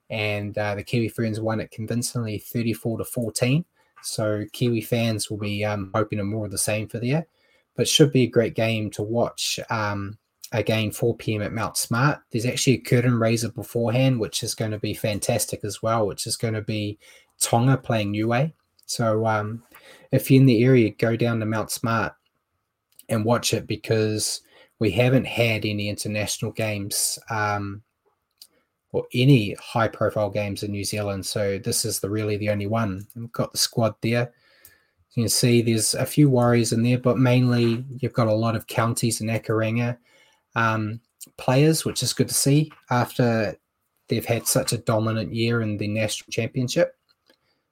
and 0.10 0.58
uh, 0.58 0.76
the 0.76 0.84
Kiwi 0.84 1.10
Ferns 1.10 1.40
won 1.40 1.60
it 1.60 1.72
convincingly 1.72 2.38
34 2.38 3.00
to 3.00 3.06
14. 3.06 3.66
So 4.04 4.46
Kiwi 4.54 4.82
fans 4.82 5.30
will 5.30 5.38
be 5.38 5.66
um, 5.66 5.92
hoping 5.94 6.24
more 6.26 6.46
of 6.46 6.52
the 6.52 6.58
same 6.58 6.88
for 6.88 7.00
there, 7.00 7.28
but 7.76 7.88
should 7.88 8.12
be 8.12 8.24
a 8.24 8.28
great 8.28 8.56
game 8.56 8.90
to 8.92 9.04
watch. 9.04 9.60
Um, 9.70 10.18
again 10.52 10.92
4 10.92 11.16
p.m. 11.18 11.42
at 11.42 11.54
Mount 11.54 11.78
Smart. 11.78 12.20
There's 12.32 12.46
actually 12.46 12.74
a 12.74 12.82
curtain 12.82 13.20
raiser 13.20 13.50
beforehand, 13.50 14.20
which 14.20 14.44
is 14.44 14.56
going 14.56 14.72
to 14.72 14.80
be 14.80 14.94
fantastic 14.94 15.64
as 15.64 15.82
well, 15.82 16.08
which 16.08 16.28
is 16.28 16.38
going 16.38 16.54
to 16.54 16.62
be 16.62 17.00
Tonga 17.40 17.78
playing 17.78 18.12
Niue. 18.12 18.52
So 18.86 19.26
um, 19.26 19.64
if 20.12 20.32
you're 20.32 20.42
in 20.42 20.48
the 20.48 20.64
area, 20.64 20.92
go 20.92 21.16
down 21.16 21.40
to 21.40 21.46
Mount 21.46 21.72
Smart 21.72 22.14
and 23.10 23.26
watch 23.26 23.54
it 23.54 23.68
because 23.68 24.42
we 24.80 24.92
haven't 24.92 25.26
had 25.26 25.66
any 25.66 25.90
international 25.90 26.52
games 26.52 27.20
um, 27.30 27.82
or 28.92 29.06
any 29.14 29.54
high 29.56 29.88
profile 29.88 30.30
games 30.30 30.64
in 30.64 30.72
New 30.72 30.84
Zealand. 30.84 31.26
So 31.26 31.58
this 31.58 31.86
is 31.86 32.00
the 32.00 32.10
really 32.10 32.38
the 32.38 32.50
only 32.50 32.68
one. 32.68 33.08
We've 33.16 33.32
got 33.32 33.52
the 33.52 33.58
squad 33.58 33.96
there. 34.02 34.32
You 35.14 35.24
can 35.24 35.30
see 35.30 35.62
there's 35.62 35.94
a 35.96 36.06
few 36.06 36.30
Warriors 36.30 36.74
in 36.74 36.84
there, 36.84 37.00
but 37.00 37.18
mainly 37.18 37.84
you've 38.00 38.14
got 38.14 38.28
a 38.28 38.34
lot 38.34 38.56
of 38.56 38.68
counties 38.68 39.20
in 39.20 39.28
Akarana 39.28 39.98
um, 40.56 41.02
players, 41.38 41.86
which 41.86 42.04
is 42.04 42.14
good 42.14 42.28
to 42.28 42.34
see 42.34 42.72
after 42.90 43.58
they've 44.08 44.26
had 44.26 44.48
such 44.48 44.74
a 44.74 44.78
dominant 44.78 45.34
year 45.34 45.62
in 45.62 45.78
the 45.78 45.88
national 45.88 46.32
championship. 46.32 46.96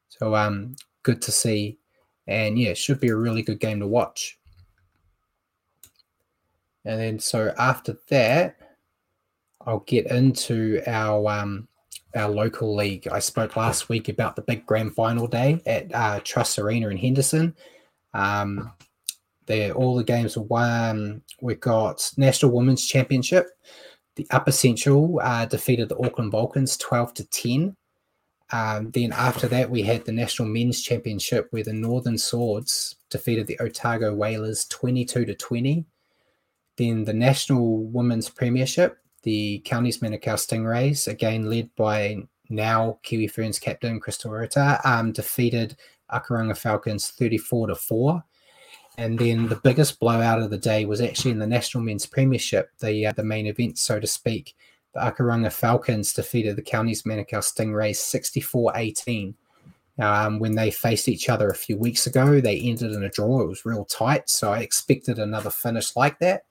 So 0.09 0.35
um, 0.35 0.75
good 1.03 1.21
to 1.23 1.31
see, 1.31 1.77
and 2.27 2.57
yeah, 2.57 2.73
should 2.73 2.99
be 2.99 3.09
a 3.09 3.15
really 3.15 3.41
good 3.41 3.59
game 3.59 3.79
to 3.79 3.87
watch. 3.87 4.39
And 6.83 6.99
then 6.99 7.19
so 7.19 7.53
after 7.57 7.97
that, 8.09 8.57
I'll 9.65 9.79
get 9.79 10.07
into 10.07 10.81
our 10.87 11.29
um, 11.29 11.67
our 12.15 12.29
local 12.29 12.75
league. 12.75 13.07
I 13.07 13.19
spoke 13.19 13.55
last 13.55 13.89
week 13.89 14.09
about 14.09 14.35
the 14.35 14.41
big 14.41 14.65
grand 14.65 14.95
final 14.95 15.27
day 15.27 15.61
at 15.65 15.93
uh, 15.93 16.19
Trust 16.23 16.57
Arena 16.59 16.89
in 16.89 16.97
Henderson. 16.97 17.55
Um, 18.13 18.71
they 19.45 19.71
all 19.71 19.95
the 19.95 20.03
games 20.03 20.37
were 20.37 20.43
won. 20.43 21.21
We've 21.41 21.59
got 21.59 22.11
National 22.17 22.51
Women's 22.51 22.85
Championship. 22.85 23.47
The 24.15 24.27
Upper 24.31 24.51
Central 24.51 25.19
uh, 25.21 25.45
defeated 25.45 25.89
the 25.89 25.97
Auckland 25.97 26.31
Vulcans 26.31 26.77
12 26.77 27.13
to 27.15 27.29
10. 27.29 27.75
Um, 28.51 28.91
then 28.91 29.11
after 29.11 29.47
that, 29.47 29.69
we 29.69 29.81
had 29.81 30.05
the 30.05 30.11
National 30.11 30.47
Men's 30.47 30.81
Championship 30.81 31.47
where 31.49 31.63
the 31.63 31.73
Northern 31.73 32.17
Swords 32.17 32.95
defeated 33.09 33.47
the 33.47 33.59
Otago 33.59 34.13
Whalers 34.13 34.65
22 34.65 35.25
to 35.25 35.35
20. 35.35 35.85
Then 36.77 37.03
the 37.03 37.13
National 37.13 37.83
Women's 37.85 38.29
Premiership, 38.29 38.97
the 39.25 39.59
Counties 39.65 39.97
Manukau 39.97 40.37
Stingrays, 40.37 41.07
again 41.07 41.49
led 41.49 41.69
by 41.75 42.17
now 42.49 42.99
Kiwi 43.03 43.27
Ferns 43.27 43.59
captain 43.59 43.99
Crystal 43.99 44.31
Rota, 44.31 44.79
um, 44.85 45.11
defeated 45.11 45.75
Akarana 46.11 46.55
Falcons 46.55 47.09
34 47.09 47.67
to 47.67 47.75
4. 47.75 48.23
And 48.97 49.19
then 49.19 49.49
the 49.49 49.55
biggest 49.57 49.99
blowout 49.99 50.41
of 50.41 50.51
the 50.51 50.57
day 50.57 50.85
was 50.85 51.01
actually 51.01 51.31
in 51.31 51.39
the 51.39 51.47
National 51.47 51.83
Men's 51.83 52.05
Premiership, 52.05 52.69
the 52.79 53.07
uh, 53.07 53.11
the 53.11 53.23
main 53.23 53.47
event, 53.47 53.77
so 53.77 53.99
to 53.99 54.07
speak. 54.07 54.55
The 54.93 55.01
Akarana 55.01 55.51
Falcons 55.51 56.13
defeated 56.13 56.55
the 56.55 56.61
Counties 56.61 57.01
Manukau 57.01 57.43
Stingrays 57.43 57.97
64-18. 57.97 59.33
Um, 59.97 60.39
when 60.39 60.55
they 60.55 60.71
faced 60.71 61.09
each 61.09 61.29
other 61.29 61.49
a 61.49 61.55
few 61.55 61.77
weeks 61.77 62.05
ago, 62.05 62.39
they 62.39 62.59
ended 62.59 62.91
in 62.91 63.03
a 63.03 63.09
draw. 63.09 63.41
It 63.41 63.47
was 63.47 63.65
real 63.65 63.85
tight, 63.85 64.29
so 64.29 64.53
I 64.53 64.59
expected 64.59 65.19
another 65.19 65.49
finish 65.49 65.95
like 65.95 66.19
that. 66.19 66.43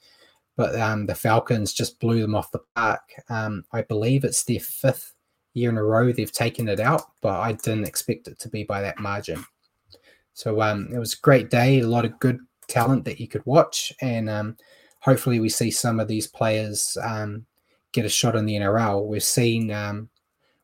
But 0.56 0.78
um, 0.80 1.06
the 1.06 1.14
Falcons 1.14 1.72
just 1.72 1.98
blew 1.98 2.20
them 2.20 2.34
off 2.34 2.52
the 2.52 2.60
park. 2.76 3.02
Um, 3.28 3.64
I 3.72 3.82
believe 3.82 4.24
it's 4.24 4.44
their 4.44 4.60
fifth 4.60 5.12
year 5.54 5.70
in 5.70 5.76
a 5.76 5.82
row 5.82 6.12
they've 6.12 6.30
taken 6.30 6.68
it 6.68 6.80
out, 6.80 7.02
but 7.20 7.40
I 7.40 7.52
didn't 7.52 7.86
expect 7.86 8.28
it 8.28 8.38
to 8.40 8.48
be 8.48 8.64
by 8.64 8.82
that 8.82 8.98
margin. 8.98 9.44
So 10.32 10.60
um, 10.60 10.88
it 10.92 10.98
was 10.98 11.14
a 11.14 11.20
great 11.20 11.50
day, 11.50 11.80
a 11.80 11.86
lot 11.86 12.04
of 12.04 12.18
good 12.18 12.40
talent 12.68 13.04
that 13.04 13.20
you 13.20 13.28
could 13.28 13.44
watch, 13.46 13.92
and 14.00 14.28
um, 14.28 14.56
hopefully 15.00 15.38
we 15.40 15.48
see 15.48 15.70
some 15.70 16.00
of 16.00 16.08
these 16.08 16.26
players 16.26 16.98
um, 17.02 17.46
get 17.92 18.04
a 18.04 18.08
shot 18.08 18.36
in 18.36 18.46
the 18.46 18.56
NRL. 18.56 19.06
We've 19.06 19.22
seen 19.22 19.70
um, 19.70 20.08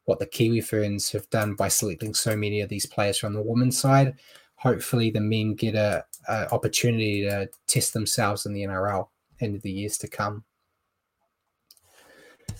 what 0.06 0.18
the 0.18 0.26
Kiwi 0.26 0.60
Ferns 0.60 1.10
have 1.12 1.30
done 1.30 1.54
by 1.54 1.68
selecting 1.68 2.14
so 2.14 2.36
many 2.36 2.60
of 2.60 2.68
these 2.68 2.86
players 2.86 3.18
from 3.18 3.32
the 3.32 3.42
women's 3.42 3.78
side. 3.78 4.14
Hopefully 4.56 5.10
the 5.10 5.20
men 5.20 5.54
get 5.54 5.76
a, 5.76 6.04
a 6.28 6.52
opportunity 6.52 7.22
to 7.22 7.48
test 7.68 7.92
themselves 7.92 8.46
in 8.46 8.52
the 8.52 8.62
NRL 8.62 9.06
in 9.40 9.58
the 9.60 9.70
years 9.70 9.98
to 9.98 10.08
come. 10.08 10.44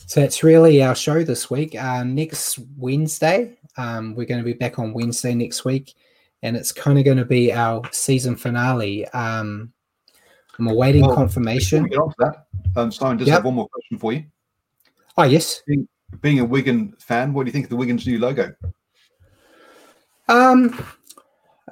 So 0.07 0.20
that's 0.20 0.43
really 0.43 0.83
our 0.83 0.95
show 0.95 1.22
this 1.22 1.51
week. 1.51 1.74
Uh, 1.74 2.05
next 2.05 2.59
Wednesday, 2.76 3.59
um, 3.76 4.14
we're 4.14 4.26
going 4.26 4.41
to 4.41 4.45
be 4.45 4.55
back 4.55 4.78
on 4.78 4.93
Wednesday 4.93 5.35
next 5.35 5.64
week 5.64 5.95
and 6.43 6.57
it's 6.57 6.72
kind 6.72 6.99
of 6.99 7.05
going 7.05 7.16
to 7.16 7.24
be 7.24 7.53
our 7.53 7.83
season 7.93 8.37
finale. 8.37 9.07
Um, 9.09 9.72
I'm 10.59 10.68
awaiting 10.68 11.03
well, 11.03 11.14
confirmation. 11.14 11.85
Get 11.85 11.97
to 11.97 12.14
that. 12.18 12.47
Um, 12.76 12.93
Simon 12.93 13.18
does 13.18 13.28
yep. 13.28 13.37
have 13.37 13.45
one 13.45 13.55
more 13.55 13.68
question 13.68 13.99
for 13.99 14.12
you. 14.12 14.24
Oh 15.16 15.24
yes. 15.24 15.62
Being, 15.66 15.89
being, 16.20 16.41
a 16.41 16.45
Wigan 16.45 16.95
fan, 16.99 17.33
what 17.33 17.45
do 17.45 17.49
you 17.49 17.53
think 17.53 17.66
of 17.66 17.70
the 17.70 17.76
Wigan's 17.76 18.07
new 18.07 18.18
logo? 18.18 18.55
Um, 20.28 20.85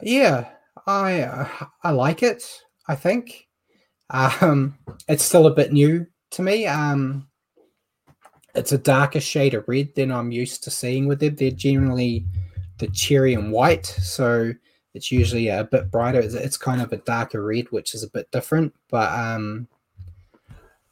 yeah, 0.02 0.48
I 0.86 1.22
uh, 1.22 1.48
I 1.82 1.90
like 1.90 2.22
it. 2.22 2.44
I 2.88 2.94
think 2.94 3.47
um, 4.10 4.76
it's 5.08 5.24
still 5.24 5.46
a 5.46 5.54
bit 5.54 5.72
new 5.72 6.06
to 6.30 6.42
me. 6.42 6.66
Um, 6.66 7.28
it's 8.54 8.72
a 8.72 8.78
darker 8.78 9.20
shade 9.20 9.54
of 9.54 9.68
red 9.68 9.94
than 9.94 10.10
I'm 10.10 10.32
used 10.32 10.64
to 10.64 10.70
seeing 10.70 11.06
with 11.06 11.20
them. 11.20 11.36
They're 11.36 11.50
generally 11.50 12.26
the 12.78 12.88
cherry 12.88 13.34
and 13.34 13.52
white. 13.52 13.86
So 13.86 14.52
it's 14.94 15.12
usually 15.12 15.48
a 15.48 15.64
bit 15.64 15.90
brighter. 15.90 16.20
It's, 16.20 16.56
kind 16.56 16.80
of 16.80 16.92
a 16.92 16.96
darker 16.98 17.44
red, 17.44 17.66
which 17.70 17.94
is 17.94 18.02
a 18.02 18.10
bit 18.10 18.30
different. 18.30 18.74
But 18.90 19.12
um, 19.12 19.68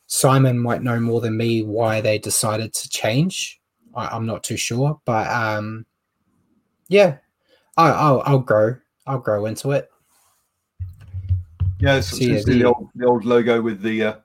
Simon 0.06 0.58
might 0.58 0.82
know 0.82 1.00
more 1.00 1.20
than 1.20 1.36
me 1.36 1.62
why 1.62 2.00
they 2.00 2.18
decided 2.18 2.72
to 2.74 2.88
change. 2.88 3.60
I, 3.94 4.14
am 4.14 4.26
not 4.26 4.44
too 4.44 4.58
sure, 4.58 5.00
but 5.06 5.26
um, 5.28 5.86
yeah, 6.88 7.16
I, 7.76 8.10
will 8.10 8.22
I'll 8.26 8.38
grow. 8.38 8.76
I'll 9.06 9.18
grow 9.18 9.46
into 9.46 9.72
it. 9.72 9.90
Yeah, 11.78 11.96
it's, 11.96 12.18
it's 12.20 12.44
the, 12.44 12.64
old 12.64 12.88
the 12.94 13.06
old 13.06 13.24
logo 13.24 13.60
with 13.60 13.82
the 13.82 14.02
uh, 14.02 14.16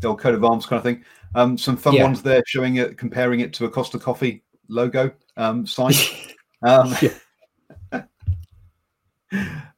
the 0.00 0.08
old 0.08 0.20
coat 0.20 0.34
of 0.34 0.44
arms 0.44 0.66
kind 0.66 0.78
of 0.78 0.84
thing. 0.84 1.04
Um, 1.34 1.56
some 1.56 1.76
fun 1.76 1.94
yeah. 1.94 2.04
ones 2.04 2.22
there, 2.22 2.42
showing 2.46 2.76
it, 2.76 2.98
comparing 2.98 3.40
it 3.40 3.52
to 3.54 3.64
a 3.64 3.70
Costa 3.70 3.98
Coffee 3.98 4.44
logo 4.68 5.10
um, 5.36 5.66
sign. 5.66 5.94
um, 6.62 6.94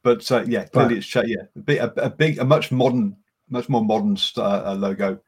but 0.03 0.31
uh, 0.33 0.45
yeah, 0.47 0.64
clearly 0.64 0.99
it's 0.99 1.14
yeah, 1.14 1.45
a 1.55 1.59
big, 1.61 1.79
a, 1.79 1.93
a, 1.97 2.11
big, 2.11 2.39
a 2.39 2.45
much 2.45 2.72
modern, 2.72 3.16
much 3.49 3.68
more 3.68 3.85
modern 3.85 4.16
uh, 4.37 4.75
logo 4.75 5.18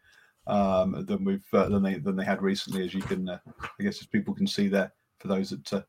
um, 0.47 1.05
than 1.07 1.25
we've 1.25 1.47
uh, 1.53 1.69
than 1.69 1.83
they 1.83 1.95
than 1.95 2.17
they 2.17 2.25
had 2.25 2.43
recently, 2.43 2.85
as 2.85 2.93
you 2.93 3.03
can, 3.03 3.29
uh, 3.29 3.39
I 3.79 3.83
guess, 3.83 4.01
as 4.01 4.07
people 4.07 4.35
can 4.35 4.47
see 4.47 4.69
there. 4.69 4.93
For 5.19 5.29
those 5.29 5.51
that 5.51 5.73
uh, 5.73 5.83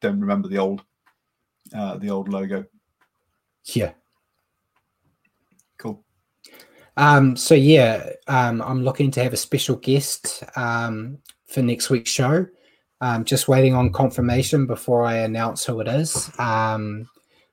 don't 0.00 0.20
remember 0.20 0.48
the 0.48 0.58
old 0.58 0.82
uh, 1.74 1.96
the 1.96 2.10
old 2.10 2.28
logo. 2.28 2.64
Yeah. 3.64 3.92
Um, 6.96 7.36
so 7.36 7.54
yeah, 7.54 8.10
um, 8.28 8.62
I'm 8.62 8.84
looking 8.84 9.10
to 9.12 9.22
have 9.22 9.32
a 9.32 9.38
special 9.38 9.76
guest 9.76 10.44
um, 10.56 11.18
for 11.46 11.62
next 11.62 11.90
week's 11.90 12.10
show. 12.10 12.46
Um, 13.00 13.24
just 13.24 13.48
waiting 13.48 13.74
on 13.74 13.92
confirmation 13.92 14.66
before 14.66 15.04
I 15.04 15.16
announce 15.16 15.64
who 15.64 15.80
it 15.80 15.88
is. 15.88 16.30
Um, 16.38 17.08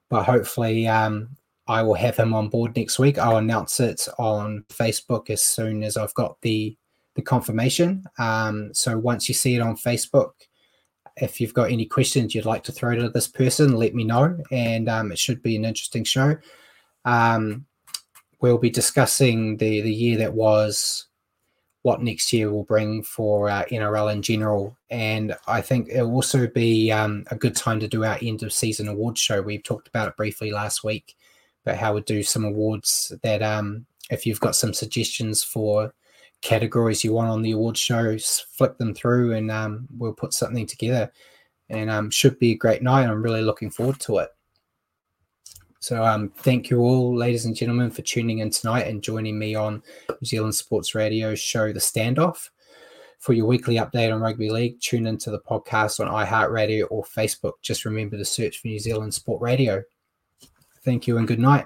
but 0.10 0.24
hopefully, 0.24 0.88
um, 0.88 1.36
I 1.68 1.82
will 1.82 1.96
have 1.96 2.18
him 2.18 2.34
on 2.34 2.50
board 2.50 2.76
next 2.76 3.00
week. 3.00 3.18
I'll 3.18 3.38
announce 3.38 3.80
it 3.80 4.08
on 4.18 4.66
Facebook 4.70 5.30
as 5.30 5.44
soon 5.44 5.84
as 5.84 5.98
I've 5.98 6.14
got 6.14 6.39
the 6.42 6.78
the 7.16 7.22
confirmation. 7.22 8.06
Um, 8.18 8.74
so 8.74 8.98
once 8.98 9.28
you 9.28 9.36
see 9.36 9.56
it 9.56 9.62
on 9.62 9.76
Facebook, 9.76 10.32
if 11.18 11.42
you've 11.42 11.54
got 11.54 11.72
any 11.72 11.86
questions 11.86 12.34
you'd 12.34 12.46
like 12.46 12.64
to 12.64 12.72
throw 12.72 12.96
to 12.96 13.10
this 13.10 13.28
person, 13.28 13.76
let 13.76 13.94
me 13.94 14.04
know, 14.04 14.38
and 14.52 14.88
um, 14.88 15.12
it 15.12 15.20
should 15.20 15.42
be 15.42 15.56
an 15.56 15.66
interesting 15.66 16.04
show. 16.04 16.38
Um, 17.04 17.66
we'll 18.42 18.58
be 18.58 18.70
discussing 18.70 19.58
the 19.58 19.82
the 19.82 19.94
year 19.94 20.18
that 20.18 20.34
was, 20.34 21.08
what 21.84 22.02
next 22.02 22.34
year 22.34 22.52
will 22.52 22.64
bring 22.64 23.04
for 23.04 23.50
uh, 23.50 23.66
NRL 23.66 24.12
in 24.12 24.22
general, 24.22 24.78
and 24.89 25.36
I 25.48 25.62
think 25.62 25.88
it'll 25.89 26.14
also 26.14 26.48
be 26.48 26.92
um, 26.92 27.26
a 27.32 27.36
good 27.36 27.56
time 27.56 27.80
to 27.80 27.88
do 27.88 28.04
our 28.04 28.18
end 28.22 28.44
of 28.44 28.54
season 28.54 28.88
awards 28.88 29.20
show. 29.20 29.42
We've 29.42 29.64
talked 29.64 29.88
about 29.88 30.10
it 30.10 30.18
briefly 30.18 30.52
last 30.52 30.84
week, 30.84 31.16
but 31.64 31.78
how 31.78 31.94
we 31.94 32.02
do 32.02 32.24
some 32.24 32.46
awards 32.46 33.12
that 33.24 33.42
um, 33.42 33.86
if 34.10 34.26
you've 34.26 34.39
got 34.39 34.56
some 34.56 34.74
suggestions 34.74 35.44
for 35.44 35.94
categories 36.42 37.04
you 37.04 37.14
want 37.14 37.30
on 37.30 37.42
the 37.42 37.52
award 37.52 37.78
shows, 37.78 38.46
flip 38.52 38.78
them 38.78 38.94
through, 38.94 39.34
and 39.34 39.50
um, 39.50 39.88
we'll 39.98 40.14
put 40.14 40.34
something 40.34 40.66
together. 40.66 41.12
And 41.70 41.89
um, 41.89 42.10
should 42.10 42.38
be 42.38 42.52
a 42.52 42.58
great 42.58 42.82
night. 42.82 43.08
I'm 43.08 43.24
really 43.24 43.44
looking 43.44 43.70
forward 43.70 44.00
to 44.02 44.18
it. 44.18 44.30
So, 45.82 46.06
um, 46.06 46.30
thank 46.30 46.70
you 46.70 46.82
all, 46.82 47.18
ladies 47.18 47.46
and 47.46 47.56
gentlemen, 47.56 47.90
for 47.90 48.04
tuning 48.04 48.38
in 48.38 48.52
tonight 48.52 48.86
and 48.86 49.02
joining 49.02 49.40
me 49.40 49.56
on 49.56 49.82
New 50.10 50.26
Zealand 50.26 50.54
Sports 50.54 50.94
Radio 50.94 51.34
show 51.34 51.74
The 51.74 51.80
Standoff. 51.80 52.50
For 53.18 53.34
your 53.34 53.48
weekly 53.48 53.78
update 53.78 54.14
on 54.14 54.22
rugby 54.22 54.52
league, 54.52 54.80
tune 54.80 55.08
into 55.08 55.32
the 55.32 55.40
podcast 55.40 56.00
on 56.00 56.08
iHeartRadio 56.08 56.86
or 56.92 57.04
Facebook. 57.04 57.54
Just 57.64 57.86
remember 57.86 58.16
to 58.16 58.24
search 58.24 58.60
for 58.60 58.68
New 58.68 58.78
Zealand 58.78 59.12
Sport 59.12 59.42
Radio. 59.42 59.82
Thank 60.86 61.08
you 61.08 61.18
and 61.18 61.28
good 61.28 61.40
night. 61.40 61.66